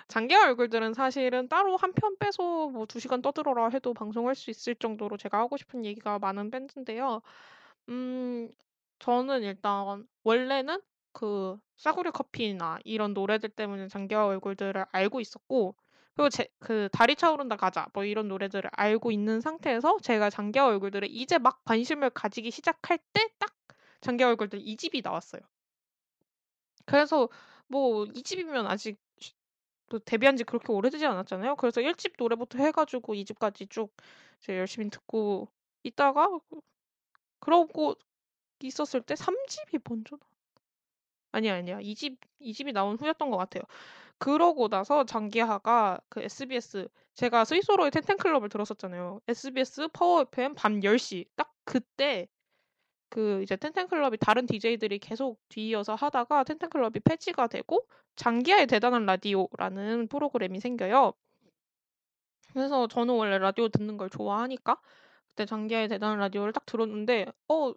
장기화 0.07 0.43
얼굴들은 0.47 0.93
사실은 0.93 1.47
따로 1.47 1.77
한 1.77 1.93
편 1.93 2.15
빼서 2.17 2.69
뭐두 2.69 2.99
시간 2.99 3.21
떠들어라 3.21 3.69
해도 3.69 3.93
방송할 3.93 4.35
수 4.35 4.49
있을 4.49 4.75
정도로 4.75 5.17
제가 5.17 5.37
하고 5.39 5.57
싶은 5.57 5.85
얘기가 5.85 6.19
많은 6.19 6.51
밴드인데요. 6.51 7.21
음, 7.89 8.49
저는 8.99 9.43
일단 9.43 10.07
원래는 10.23 10.81
그 11.13 11.57
싸구려 11.77 12.11
커피나 12.11 12.79
이런 12.85 13.13
노래들 13.13 13.49
때문에 13.49 13.87
장기화 13.89 14.27
얼굴들을 14.27 14.85
알고 14.91 15.21
있었고 15.21 15.75
그리고 16.15 16.29
제 16.29 16.47
그 16.59 16.89
다리 16.91 17.15
차오른다 17.15 17.55
가자 17.55 17.87
뭐 17.93 18.03
이런 18.05 18.27
노래들을 18.27 18.69
알고 18.73 19.11
있는 19.11 19.41
상태에서 19.41 19.97
제가 20.01 20.29
장기화 20.29 20.67
얼굴들을 20.67 21.07
이제 21.11 21.37
막 21.39 21.63
관심을 21.65 22.11
가지기 22.11 22.51
시작할 22.51 22.99
때 23.13 23.27
딱 23.39 23.53
장기화 24.01 24.29
얼굴들 24.29 24.59
2집이 24.59 25.01
나왔어요. 25.03 25.41
그래서 26.85 27.29
뭐 27.67 28.05
2집이면 28.13 28.67
아직 28.67 28.97
또 29.89 29.99
데뷔한 29.99 30.37
지 30.37 30.43
그렇게 30.43 30.71
오래되지 30.73 31.05
않았잖아요. 31.05 31.55
그래서 31.57 31.81
1집 31.81 32.13
노래부터 32.19 32.59
해가지고 32.59 33.15
2집까지 33.15 33.69
쭉 33.69 33.93
이제 34.41 34.57
열심히 34.57 34.89
듣고 34.89 35.49
있다가 35.83 36.29
그러고 37.41 37.95
있었을 38.61 39.01
때 39.03 39.15
3집이 39.15 39.81
먼저 39.89 40.17
나 40.17 40.27
아니야, 41.31 41.55
아니야. 41.55 41.79
2집, 41.81 42.17
2집이 42.39 42.71
나온 42.73 42.97
후였던 42.97 43.29
것 43.29 43.37
같아요. 43.37 43.63
그러고 44.19 44.67
나서 44.67 45.05
장기하가 45.05 45.99
그 46.09 46.21
SBS, 46.21 46.87
제가 47.15 47.45
스위스로의 47.45 47.91
텐텐클럽을 47.91 48.49
들었었잖아요. 48.49 49.21
SBS 49.27 49.87
파워 49.93 50.21
FM 50.21 50.55
밤 50.55 50.81
10시. 50.81 51.25
딱 51.35 51.51
그때 51.65 52.27
그 53.09 53.41
이제 53.43 53.55
텐텐클럽이 53.55 54.17
다른 54.17 54.45
DJ들이 54.45 54.99
계속 54.99 55.39
뒤이어서 55.49 55.95
하다가 55.95 56.43
텐텐클럽이 56.43 56.99
폐지가 57.03 57.47
되고 57.47 57.87
장기하의 58.17 58.67
대단한 58.67 59.05
라디오라는 59.05 60.07
프로그램이 60.07 60.59
생겨요. 60.59 61.13
그래서 62.53 62.87
저는 62.87 63.13
원래 63.15 63.37
라디오 63.37 63.69
듣는 63.69 63.97
걸 63.97 64.09
좋아하니까 64.09 64.79
그때 65.29 65.45
장기하의 65.45 65.87
대단한 65.87 66.19
라디오를 66.19 66.53
딱 66.53 66.65
들었는데 66.65 67.27
어 67.47 67.73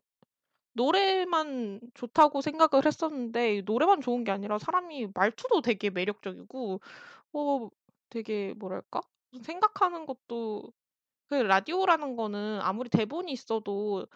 노래만 0.74 1.80
좋다고 1.94 2.40
생각을 2.40 2.86
했었는데 2.86 3.62
노래만 3.66 4.00
좋은 4.00 4.24
게 4.24 4.32
아니라 4.32 4.58
사람이 4.58 5.08
말투도 5.14 5.62
되게 5.62 5.90
매력적이고 5.90 6.80
어 7.34 7.68
되게 8.10 8.54
뭐랄까? 8.58 9.02
생각하는 9.42 10.06
것도 10.06 10.72
그 11.28 11.34
라디오라는 11.36 12.16
거는 12.16 12.60
아무리 12.62 12.88
대본이 12.90 13.32
있어도 13.32 14.06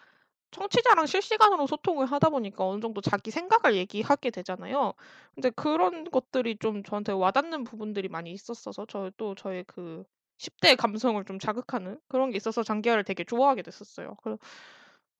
청취자랑 0.51 1.05
실시간으로 1.07 1.67
소통을 1.67 2.05
하다 2.07 2.29
보니까 2.29 2.65
어느 2.65 2.79
정도 2.81 3.01
자기 3.01 3.31
생각을 3.31 3.75
얘기하게 3.77 4.29
되잖아요. 4.31 4.93
근데 5.35 5.49
그런 5.51 6.05
것들이 6.09 6.57
좀 6.57 6.83
저한테 6.83 7.11
와닿는 7.13 7.63
부분들이 7.65 8.07
많이 8.09 8.31
있었어서 8.31 8.85
저 8.85 9.11
또 9.17 9.35
저의 9.35 9.63
그 9.67 10.03
10대 10.39 10.75
감성을 10.75 11.23
좀 11.25 11.39
자극하는 11.39 11.99
그런 12.07 12.29
게 12.31 12.37
있어서 12.37 12.63
장기하를 12.63 13.03
되게 13.03 13.23
좋아하게 13.25 13.63
됐었어요. 13.63 14.15
그 14.23 14.37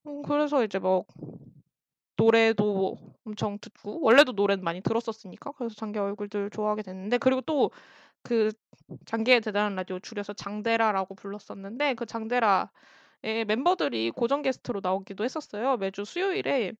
음 0.07 0.21
그래서 0.23 0.63
이제 0.63 0.79
뭐 0.79 1.05
노래도 2.15 2.97
엄청 3.25 3.59
듣고 3.59 4.01
원래도 4.01 4.31
노래는 4.31 4.63
많이 4.63 4.81
들었었으니까 4.81 5.51
그래서 5.51 5.75
장기하 5.75 6.05
얼굴들 6.05 6.49
좋아하게 6.49 6.81
됐는데 6.83 7.17
그리고 7.19 7.41
또 7.41 7.69
그 8.27 8.51
장기하의 9.05 9.41
대단한 9.41 9.75
라디오 9.75 9.99
줄여서 9.99 10.33
장데라라고 10.33 11.15
불렀었는데 11.15 11.93
그 11.95 12.05
장데라의 12.05 13.45
멤버들이 13.47 14.11
고정 14.11 14.41
게스트로 14.41 14.81
나오기도 14.83 15.23
했었어요. 15.23 15.77
매주 15.77 16.03
수요일에 16.05 16.73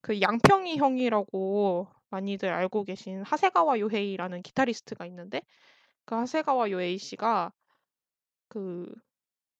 그 0.00 0.20
양평이 0.20 0.76
형이라고 0.78 1.88
많이들 2.10 2.52
알고 2.52 2.84
계신 2.84 3.22
하세가와 3.22 3.78
요헤이라는 3.80 4.42
기타리스트가 4.42 5.06
있는데 5.06 5.42
그 6.04 6.16
하세가와 6.16 6.70
요헤이 6.70 6.98
씨가 6.98 7.52
그 8.48 8.92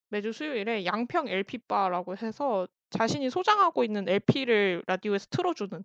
매주 0.09 0.33
수요일에 0.33 0.85
양평 0.85 1.27
LP바라고 1.29 2.17
해서 2.17 2.67
자신이 2.97 3.29
소장하고 3.29 3.83
있는 3.83 4.07
LP를 4.07 4.83
라디오에서 4.87 5.27
틀어주는 5.29 5.83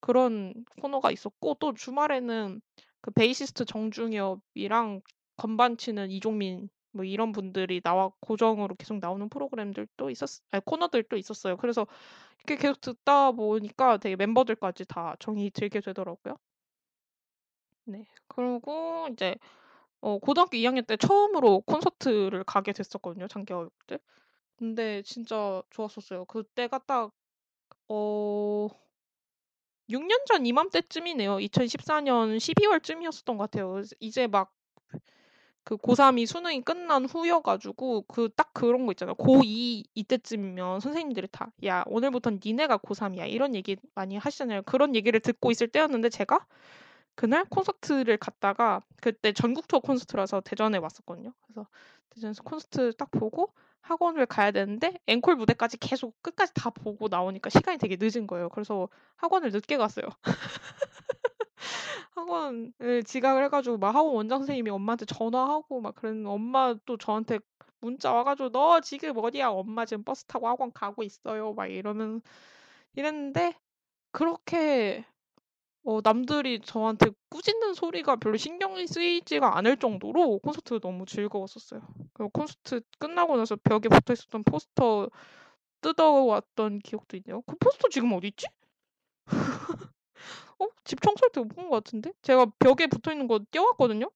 그런 0.00 0.54
코너가 0.80 1.10
있었고 1.10 1.56
또 1.60 1.74
주말에는 1.74 2.60
그 3.00 3.10
베이시스트 3.12 3.64
정중엽이랑 3.64 5.00
건반 5.36 5.76
치는 5.76 6.10
이종민 6.10 6.68
뭐 6.92 7.04
이런 7.04 7.32
분들이 7.32 7.80
나와 7.82 8.10
고정으로 8.20 8.74
계속 8.76 8.98
나오는 9.00 9.28
프로그램들도 9.28 10.10
있었, 10.10 10.40
아니 10.50 10.64
코너들도 10.64 11.16
있었어요. 11.16 11.56
그래서 11.58 11.86
이렇게 12.38 12.56
계속 12.56 12.80
듣다 12.80 13.32
보니까 13.32 13.98
되게 13.98 14.16
멤버들까지 14.16 14.86
다 14.86 15.14
정이 15.18 15.50
들게 15.50 15.80
되더라고요. 15.80 16.36
네. 17.84 18.06
그리고 18.28 19.08
이제 19.12 19.36
어 20.00 20.18
고등학교 20.18 20.56
2학년 20.56 20.86
때 20.86 20.96
처음으로 20.96 21.60
콘서트를 21.62 22.44
가게 22.44 22.72
됐었거든요. 22.72 23.28
장기하올 23.28 23.70
때. 23.86 23.98
근데 24.56 25.02
진짜 25.02 25.62
좋았었어요. 25.70 26.24
그때가 26.26 26.78
딱 26.80 27.12
어 27.88 28.68
6 29.90 30.02
년 30.06 30.18
전 30.26 30.46
이맘때쯤이네요. 30.46 31.38
2014년 31.40 32.38
12 32.40 32.66
월쯤이었었던 32.66 33.36
것 33.36 33.50
같아요. 33.50 33.82
이제 34.00 34.26
막 34.26 34.52
그 35.64 35.76
고3이 35.76 36.26
수능이 36.26 36.62
끝난 36.62 37.04
후여 37.06 37.40
가지고 37.40 38.02
그 38.02 38.28
딱 38.36 38.52
그런 38.54 38.86
거 38.86 38.92
있잖아요. 38.92 39.14
고2 39.16 39.84
이때쯤이면 39.94 40.80
선생님들이 40.80 41.28
다 41.32 41.50
야 41.64 41.82
오늘부터는 41.86 42.40
니네가 42.44 42.78
고3이야 42.78 43.28
이런 43.28 43.54
얘기 43.56 43.76
많이 43.94 44.16
하시잖아요. 44.16 44.62
그런 44.62 44.94
얘기를 44.94 45.18
듣고 45.20 45.50
있을 45.50 45.66
때였는데 45.68 46.10
제가 46.10 46.46
그날 47.16 47.44
콘서트를 47.46 48.18
갔다가 48.18 48.82
그때 49.00 49.32
전국 49.32 49.66
투어 49.66 49.80
콘서트라서 49.80 50.42
대전에 50.42 50.78
왔었거든요. 50.78 51.32
그래서 51.42 51.66
대전에서 52.10 52.42
콘서트 52.42 52.92
딱 52.92 53.10
보고 53.10 53.52
학원을 53.80 54.26
가야 54.26 54.50
되는데 54.50 54.98
앵콜 55.06 55.36
무대까지 55.36 55.78
계속 55.78 56.14
끝까지 56.22 56.52
다 56.54 56.70
보고 56.70 57.08
나오니까 57.08 57.50
시간이 57.50 57.78
되게 57.78 57.96
늦은 57.98 58.26
거예요. 58.26 58.48
그래서 58.50 58.88
학원을 59.16 59.50
늦게 59.50 59.76
갔어요. 59.78 60.06
학원을 62.14 63.04
지각을 63.04 63.44
해가지고 63.44 63.78
막 63.78 63.94
학원 63.94 64.14
원장 64.14 64.40
선생님이 64.40 64.70
엄마한테 64.70 65.06
전화하고 65.06 65.80
막 65.80 65.94
그랬는데 65.94 66.28
엄마 66.28 66.74
또 66.84 66.98
저한테 66.98 67.38
문자 67.80 68.12
와가지고 68.12 68.50
너 68.50 68.80
지금 68.80 69.16
어디야? 69.16 69.48
엄마 69.48 69.84
지금 69.86 70.02
버스 70.04 70.24
타고 70.24 70.48
학원 70.48 70.72
가고 70.72 71.02
있어요. 71.02 71.54
막 71.54 71.66
이러면 71.66 72.20
이랬는데 72.94 73.54
그렇게 74.12 75.04
어 75.86 76.00
남들이 76.02 76.60
저한테 76.60 77.06
꾸짖는 77.30 77.74
소리가 77.74 78.16
별로 78.16 78.36
신경이 78.36 78.86
쓰이지가 78.88 79.56
않을 79.58 79.76
정도로 79.78 80.38
콘서트가 80.40 80.80
너무 80.80 81.06
즐거웠었어요. 81.06 81.80
그리고 82.12 82.30
콘서트 82.30 82.80
끝나고 82.98 83.36
나서 83.36 83.56
벽에 83.56 83.88
붙어 83.88 84.12
있었던 84.12 84.42
포스터 84.44 85.08
뜯어왔던 85.82 86.80
기억도 86.80 87.16
있네요. 87.18 87.42
그 87.42 87.56
포스터 87.58 87.88
지금 87.90 88.12
어디 88.14 88.28
있지? 88.28 88.46
어? 90.58 90.66
집 90.84 91.00
청소할 91.02 91.30
때 91.32 91.40
못 91.40 91.48
본 91.54 91.68
것 91.70 91.84
같은데? 91.84 92.12
제가 92.22 92.46
벽에 92.58 92.86
붙어 92.86 93.12
있는 93.12 93.26
거 93.28 93.40
떼어왔거든요? 93.50 94.10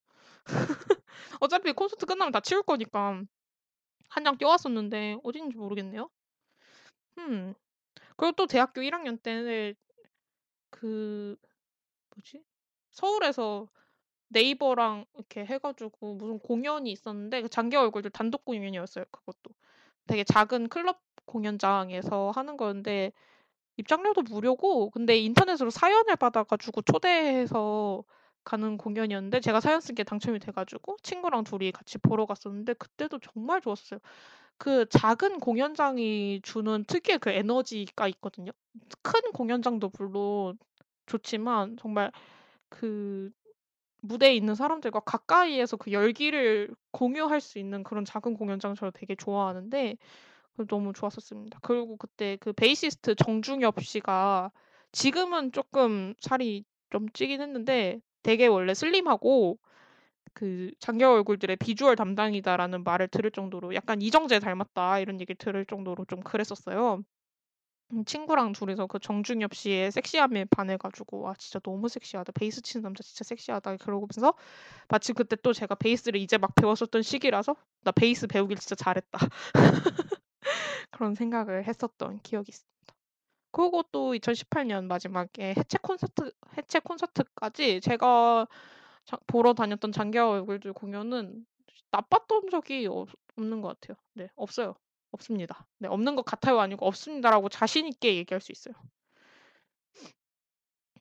어차피 1.40 1.72
콘서트 1.72 2.06
끝나면 2.06 2.32
다 2.32 2.40
치울 2.40 2.62
거니까 2.62 3.22
한 4.10 4.24
장 4.24 4.38
떼어왔었는데 4.38 5.18
어디 5.24 5.38
있는지 5.40 5.56
모르겠네요. 5.58 6.10
음. 7.18 7.54
그리고 8.16 8.32
또 8.36 8.46
대학교 8.46 8.82
1학년 8.82 9.22
때는 9.22 9.74
그 10.70 11.36
뭐지? 12.20 12.44
서울에서 12.90 13.68
네이버랑 14.28 15.06
이렇게 15.14 15.44
해가지고 15.44 16.16
무슨 16.16 16.38
공연이 16.38 16.92
있었는데 16.92 17.42
그 17.42 17.48
장기 17.48 17.76
얼굴들 17.76 18.10
단독 18.12 18.44
공연이었어요. 18.44 19.04
그것도 19.10 19.54
되게 20.06 20.24
작은 20.24 20.68
클럽 20.68 21.00
공연장에서 21.26 22.32
하는 22.34 22.56
거였는데 22.56 23.12
입장료도 23.78 24.22
무료고 24.22 24.90
근데 24.90 25.18
인터넷으로 25.18 25.70
사연을 25.70 26.16
받아가지고 26.16 26.82
초대해서 26.82 28.04
가는 28.44 28.76
공연이었는데 28.78 29.40
제가 29.40 29.60
사연 29.60 29.80
쓴게 29.80 30.04
당첨이 30.04 30.40
돼가지고 30.40 30.96
친구랑 31.02 31.44
둘이 31.44 31.72
같이 31.72 31.98
보러 31.98 32.26
갔었는데 32.26 32.74
그때도 32.74 33.20
정말 33.20 33.60
좋았어요. 33.60 34.00
그 34.58 34.86
작은 34.90 35.40
공연장이 35.40 36.40
주는 36.42 36.84
특유의 36.84 37.18
그 37.20 37.30
에너지가 37.30 38.08
있거든요. 38.08 38.52
큰 39.02 39.20
공연장도 39.32 39.90
물론 39.98 40.58
좋지만 41.10 41.76
정말 41.78 42.12
그 42.68 43.30
무대에 44.02 44.34
있는 44.34 44.54
사람들과 44.54 45.00
가까이에서 45.00 45.76
그 45.76 45.92
열기를 45.92 46.74
공유할 46.92 47.40
수 47.40 47.58
있는 47.58 47.82
그런 47.82 48.04
작은 48.04 48.34
공연장 48.34 48.74
저를 48.74 48.92
되게 48.92 49.14
좋아하는데 49.14 49.96
그 50.56 50.66
너무 50.66 50.92
좋았었습니다. 50.92 51.60
그리고 51.62 51.96
그때 51.96 52.36
그 52.40 52.52
베이시스트 52.52 53.14
정중엽 53.16 53.82
씨가 53.82 54.52
지금은 54.92 55.52
조금 55.52 56.14
살이 56.20 56.64
좀 56.90 57.08
찌긴 57.10 57.40
했는데 57.40 58.00
되게 58.22 58.46
원래 58.46 58.74
슬림하고 58.74 59.58
그 60.34 60.70
장기하 60.80 61.12
얼굴들의 61.12 61.56
비주얼 61.56 61.96
담당이다라는 61.96 62.84
말을 62.84 63.08
들을 63.08 63.30
정도로 63.30 63.74
약간 63.74 64.02
이정재 64.02 64.40
닮았다 64.40 65.00
이런 65.00 65.20
얘기를 65.20 65.36
들을 65.36 65.64
정도로 65.66 66.04
좀 66.06 66.20
그랬었어요. 66.20 67.02
음, 67.92 68.04
친구랑 68.04 68.52
둘이서 68.52 68.86
그 68.86 68.98
정중엽 69.00 69.54
씨의 69.54 69.90
섹시함에 69.90 70.44
반해 70.46 70.76
가지고 70.76 71.22
와 71.22 71.34
진짜 71.38 71.58
너무 71.60 71.88
섹시하다 71.88 72.32
베이스 72.32 72.62
치는 72.62 72.82
남자 72.82 73.02
진짜 73.02 73.24
섹시하다 73.24 73.78
그러고면서 73.78 74.34
마침 74.88 75.14
그때 75.14 75.36
또 75.42 75.52
제가 75.52 75.74
베이스를 75.74 76.20
이제 76.20 76.38
막 76.38 76.54
배웠었던 76.54 77.02
시기라서 77.02 77.56
나 77.82 77.90
베이스 77.90 78.26
배우길 78.28 78.58
진짜 78.58 78.76
잘했다 78.76 79.18
그런 80.90 81.14
생각을 81.14 81.64
했었던 81.66 82.20
기억이 82.22 82.50
있습니다. 82.50 82.70
그리고 83.52 83.82
또 83.90 84.14
2018년 84.14 84.86
마지막에 84.86 85.54
해체 85.56 85.78
콘서트 85.82 86.32
해체 86.56 86.78
콘서트까지 86.80 87.80
제가 87.80 88.46
자, 89.04 89.18
보러 89.26 89.54
다녔던 89.54 89.92
장기하 89.92 90.28
얼굴들 90.28 90.72
공연은 90.72 91.46
나빴던 91.90 92.50
적이 92.50 92.86
없, 92.86 93.08
없는 93.36 93.60
것 93.60 93.80
같아요. 93.80 93.96
네, 94.14 94.28
없어요. 94.36 94.76
없습니다. 95.12 95.66
네, 95.78 95.88
없는 95.88 96.16
것 96.16 96.24
같아요 96.24 96.60
아니고 96.60 96.86
없습니다라고 96.86 97.48
자신 97.48 97.86
있게 97.88 98.16
얘기할 98.16 98.40
수 98.40 98.52
있어요. 98.52 98.74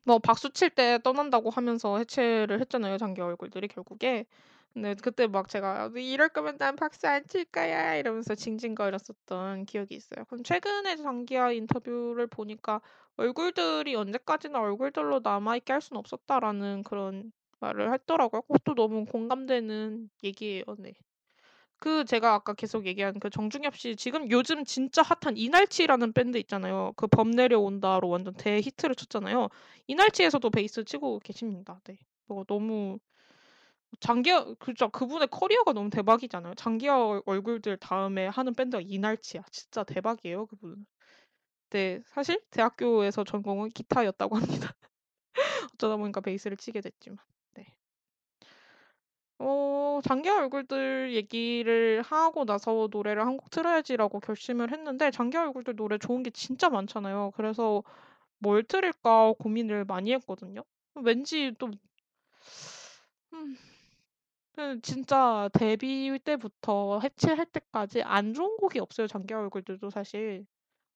뭐 0.06 0.20
박수 0.20 0.50
칠 0.52 0.70
때 0.72 1.00
떠난다고 1.04 1.50
하면서 1.50 1.98
해체를 1.98 2.60
했잖아요. 2.62 2.98
장기 2.98 3.22
얼굴들이 3.22 3.68
결국에. 3.68 4.26
근데 4.74 4.94
그때 4.96 5.28
막 5.28 5.48
제가 5.50 5.92
이럴 5.96 6.30
거면 6.30 6.58
난 6.58 6.76
박수 6.76 7.08
안 7.08 7.26
칠 7.28 7.44
거야 7.46 7.96
이러면서 7.96 8.36
징징거렸었던 8.36 9.66
기억이 9.66 9.96
있어요. 9.96 10.26
그럼 10.26 10.44
최근에 10.44 10.96
장기하 10.98 11.52
인터뷰를 11.52 12.28
보니까 12.28 12.82
얼굴들이 13.18 13.96
언제까지나 13.96 14.60
얼굴들로 14.60 15.22
남아있게 15.24 15.74
할 15.74 15.82
수는 15.82 16.00
없었다라는 16.00 16.84
그런 16.84 17.32
말을 17.60 17.94
했더라고요. 17.94 18.42
그것도 18.44 18.76
너무 18.76 19.06
공감되는 19.06 20.10
얘기예요. 20.24 20.64
네. 20.80 20.94
그 21.80 22.04
제가 22.06 22.34
아까 22.34 22.54
계속 22.54 22.86
얘기한 22.86 23.20
그 23.20 23.30
정중엽 23.30 23.76
씨 23.78 23.96
지금 23.96 24.30
요즘 24.32 24.66
진짜 24.66 25.02
핫한 25.02 25.38
이날치라는 25.38 26.14
밴드 26.14 26.38
있잖아요. 26.40 26.94
그 26.98 27.08
범 27.08 27.32
내려온다로 27.32 28.10
완전 28.10 28.34
대히트를 28.36 28.96
쳤잖아요. 28.96 29.50
이날치에서도 29.88 30.50
베이스 30.50 30.84
치고 30.84 31.20
계십니다. 31.20 31.80
네. 31.86 31.98
뭐 32.28 32.44
너무 32.46 33.00
장기하 34.00 34.54
그죠 34.60 34.90
그분의 34.90 35.28
커리어가 35.30 35.74
너무 35.74 35.90
대박이잖아요. 35.90 36.56
장기하 36.56 37.22
얼굴들 37.26 37.78
다음에 37.78 38.28
하는 38.28 38.54
밴드가 38.54 38.82
이날치야. 38.86 39.44
진짜 39.52 39.84
대박이에요 39.84 40.46
그분. 40.48 40.86
그때 41.70 42.02
사실 42.08 42.42
대학교에서 42.52 43.24
전공은 43.24 43.70
기타였다고 43.72 44.38
합니다. 44.38 44.76
어쩌다 45.76 45.98
보니까 45.98 46.22
베이스를 46.22 46.58
치게 46.58 46.82
됐지만. 46.82 47.18
네. 49.40 49.46
어, 49.46 50.02
장기하 50.04 50.38
얼굴들 50.40 51.14
얘기를 51.14 52.02
하고 52.04 52.46
나서 52.46 52.88
노래를 52.92 53.26
한곡 53.26 53.50
틀어야지라고 53.52 54.20
결심을 54.20 54.72
했는데 54.72 55.12
장기하 55.12 55.44
얼굴들 55.44 55.76
노래 55.76 55.98
좋은 55.98 56.24
게 56.24 56.30
진짜 56.32 56.70
많잖아요. 56.70 57.32
그래서 57.36 57.84
뭘 58.40 58.64
틀을까 58.64 59.34
고민을 59.40 59.86
많이 59.86 60.14
했거든요. 60.14 60.64
왠지 60.96 61.54
또 61.60 61.72
음, 63.34 63.56
그 64.54 64.82
진짜 64.82 65.50
데뷔 65.54 66.20
때부터 66.24 67.00
해체할 67.02 67.46
때까지 67.48 68.04
안 68.04 68.34
좋은 68.34 68.58
곡이 68.58 68.80
없어요. 68.80 69.08
장기하 69.08 69.40
얼굴들도 69.42 69.90
사실. 69.90 70.46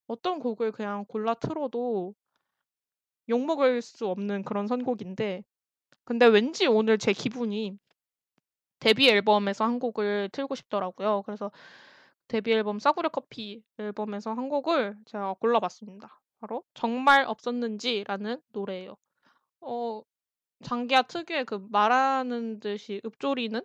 어떤 0.08 0.40
곡을 0.40 0.72
그냥 0.74 1.06
골라 1.08 1.34
틀어도 1.36 2.16
욕먹을 3.30 3.82
수 3.82 4.08
없는 4.08 4.44
그런 4.44 4.68
선곡인데 4.68 5.44
근데 6.06 6.26
왠지 6.28 6.68
오늘 6.68 6.98
제 6.98 7.14
기분이 7.14 7.78
데뷔 8.84 9.10
앨범에서 9.10 9.66
한 9.66 9.80
곡을 9.80 10.30
틀고 10.32 10.56
싶더라고요. 10.56 11.24
그래서 11.26 11.52
데뷔 12.28 12.54
앨범 12.54 12.80
싸구려 12.80 13.10
커피 13.10 13.64
앨범에서 13.78 14.34
한 14.34 14.50
곡을 14.50 14.98
제가 15.06 15.36
골라봤습니다. 15.40 16.20
바로 16.42 16.64
정말 16.74 17.26
없었는지라는 17.26 18.42
노래예요. 18.52 18.98
어, 19.62 20.02
장기하 20.64 21.04
특유의 21.04 21.46
그 21.46 21.66
말하는 21.72 22.60
듯이 22.60 23.02
읊조리는 23.06 23.62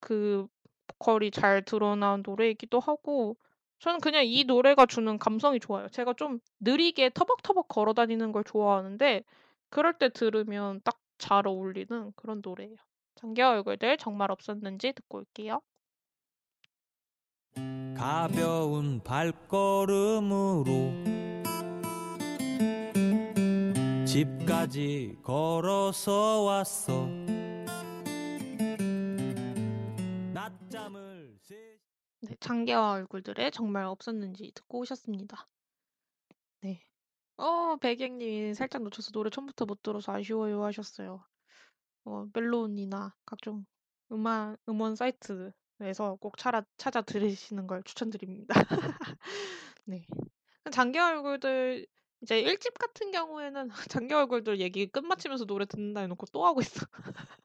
그 0.00 0.46
보컬이 0.86 1.30
잘 1.30 1.64
드러난 1.64 2.22
노래이기도 2.24 2.80
하고 2.80 3.36
저는 3.80 4.00
그냥 4.00 4.24
이 4.26 4.44
노래가 4.44 4.86
주는 4.86 5.18
감성이 5.18 5.60
좋아요. 5.60 5.88
제가 5.88 6.14
좀 6.14 6.40
느리게 6.60 7.10
터벅터벅 7.10 7.68
걸어 7.68 7.92
다니는 7.94 8.32
걸 8.32 8.44
좋아하는데 8.44 9.24
그럴 9.70 9.98
때 9.98 10.08
들으면 10.10 10.80
딱 10.84 10.98
잘 11.18 11.46
어울리는 11.46 12.12
그런 12.16 12.40
노래예요. 12.44 12.76
장기하 13.16 13.50
얼굴들 13.50 13.96
정말 13.98 14.30
없었는지 14.30 14.92
듣고 14.92 15.18
올게요. 15.18 15.60
가벼운 17.96 19.00
발걸음으로 19.02 20.72
집까지 24.04 25.18
걸어서 25.22 26.42
왔어 26.42 27.06
낮잠을 30.32 31.36
세... 31.40 31.78
네, 32.20 32.36
장기하 32.40 32.92
얼굴들의 32.92 33.50
정말 33.52 33.84
없었는지 33.84 34.52
듣고 34.54 34.80
오셨습니다. 34.80 35.48
네. 36.60 36.84
어, 37.36 37.76
백행님이 37.76 38.54
살짝 38.54 38.82
놓쳐서 38.82 39.12
노래 39.12 39.30
처음부터 39.30 39.64
못 39.64 39.82
들어서 39.82 40.12
아쉬워요 40.12 40.64
하셨어요. 40.64 41.24
어, 42.04 42.26
멜론이나 42.32 43.14
각종 43.24 43.64
음악, 44.12 44.56
음원 44.68 44.96
사이트에서 44.96 46.16
꼭 46.20 46.36
찾아, 46.36 46.64
찾아 46.76 47.02
들으시는 47.02 47.66
걸 47.66 47.82
추천드립니다. 47.84 48.54
네. 49.84 50.06
장기하 50.70 51.10
얼굴들, 51.10 51.86
이제 52.22 52.42
1집 52.42 52.78
같은 52.78 53.10
경우에는 53.10 53.68
장기하 54.02 54.20
얼굴들 54.20 54.60
얘기 54.60 54.86
끝마치면서 54.86 55.46
노래 55.46 55.66
듣는다 55.66 56.00
해놓고 56.02 56.26
또 56.32 56.46
하고 56.46 56.60
있어. 56.60 56.86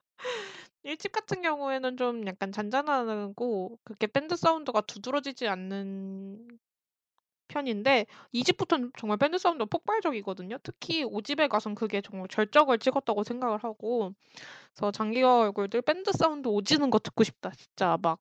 1집 0.84 1.12
같은 1.12 1.42
경우에는 1.42 1.98
좀 1.98 2.26
약간 2.28 2.52
잔잔하고 2.52 3.80
그렇게 3.84 4.08
밴드 4.08 4.36
사운드가 4.36 4.82
두드러지지 4.82 5.48
않는 5.48 6.48
편인데 7.50 8.06
2집부터는 8.34 8.92
정말 8.98 9.18
밴드 9.18 9.38
사운드가 9.38 9.66
폭발적이거든요. 9.66 10.58
특히 10.64 11.04
5집에 11.04 11.50
가선 11.50 11.76
그게 11.76 12.02
정말 12.02 12.28
절정을 12.30 12.80
찍었다고 12.80 13.24
생각을 13.24 13.64
하고 13.64 14.14
그래서 14.74 14.92
장기하 14.92 15.40
얼굴들 15.40 15.82
밴드 15.82 16.12
사운드 16.14 16.48
오지는 16.48 16.90
거 16.90 17.00
듣고 17.00 17.24
싶다. 17.26 17.52
진짜 17.52 17.98
막 18.02 18.20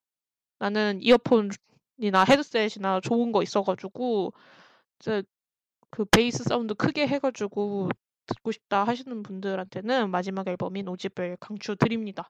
나는 0.59 0.99
이어폰이나 1.01 2.25
헤드셋이나 2.27 2.99
좋은 3.01 3.31
거 3.31 3.41
있어가지고 3.43 4.33
이제 4.99 5.23
그 5.89 6.05
베이스 6.05 6.43
사운드 6.43 6.73
크게 6.73 7.07
해가지고 7.07 7.89
듣고 8.25 8.51
싶다 8.51 8.83
하시는 8.83 9.23
분들한테는 9.23 10.11
마지막 10.11 10.47
앨범인 10.47 10.85
5집을 10.85 11.37
강추드립니다. 11.39 12.29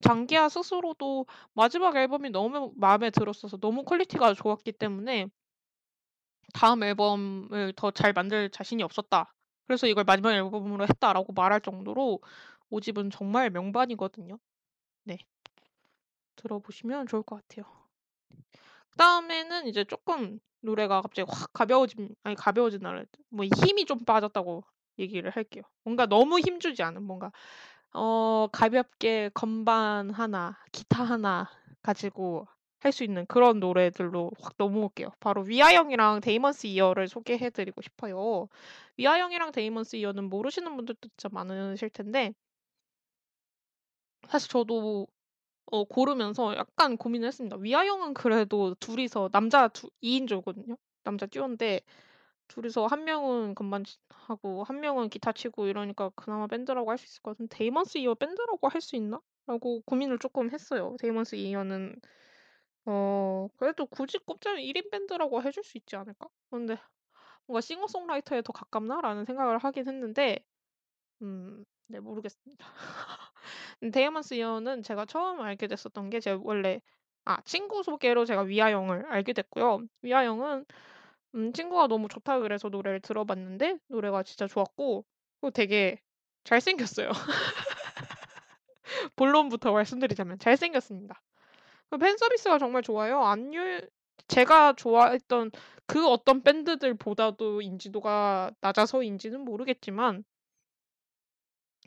장기하 0.00 0.48
스스로도 0.48 1.26
마지막 1.54 1.96
앨범이 1.96 2.30
너무 2.30 2.72
마음에 2.76 3.10
들었어서 3.10 3.56
너무 3.58 3.84
quality가 3.84 4.34
좋았기 4.34 4.72
때문에 4.72 5.28
다음 6.54 6.84
앨범을 6.84 7.74
더 7.76 7.92
잘 7.92 8.14
만들 8.14 8.50
자신이 8.50 8.82
없었다. 8.84 9.34
그래서 9.66 9.86
이걸 9.88 10.04
마지막 10.04 10.32
앨범으로 10.34 10.84
했다라고 10.84 11.34
말할 11.34 11.60
정도로 11.62 12.20
5집은 12.70 13.10
정말 13.10 13.50
명반이거든요. 13.50 14.38
네. 15.04 15.18
들어보시면 16.36 17.06
좋을 17.08 17.22
것 17.22 17.36
같아요. 17.48 17.64
그 18.90 18.96
다음에는 18.98 19.66
이제 19.66 19.84
조금 19.84 20.38
노래가 20.60 21.02
갑자기 21.02 21.30
확 21.30 21.52
가벼워진, 21.52 22.14
아니 22.22 22.36
가벼워진 22.36 22.84
않을 22.86 23.06
뭐 23.30 23.44
힘이 23.44 23.84
좀 23.86 24.04
빠졌다고 24.04 24.64
얘기를 24.98 25.30
할게요. 25.30 25.62
뭔가 25.84 26.06
너무 26.06 26.38
힘주지 26.38 26.82
않은 26.82 27.02
뭔가 27.02 27.32
어 27.94 28.48
가볍게 28.52 29.30
건반 29.34 30.10
하나, 30.10 30.58
기타 30.72 31.04
하나 31.04 31.50
가지고 31.82 32.48
할 32.84 32.92
수 32.92 33.02
있는 33.04 33.26
그런 33.26 33.60
노래들로 33.60 34.30
확 34.40 34.54
넘어올게요. 34.58 35.10
바로 35.20 35.42
위아영이랑 35.42 36.20
데이먼스 36.20 36.66
이어를 36.68 37.08
소개해드리고 37.08 37.82
싶어요. 37.82 38.48
위아영이랑 38.98 39.52
데이먼스 39.52 39.96
이어는 39.96 40.24
모르시는 40.30 40.76
분들도 40.76 41.08
진짜 41.16 41.28
많으실 41.32 41.90
텐데 41.90 42.32
사실 44.28 44.48
저도 44.50 45.06
어, 45.66 45.84
고르면서 45.84 46.56
약간 46.56 46.96
고민을 46.96 47.28
했습니다. 47.28 47.56
위아영은 47.58 48.14
그래도 48.14 48.74
둘이서 48.76 49.30
남자 49.32 49.68
두, 49.68 49.90
2인조거든요. 50.02 50.76
남자 51.04 51.26
듀오인데 51.26 51.82
둘이서 52.48 52.86
한 52.86 53.04
명은 53.04 53.54
치- 53.84 53.98
하고 54.10 54.64
한 54.64 54.80
명은 54.80 55.10
기타 55.10 55.32
치고 55.32 55.66
이러니까 55.68 56.10
그나마 56.16 56.46
밴드라고 56.48 56.90
할 56.90 56.98
수 56.98 57.06
있을 57.06 57.22
것 57.22 57.32
같은데 57.32 57.56
데이먼스 57.56 57.98
이어 57.98 58.14
밴드라고 58.14 58.68
할 58.68 58.80
수 58.82 58.96
있나? 58.96 59.20
라고 59.46 59.82
고민을 59.82 60.18
조금 60.20 60.50
했어요. 60.52 60.96
데이먼스 61.00 61.36
이어는 61.36 61.96
어 62.86 63.48
그래도 63.56 63.86
굳이 63.86 64.18
꼽자면 64.18 64.60
1인 64.60 64.90
밴드라고 64.90 65.42
해줄 65.42 65.64
수 65.64 65.78
있지 65.78 65.96
않을까? 65.96 66.28
근데 66.50 66.76
뭔가 67.46 67.60
싱어송라이터에 67.62 68.42
더 68.42 68.52
가깝나라는 68.52 69.24
생각을 69.24 69.58
하긴 69.58 69.88
했는데 69.88 70.38
음, 71.22 71.64
네 71.88 72.00
모르겠습니다. 72.00 72.66
데이먼스 73.92 74.34
이어는 74.34 74.82
제가 74.82 75.06
처음 75.06 75.40
알게 75.40 75.66
됐었던 75.68 76.10
게 76.10 76.20
제가 76.20 76.40
원래 76.44 76.80
아 77.24 77.40
친구 77.44 77.82
소개로 77.82 78.24
제가 78.24 78.42
위아영을 78.42 79.06
알게 79.06 79.32
됐고요. 79.32 79.80
위아영은 80.02 80.64
음, 81.36 81.52
친구가 81.52 81.88
너무 81.88 82.08
좋다 82.08 82.40
그래서 82.40 82.68
노래를 82.68 83.00
들어봤는데 83.00 83.78
노래가 83.88 84.22
진짜 84.22 84.46
좋았고 84.46 85.04
그리고 85.40 85.50
되게 85.52 86.00
잘생겼어요. 86.44 87.10
본론부터 89.16 89.72
말씀드리자면 89.72 90.38
잘생겼습니다. 90.38 91.20
그 91.90 91.96
팬 91.98 92.16
서비스가 92.18 92.58
정말 92.58 92.82
좋아요. 92.82 93.22
안유 93.22 93.80
제가 94.28 94.74
좋아했던 94.74 95.50
그 95.86 96.06
어떤 96.08 96.42
밴드들보다도 96.42 97.62
인지도가 97.62 98.50
낮아서인지는 98.60 99.40
모르겠지만 99.44 100.24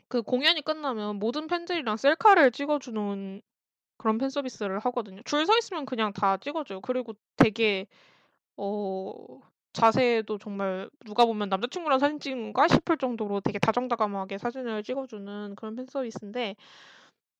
그 0.08 0.22
공연이 0.22 0.62
끝나면 0.62 1.18
모든 1.18 1.46
팬들이랑 1.46 1.96
셀카를 1.96 2.50
찍어주는 2.52 3.42
그런 3.98 4.18
팬 4.18 4.30
서비스를 4.30 4.78
하거든요. 4.80 5.22
줄 5.24 5.46
서 5.46 5.56
있으면 5.58 5.86
그냥 5.86 6.12
다 6.12 6.36
찍어줘요. 6.38 6.80
그리고 6.82 7.14
되게 7.36 7.86
어 8.56 9.14
자세도 9.74 10.38
정말 10.38 10.90
누가 11.06 11.26
보면 11.26 11.48
남자친구랑 11.50 11.98
사진 12.00 12.20
찍은가 12.20 12.68
싶을 12.68 12.98
정도로 12.98 13.40
되게 13.42 13.58
다정다감하게 13.60 14.38
사진을 14.38 14.82
찍어주는 14.84 15.56
그런 15.56 15.76
팬 15.76 15.86
서비스인데 15.86 16.56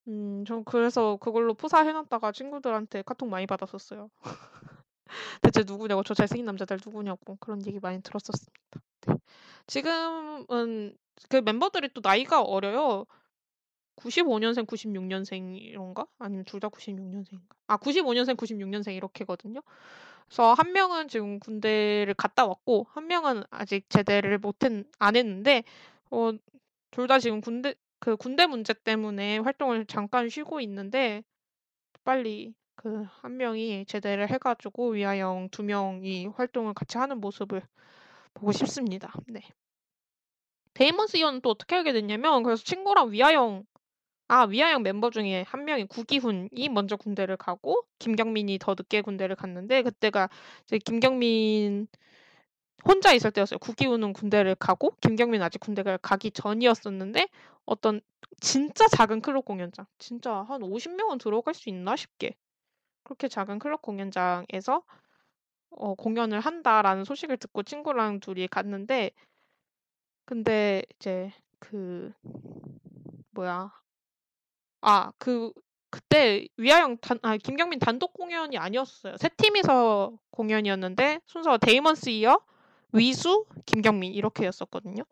음, 0.09 0.45
전 0.45 0.63
그래서 0.65 1.17
그걸로 1.17 1.53
푸사해놨다가 1.55 2.31
친구들한테 2.33 3.03
카톡 3.03 3.29
많이 3.29 3.47
받았었어요. 3.47 4.09
대체 5.41 5.63
누구냐고 5.65 6.03
저 6.03 6.13
잘생긴 6.13 6.45
남자들 6.45 6.79
누구냐고 6.85 7.37
그런 7.39 7.65
얘기 7.67 7.79
많이 7.79 8.01
들었었습니다. 8.01 8.81
네. 9.07 9.13
지금은 9.67 10.97
그 11.29 11.37
멤버들이 11.37 11.89
또 11.93 12.01
나이가 12.03 12.41
어려요. 12.41 13.05
95년생, 13.97 14.65
96년생 14.67 15.57
이런가? 15.61 16.07
아니면 16.19 16.45
둘 16.45 16.59
다 16.61 16.69
96년생인가? 16.69 17.41
아, 17.67 17.77
95년생, 17.77 18.37
96년생 18.37 18.95
이렇게거든요. 18.95 19.61
그래서 20.27 20.53
한 20.53 20.73
명은 20.73 21.07
지금 21.09 21.39
군대를 21.39 22.13
갔다 22.15 22.45
왔고 22.47 22.87
한 22.91 23.07
명은 23.07 23.43
아직 23.51 23.89
제대를 23.89 24.37
못했 24.39 24.71
안 24.99 25.15
했는데 25.15 25.63
어, 26.11 26.31
둘 26.91 27.07
다 27.07 27.19
지금 27.19 27.41
군대 27.41 27.75
그 27.99 28.15
군대 28.17 28.47
문제 28.47 28.73
때문에 28.73 29.39
활동을 29.39 29.85
잠깐 29.85 30.29
쉬고 30.29 30.61
있는데 30.61 31.23
빨리 32.03 32.53
그한 32.75 33.37
명이 33.37 33.85
제대를 33.87 34.29
해 34.31 34.37
가지고 34.37 34.91
위아영 34.91 35.49
두 35.51 35.63
명이 35.63 36.27
활동을 36.27 36.73
같이 36.73 36.97
하는 36.97 37.19
모습을 37.19 37.61
보고 38.33 38.51
싶습니다. 38.53 39.13
네. 39.27 39.41
데이먼스 40.73 41.17
이어는 41.17 41.41
또 41.41 41.49
어떻게 41.49 41.75
알게 41.75 41.91
됐냐면 41.93 42.43
그래서 42.43 42.63
친구랑 42.63 43.11
위아영 43.11 43.65
아 44.27 44.43
위아영 44.45 44.83
멤버 44.83 45.09
중에 45.09 45.43
한 45.47 45.65
명이 45.65 45.85
구기훈이 45.87 46.69
먼저 46.71 46.95
군대를 46.95 47.37
가고 47.37 47.83
김경민이 47.99 48.59
더 48.59 48.75
늦게 48.77 49.01
군대를 49.01 49.35
갔는데 49.35 49.81
그때가 49.83 50.29
이제 50.65 50.77
김경민 50.79 51.87
혼자 52.85 53.13
있을 53.13 53.31
때였어요. 53.31 53.59
구기훈은 53.59 54.13
군대를 54.13 54.55
가고 54.55 54.95
김경민 55.01 55.41
아직 55.41 55.59
군대를 55.59 55.97
가기 55.99 56.31
전이었었는데 56.31 57.27
어떤 57.65 58.01
진짜 58.39 58.87
작은 58.87 59.21
클럽 59.21 59.45
공연장 59.45 59.85
진짜 59.97 60.43
한 60.47 60.61
50명은 60.61 61.19
들어갈 61.19 61.53
수 61.53 61.69
있나 61.69 61.95
싶게 61.95 62.35
그렇게 63.03 63.27
작은 63.27 63.59
클럽 63.59 63.81
공연장에서 63.81 64.83
어, 65.71 65.95
공연을 65.95 66.39
한다라는 66.39 67.03
소식을 67.03 67.37
듣고 67.37 67.63
친구랑 67.63 68.19
둘이 68.19 68.47
갔는데 68.47 69.11
근데 70.25 70.83
이제 70.95 71.31
그 71.59 72.11
뭐야 73.31 73.71
아 74.81 75.11
그 75.17 75.51
그때 75.89 76.47
위아영 76.57 76.97
단, 76.97 77.19
아 77.23 77.37
김경민 77.37 77.79
단독 77.79 78.13
공연이 78.13 78.57
아니었어요. 78.57 79.17
세 79.17 79.29
팀이서 79.29 80.17
공연이었는데 80.31 81.21
순서가 81.25 81.57
데이먼스 81.57 82.09
이어, 82.09 82.39
위수, 82.93 83.45
김경민 83.65 84.13
이렇게였었거든요. 84.13 85.03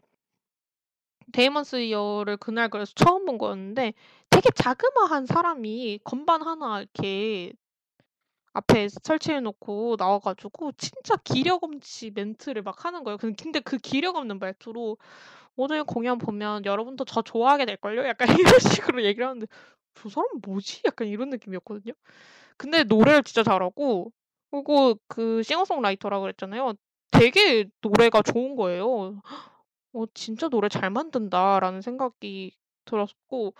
데이먼스 1.33 1.77
이어를 1.77 2.37
그날 2.37 2.69
그래서 2.69 2.93
처음 2.95 3.25
본 3.25 3.37
거였는데 3.37 3.93
되게 4.29 4.49
자그마한 4.51 5.25
사람이 5.25 5.99
건반 6.03 6.41
하나 6.41 6.79
이렇게 6.81 7.53
앞에 8.53 8.87
설치해 9.03 9.39
놓고 9.41 9.97
나와 9.97 10.19
가지고 10.19 10.71
진짜 10.73 11.15
기력 11.23 11.63
없이 11.63 12.11
멘트를 12.13 12.63
막 12.63 12.85
하는 12.85 13.03
거예요. 13.03 13.17
근 13.17 13.35
근데 13.35 13.59
그 13.59 13.77
기력 13.77 14.15
없는 14.15 14.39
말투로 14.39 14.97
"오늘 15.57 15.83
공연 15.85 16.17
보면 16.19 16.65
여러분도 16.65 17.05
저 17.05 17.21
좋아하게 17.23 17.65
될걸요?" 17.65 18.07
약간 18.07 18.27
이런 18.55 18.59
식으로 18.59 19.03
얘기를 19.05 19.27
하는데 19.27 19.47
'저 19.95 20.09
사람 20.09 20.27
뭐지?' 20.43 20.83
약간 20.85 21.07
이런 21.07 21.29
느낌이었거든요. 21.31 21.93
근데 22.57 22.83
노래를 22.85 23.23
진짜 23.23 23.43
잘하고 23.43 24.11
그리고 24.51 24.99
그 25.07 25.43
싱어송라이터라 25.43 26.19
그랬잖아요. 26.21 26.73
되게 27.11 27.65
노래가 27.81 28.21
좋은 28.21 28.55
거예요. 28.55 29.21
'어 29.93 30.05
진짜 30.13 30.49
노래 30.49 30.69
잘 30.69 30.89
만든다.'라는 30.91 31.81
생각이 31.81 32.51
들었고 32.85 33.53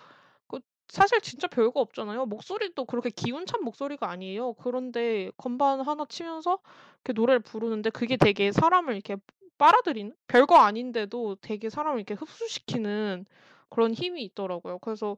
그 0.48 0.60
사실 0.88 1.20
진짜 1.22 1.48
별거 1.48 1.80
없잖아요. 1.80 2.26
목소리도 2.26 2.86
그렇게 2.86 3.10
기운찬 3.10 3.62
목소리가 3.64 4.10
아니에요. 4.10 4.54
그런데 4.54 5.30
건반 5.38 5.80
하나 5.82 6.06
치면서 6.08 6.60
이렇게 7.04 7.14
노래를 7.14 7.40
부르는데 7.40 7.90
그게 7.90 8.16
되게 8.18 8.52
사람을 8.52 8.94
이렇게 8.94 9.16
빨아들이는 9.58 10.14
별거 10.28 10.56
아닌데도 10.58 11.36
되게 11.42 11.70
사람을 11.70 11.98
이렇게 12.00 12.14
흡수시키는 12.14 13.26
그런 13.70 13.94
힘이 13.94 14.24
있더라고요. 14.24 14.78
그래서 14.80 15.16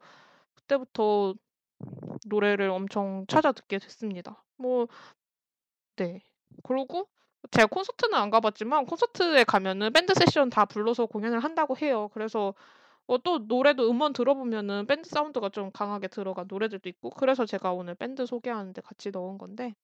그때부터 0.54 1.34
노래를 2.26 2.70
엄청 2.70 3.26
찾아 3.28 3.52
듣게 3.52 3.78
됐습니다. 3.78 4.44
뭐 4.58 4.88
네. 5.96 6.20
그러고 6.62 7.08
제가 7.50 7.66
콘서트는 7.66 8.14
안 8.18 8.30
가봤지만 8.30 8.86
콘서트에 8.86 9.44
가면은 9.44 9.92
밴드 9.92 10.14
세션 10.14 10.50
다 10.50 10.64
불러서 10.64 11.06
공연을 11.06 11.40
한다고 11.40 11.76
해요. 11.76 12.10
그래서 12.14 12.54
어 13.08 13.18
또 13.24 13.40
노래도 13.40 13.90
음원 13.90 14.14
들어보면은 14.14 14.86
밴드 14.86 15.10
사운드가 15.10 15.50
좀 15.50 15.70
강하게 15.72 16.08
들어간 16.08 16.46
노래들도 16.48 16.88
있고 16.90 17.10
그래서 17.10 17.46
제가 17.46 17.72
오늘 17.74 17.94
밴드 17.96 18.26
소개하는데 18.26 18.80
같이 18.82 19.10
넣은 19.12 19.38
건데 19.38 19.74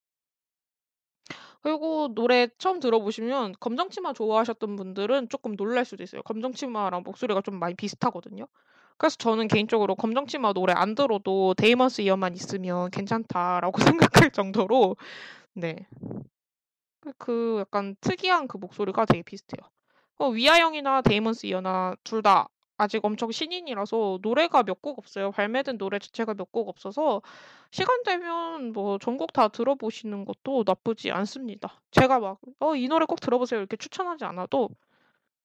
그리고 1.63 2.09
노래 2.15 2.49
처음 2.59 2.81
들어보시면 2.81 3.55
검정치마 3.61 4.13
좋아하셨던 4.13 4.77
분들은 4.77 5.29
조금 5.29 5.57
놀랄 5.57 5.85
수도 5.85 6.03
있어요. 6.03 6.23
검정치마랑 6.23 7.03
목소리가 7.05 7.41
좀 7.43 7.59
많이 7.59 7.75
비슷하거든요. 7.75 8.47
그래서 8.99 9.17
저는 9.17 9.49
개인적으로 9.49 9.95
검정치마 9.95 10.53
노래 10.53 10.73
안 10.75 10.95
들어도 10.95 11.55
데이먼스 11.55 12.03
이어만 12.03 12.35
있으면 12.35 12.91
괜찮다라고 12.91 13.73
생각할 14.27 14.31
정도로 14.31 14.97
네. 15.55 15.87
그그 17.19 17.59
약간 17.61 17.97
특이한 18.01 18.49
그 18.49 18.57
목소리가 18.59 19.05
되게 19.07 19.23
비슷해요. 19.23 19.69
어 20.19 20.29
위아영이나 20.31 21.03
데이먼스 21.03 21.47
이어나 21.47 21.95
둘 22.05 22.23
다 22.23 22.49
아직 22.79 23.05
엄청 23.05 23.31
신인이라서 23.33 24.19
노래가 24.23 24.63
몇 24.65 24.83
곡 24.83 24.99
없어요. 24.99 25.31
발매된 25.33 25.79
노래 25.79 25.99
자체가 25.99 26.35
몇 26.35 26.53
곡 26.53 26.69
없어서 26.69 27.23
시간 27.71 28.03
되면 28.05 28.73
뭐 28.73 28.99
전곡 28.99 29.33
다 29.33 29.49
들어보시는 29.49 30.25
것도 30.27 30.65
나쁘지 30.67 31.11
않습니다. 31.13 31.81
제가 31.93 32.21
막 32.21 32.39
"어 32.61 32.75
이 32.77 32.89
노래 32.89 33.07
꼭 33.07 33.21
들어보세요." 33.21 33.61
이렇게 33.61 33.77
추천하지 33.77 34.25
않아도 34.27 34.71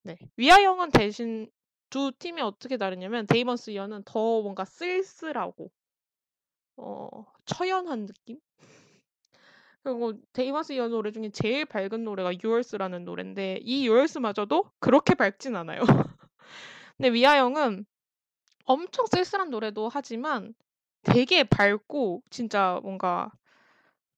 네. 0.03 0.17
위아영은 0.37 0.91
대신 0.91 1.49
두 1.89 2.11
팀이 2.19 2.41
어떻게 2.41 2.77
다르냐면 2.77 3.27
데이먼스 3.27 3.71
이어는 3.71 4.03
더 4.05 4.41
뭔가 4.41 4.65
쓸쓸하고 4.65 5.71
어 6.77 7.25
처연한 7.45 8.05
느낌? 8.07 8.39
그리고 9.83 10.13
데이먼스 10.33 10.73
이어 10.73 10.87
노래 10.89 11.11
중에 11.11 11.29
제일 11.31 11.65
밝은 11.65 12.03
노래가 12.03 12.31
Yours라는 12.43 13.03
노랜데 13.05 13.59
이 13.63 13.87
Yours마저도 13.87 14.71
그렇게 14.79 15.15
밝진 15.15 15.55
않아요. 15.55 15.81
근데 16.97 17.09
위아영은 17.13 17.85
엄청 18.65 19.05
쓸쓸한 19.07 19.49
노래도 19.51 19.89
하지만 19.91 20.53
되게 21.03 21.43
밝고 21.43 22.23
진짜 22.29 22.79
뭔가 22.83 23.31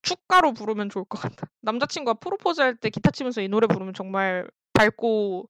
축가로 0.02 0.52
부르면 0.54 0.90
좋을 0.90 1.04
것 1.06 1.18
같다. 1.20 1.48
남자친구가 1.62 2.14
프로포즈 2.20 2.60
할 2.60 2.76
때 2.76 2.90
기타 2.90 3.10
치면서 3.10 3.42
이 3.42 3.48
노래 3.48 3.66
부르면 3.66 3.94
정말 3.94 4.48
밝고 4.74 5.48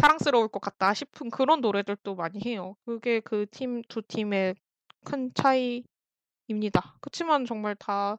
사랑스러울 0.00 0.48
것 0.48 0.60
같다 0.60 0.94
싶은 0.94 1.30
그런 1.30 1.60
노래들도 1.62 2.14
많이 2.16 2.40
해요. 2.46 2.76
그게 2.86 3.20
그 3.20 3.46
팀 3.50 3.82
두 3.88 4.02
팀의 4.02 4.56
큰 5.04 5.30
차이입니다. 5.34 6.96
그치만 7.00 7.44
정말 7.46 7.74
다 7.76 8.18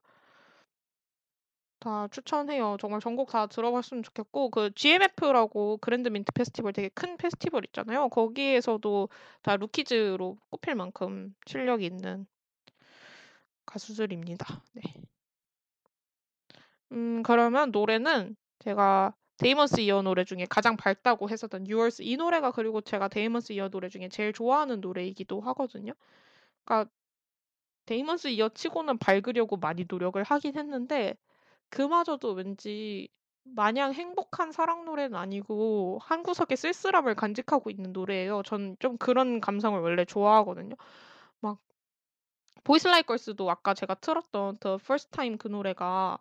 다 1.85 2.07
추천해요. 2.07 2.77
정말 2.79 2.99
전곡 2.99 3.29
다 3.29 3.45
들어봤으면 3.45 4.01
좋겠고 4.01 4.49
그 4.49 4.71
GMF라고 4.73 5.77
그랜드 5.77 6.09
민트 6.09 6.31
페스티벌 6.33 6.73
되게 6.73 6.89
큰 6.89 7.15
페스티벌 7.15 7.63
있잖아요. 7.65 8.09
거기에서도 8.09 9.07
다 9.43 9.55
루키즈로 9.55 10.35
꼽힐 10.49 10.73
만큼 10.73 11.35
실력이 11.45 11.85
있는 11.85 12.25
가수들입니다. 13.67 14.63
네. 14.73 14.81
음 16.91 17.21
그러면 17.21 17.69
노래는 17.69 18.35
제가 18.59 19.13
데이먼스 19.37 19.81
이어 19.81 20.01
노래 20.01 20.23
중에 20.23 20.47
가장 20.49 20.77
밝다고 20.77 21.29
했었던 21.29 21.65
Yours 21.69 22.01
이 22.01 22.17
노래가 22.17 22.49
그리고 22.49 22.81
제가 22.81 23.09
데이먼스 23.09 23.53
이어 23.53 23.69
노래 23.69 23.89
중에 23.89 24.09
제일 24.09 24.33
좋아하는 24.33 24.81
노래이기도 24.81 25.39
하거든요. 25.39 25.93
그러니까 26.63 26.89
데이먼스 27.85 28.29
이어 28.29 28.49
치고는 28.49 28.97
밝으려고 28.97 29.57
많이 29.57 29.85
노력을 29.87 30.21
하긴 30.23 30.57
했는데 30.57 31.15
그마저도 31.69 32.31
왠지 32.33 33.07
마냥 33.43 33.93
행복한 33.93 34.51
사랑 34.51 34.85
노래는 34.85 35.15
아니고 35.17 35.99
한 36.01 36.23
구석에 36.23 36.55
쓸쓸함을 36.55 37.15
간직하고 37.15 37.69
있는 37.69 37.93
노래예요. 37.93 38.41
전 38.43 38.75
좀 38.79 38.97
그런 38.97 39.39
감성을 39.41 39.79
원래 39.81 40.05
좋아하거든요. 40.05 40.75
막 41.41 41.59
Boys 42.63 42.87
Like 42.87 43.07
Girls도 43.07 43.49
아까 43.49 43.73
제가 43.73 43.95
틀었던 43.95 44.57
The 44.59 44.75
First 44.81 45.11
Time 45.11 45.37
그 45.37 45.47
노래가 45.47 46.17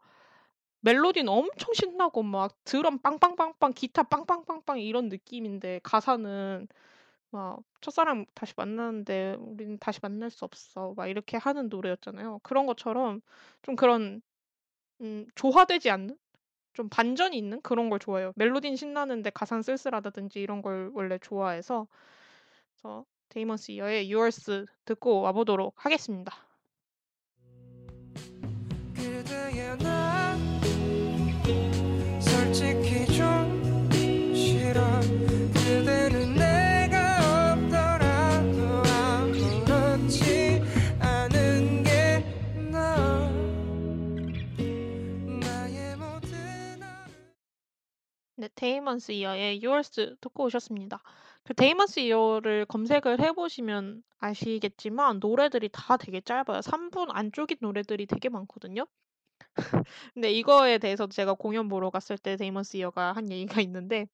멜로디는 0.82 1.28
엄청 1.30 1.74
신나고 1.74 2.22
막 2.22 2.56
드럼 2.64 2.98
빵빵빵빵 3.00 3.72
기타 3.74 4.04
빵빵빵빵 4.04 4.80
이런 4.80 5.08
느낌인데 5.08 5.80
가사는 5.84 6.68
막 7.32 7.60
"첫사랑 7.82 8.26
다시 8.34 8.54
만나는데 8.56 9.36
우리는 9.40 9.78
다시 9.80 10.00
만날 10.02 10.30
수 10.30 10.44
없어." 10.46 10.94
막 10.96 11.08
이렇게 11.08 11.36
하는 11.38 11.68
노래였잖아요. 11.70 12.40
그런 12.44 12.66
것처럼 12.66 13.20
좀 13.62 13.76
그런 13.76 14.22
음 15.00 15.26
조화되지 15.34 15.90
않는 15.90 16.16
좀 16.72 16.88
반전이 16.88 17.36
있는 17.36 17.60
그런 17.62 17.88
걸 17.88 17.98
좋아해요. 17.98 18.32
멜로디는 18.36 18.76
신나는데 18.76 19.30
가사는 19.30 19.62
쓸쓸하다든지 19.62 20.40
이런 20.40 20.60
걸 20.60 20.90
원래 20.94 21.18
좋아해서 21.18 21.86
그래서 22.72 23.04
데이먼 23.28 23.56
스 23.56 23.72
이어의 23.72 24.12
Yours 24.12 24.66
듣고 24.84 25.20
와 25.22 25.32
보도록 25.32 25.74
하겠습니다. 25.76 26.32
그대의 28.94 29.78
나 29.78 30.23
데이먼스 48.54 49.12
이어의 49.12 49.64
Yours 49.64 50.16
듣고 50.20 50.44
오셨습니다. 50.44 51.02
그 51.42 51.54
데이먼스 51.54 52.00
이어를 52.00 52.64
검색을 52.66 53.20
해보시면 53.20 54.02
아시겠지만 54.18 55.18
노래들이 55.20 55.68
다 55.72 55.96
되게 55.96 56.20
짧아요. 56.20 56.60
3분 56.60 57.08
안쪽인 57.10 57.58
노래들이 57.60 58.06
되게 58.06 58.28
많거든요. 58.28 58.86
근데 60.14 60.32
이거에 60.32 60.78
대해서 60.78 61.06
제가 61.06 61.34
공연 61.34 61.68
보러 61.68 61.90
갔을 61.90 62.16
때 62.18 62.36
데이먼스 62.36 62.76
이어가 62.78 63.12
한 63.12 63.30
얘기가 63.30 63.60
있는데 63.60 64.06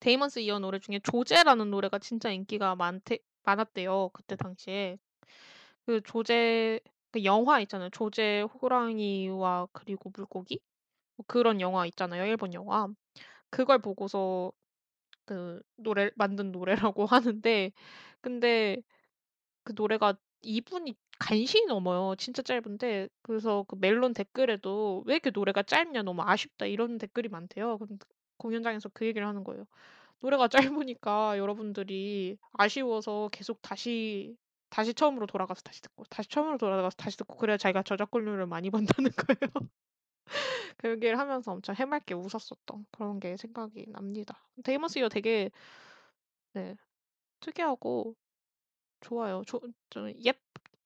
데이먼스 0.00 0.38
이어 0.40 0.58
노래 0.58 0.78
중에 0.78 1.00
조제라는 1.00 1.70
노래가 1.70 1.98
진짜 1.98 2.30
인기가 2.30 2.74
많대, 2.76 3.18
많았대요. 3.42 4.10
그때 4.12 4.36
당시에. 4.36 4.98
그 5.86 6.00
조제, 6.02 6.80
그 7.10 7.24
영화 7.24 7.60
있잖아요. 7.60 7.90
조제 7.90 8.42
호랑이와 8.42 9.68
그리고 9.72 10.10
물고기? 10.14 10.60
뭐 11.18 11.24
그런 11.28 11.60
영화 11.60 11.86
있잖아요. 11.86 12.24
일본 12.26 12.54
영화. 12.54 12.88
그걸 13.50 13.80
보고서 13.80 14.52
그 15.26 15.60
노래, 15.76 16.10
만든 16.16 16.52
노래라고 16.52 17.06
하는데, 17.40 17.72
근데 18.22 18.78
그 19.64 19.72
노래가 19.76 20.14
2 20.42 20.60
분이 20.62 20.96
간신히 21.20 21.66
넘어요. 21.66 22.14
진짜 22.16 22.42
짧은데. 22.42 23.08
그래서 23.22 23.64
그 23.68 23.76
멜론 23.80 24.14
댓글에도 24.14 25.04
왜 25.06 25.14
이렇게 25.16 25.30
노래가 25.30 25.62
짧냐, 25.64 26.02
너무 26.02 26.22
아쉽다, 26.22 26.66
이런 26.66 26.98
댓글이 26.98 27.28
많대요. 27.30 27.78
근데 27.78 27.96
공연장에서 28.38 28.90
그 28.94 29.06
얘기를 29.06 29.26
하는 29.28 29.44
거예요. 29.44 29.66
노래가 30.20 30.48
짧으니까 30.86 31.38
여러분들이 31.38 32.38
아쉬워서 32.54 33.28
계속 33.32 33.62
다시 33.62 34.36
다시 34.70 34.94
처음으로 34.94 35.26
돌아가서 35.26 35.62
다시 35.62 35.82
듣고 35.82 36.04
다시 36.10 36.28
처음으로 36.30 36.58
돌아가서 36.58 36.96
다시 36.96 37.16
듣고 37.18 37.36
그래야 37.38 37.56
자기가 37.58 37.82
저작권료를 37.84 38.46
많이 38.46 38.70
번다는 39.06 39.10
거예요. 39.12 39.70
그 40.78 40.90
얘기를 40.90 41.18
하면서 41.18 41.52
엄청 41.52 41.74
해맑게 41.74 42.14
웃었었던 42.14 42.86
그런 42.90 43.20
게 43.20 43.36
생각이 43.36 43.86
납니다. 43.88 44.44
데이먼스 44.64 44.98
이어 44.98 45.08
되게 45.08 45.50
네 46.52 46.76
특이하고 47.40 48.16
좋아요. 49.00 49.42
조, 49.46 49.60
저, 49.90 50.10
예, 50.10 50.32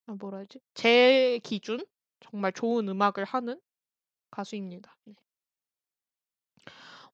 아, 0.07 0.15
뭐라 0.15 0.39
해야지? 0.39 0.61
제 0.75 1.41
기준 1.43 1.85
정말 2.21 2.53
좋은 2.53 2.89
음악을 2.89 3.25
하는 3.25 3.61
가수입니다. 4.31 4.97
네. 5.05 5.15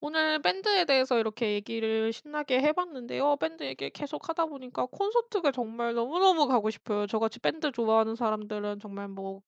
오늘 0.01 0.41
밴드에 0.41 0.85
대해서 0.85 1.19
이렇게 1.19 1.55
얘기를 1.55 2.13
신나게 2.13 2.61
해봤는데요. 2.61 3.37
밴드 3.37 3.65
얘기 3.65 3.91
계속 3.91 4.29
하다 4.29 4.47
보니까 4.47 4.87
콘서트가 4.87 5.51
정말 5.51 5.95
너무너무 5.95 6.47
가고 6.47 6.71
싶어요. 6.71 7.07
저같이 7.09 7.41
밴드 7.41 7.73
좋아하는 7.73 8.15
사람들은 8.15 8.79
정말 8.81 9.09
뭐 9.09 9.43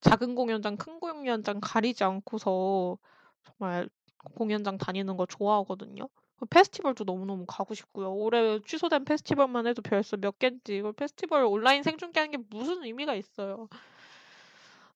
작은 0.00 0.34
공연장, 0.34 0.76
큰 0.76 0.98
공연장 0.98 1.60
가리지 1.62 2.02
않고서 2.02 2.98
정말 3.44 3.88
공연장 4.34 4.76
다니는 4.76 5.16
거 5.16 5.26
좋아하거든요. 5.26 6.08
그 6.36 6.46
페스티벌도 6.46 7.04
너무너무 7.04 7.46
가고 7.46 7.74
싶고요. 7.74 8.12
올해 8.12 8.58
취소된 8.66 9.04
페스티벌만 9.04 9.68
해도 9.68 9.82
벌써 9.82 10.16
몇 10.16 10.36
개인지 10.40 10.78
이걸 10.78 10.92
페스티벌 10.92 11.44
온라인 11.44 11.84
생중계하는 11.84 12.32
게 12.32 12.38
무슨 12.50 12.82
의미가 12.82 13.14
있어요. 13.14 13.68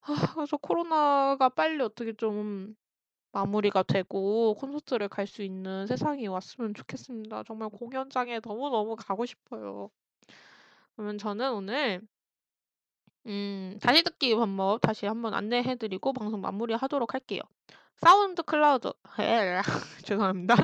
아, 0.03 0.33
그래서 0.35 0.57
코로나가 0.57 1.49
빨리 1.49 1.83
어떻게 1.83 2.13
좀 2.13 2.75
마무리가 3.33 3.83
되고 3.85 4.55
콘서트를 4.55 5.09
갈 5.09 5.27
수 5.27 5.43
있는 5.43 5.87
세상이 5.87 6.27
왔으면 6.29 6.75
좋겠습니다. 6.75 7.45
정말 7.45 7.69
공연장에 7.71 8.41
너무너무 8.45 8.97
가고 8.97 9.27
싶어요. 9.27 9.91
그러면 10.95 11.19
저는 11.19 11.53
오늘 11.53 12.01
음, 13.27 13.79
다시 13.83 14.03
듣기 14.03 14.35
방법 14.37 14.81
다시 14.81 15.07
한번 15.07 15.35
안내해 15.35 15.77
드리고 15.77 16.13
방송 16.13 16.41
마무리하도록 16.41 17.13
할게요. 17.15 17.43
SoundCloud 17.97 18.93
죄송합니다. 20.07 20.55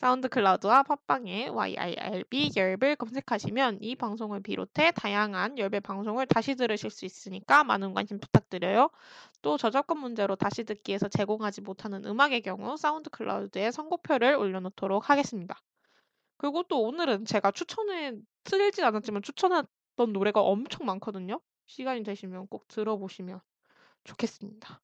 SoundCloud와 0.00 0.82
팟빵에 0.84 1.48
YIRB 1.48 2.52
열배 2.56 2.94
검색하시면 2.94 3.82
이 3.82 3.94
방송을 3.94 4.40
비롯해 4.40 4.92
다양한 4.92 5.58
열배 5.58 5.80
방송을 5.80 6.26
다시 6.26 6.54
들으실 6.54 6.88
수 6.88 7.04
있으니까 7.04 7.64
많은 7.64 7.92
관심 7.92 8.18
부탁드려요. 8.18 8.88
또 9.42 9.58
저작권 9.58 9.98
문제로 9.98 10.36
다시 10.36 10.64
듣기에서 10.64 11.08
제공하지 11.08 11.60
못하는 11.60 12.02
음악의 12.06 12.40
경우 12.40 12.78
SoundCloud에 12.78 13.70
선곡표를 13.72 14.36
올려놓도록 14.36 15.10
하겠습니다. 15.10 15.60
그리고 16.38 16.62
또 16.62 16.80
오늘은 16.80 17.26
제가 17.26 17.50
추천해 17.50 18.14
틀지 18.44 18.82
않았지만 18.82 19.20
추천했던 19.20 20.14
노래가 20.14 20.40
엄청 20.40 20.86
많거든요. 20.86 21.42
시간이 21.66 22.04
되시면 22.04 22.46
꼭 22.46 22.66
들어보시면 22.68 23.38
좋겠습니다. 24.04 24.80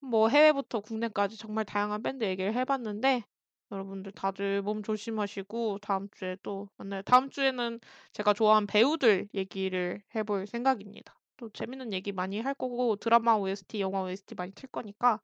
뭐 0.00 0.28
해외부터 0.28 0.80
국내까지 0.80 1.38
정말 1.38 1.64
다양한 1.64 2.02
밴드 2.02 2.24
얘기를 2.24 2.52
해봤는데 2.52 3.24
여러분들 3.72 4.12
다들 4.12 4.62
몸 4.62 4.82
조심하시고 4.82 5.78
다음 5.80 6.08
주에 6.12 6.36
또 6.42 6.68
만나요. 6.76 7.02
다음 7.02 7.30
주에는 7.30 7.80
제가 8.12 8.34
좋아하는 8.34 8.66
배우들 8.66 9.28
얘기를 9.34 10.02
해볼 10.14 10.46
생각입니다. 10.46 11.14
또 11.38 11.48
재밌는 11.50 11.92
얘기 11.92 12.12
많이 12.12 12.40
할 12.40 12.54
거고 12.54 12.96
드라마 12.96 13.34
OST, 13.36 13.80
영화 13.80 14.02
OST 14.02 14.34
많이 14.36 14.52
틀 14.52 14.68
거니까 14.68 15.20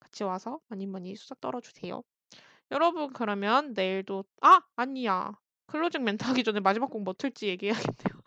같이 0.00 0.24
와서 0.24 0.60
많이 0.68 0.86
많이 0.86 1.16
수다 1.16 1.36
떨어주세요. 1.40 2.02
여러분 2.72 3.12
그러면 3.12 3.74
내일도 3.74 4.24
아 4.42 4.60
아니야 4.76 5.32
클로징 5.66 6.04
멘트 6.04 6.24
하기 6.24 6.44
전에 6.44 6.60
마지막 6.60 6.90
곡 6.90 7.02
뭐 7.02 7.14
틀지 7.16 7.48
얘기해야겠네요. 7.48 8.22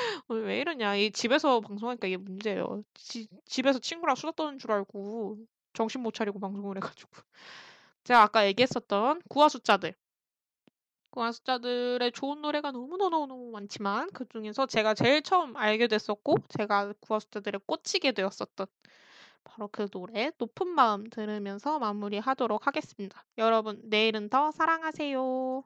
오늘 0.28 0.44
왜 0.46 0.60
이러냐. 0.60 0.96
이 0.96 1.10
집에서 1.12 1.60
방송하니까 1.60 2.06
이게 2.08 2.16
문제예요. 2.16 2.82
지, 2.94 3.28
집에서 3.46 3.78
친구랑 3.78 4.16
수다 4.16 4.32
떠는 4.32 4.58
줄 4.58 4.72
알고 4.72 5.38
정신 5.74 6.02
못 6.02 6.14
차리고 6.14 6.40
방송을 6.40 6.76
해가지고. 6.78 7.10
제가 8.06 8.22
아까 8.22 8.46
얘기했었던 8.46 9.20
구화 9.28 9.48
숫자들. 9.48 9.92
구화 11.10 11.32
숫자들의 11.32 12.12
좋은 12.12 12.40
노래가 12.40 12.70
너무너무너무 12.70 13.50
많지만 13.50 14.08
그 14.12 14.28
중에서 14.28 14.66
제가 14.66 14.94
제일 14.94 15.22
처음 15.22 15.56
알게 15.56 15.88
됐었고 15.88 16.36
제가 16.56 16.92
구화 17.00 17.18
숫자들에 17.18 17.58
꽂히게 17.66 18.12
되었었던 18.12 18.66
바로 19.42 19.68
그 19.72 19.88
노래 19.88 20.30
높은 20.38 20.68
마음 20.68 21.02
들으면서 21.10 21.80
마무리하도록 21.80 22.64
하겠습니다. 22.64 23.24
여러분 23.38 23.80
내일은 23.82 24.28
더 24.28 24.52
사랑하세요. 24.52 25.64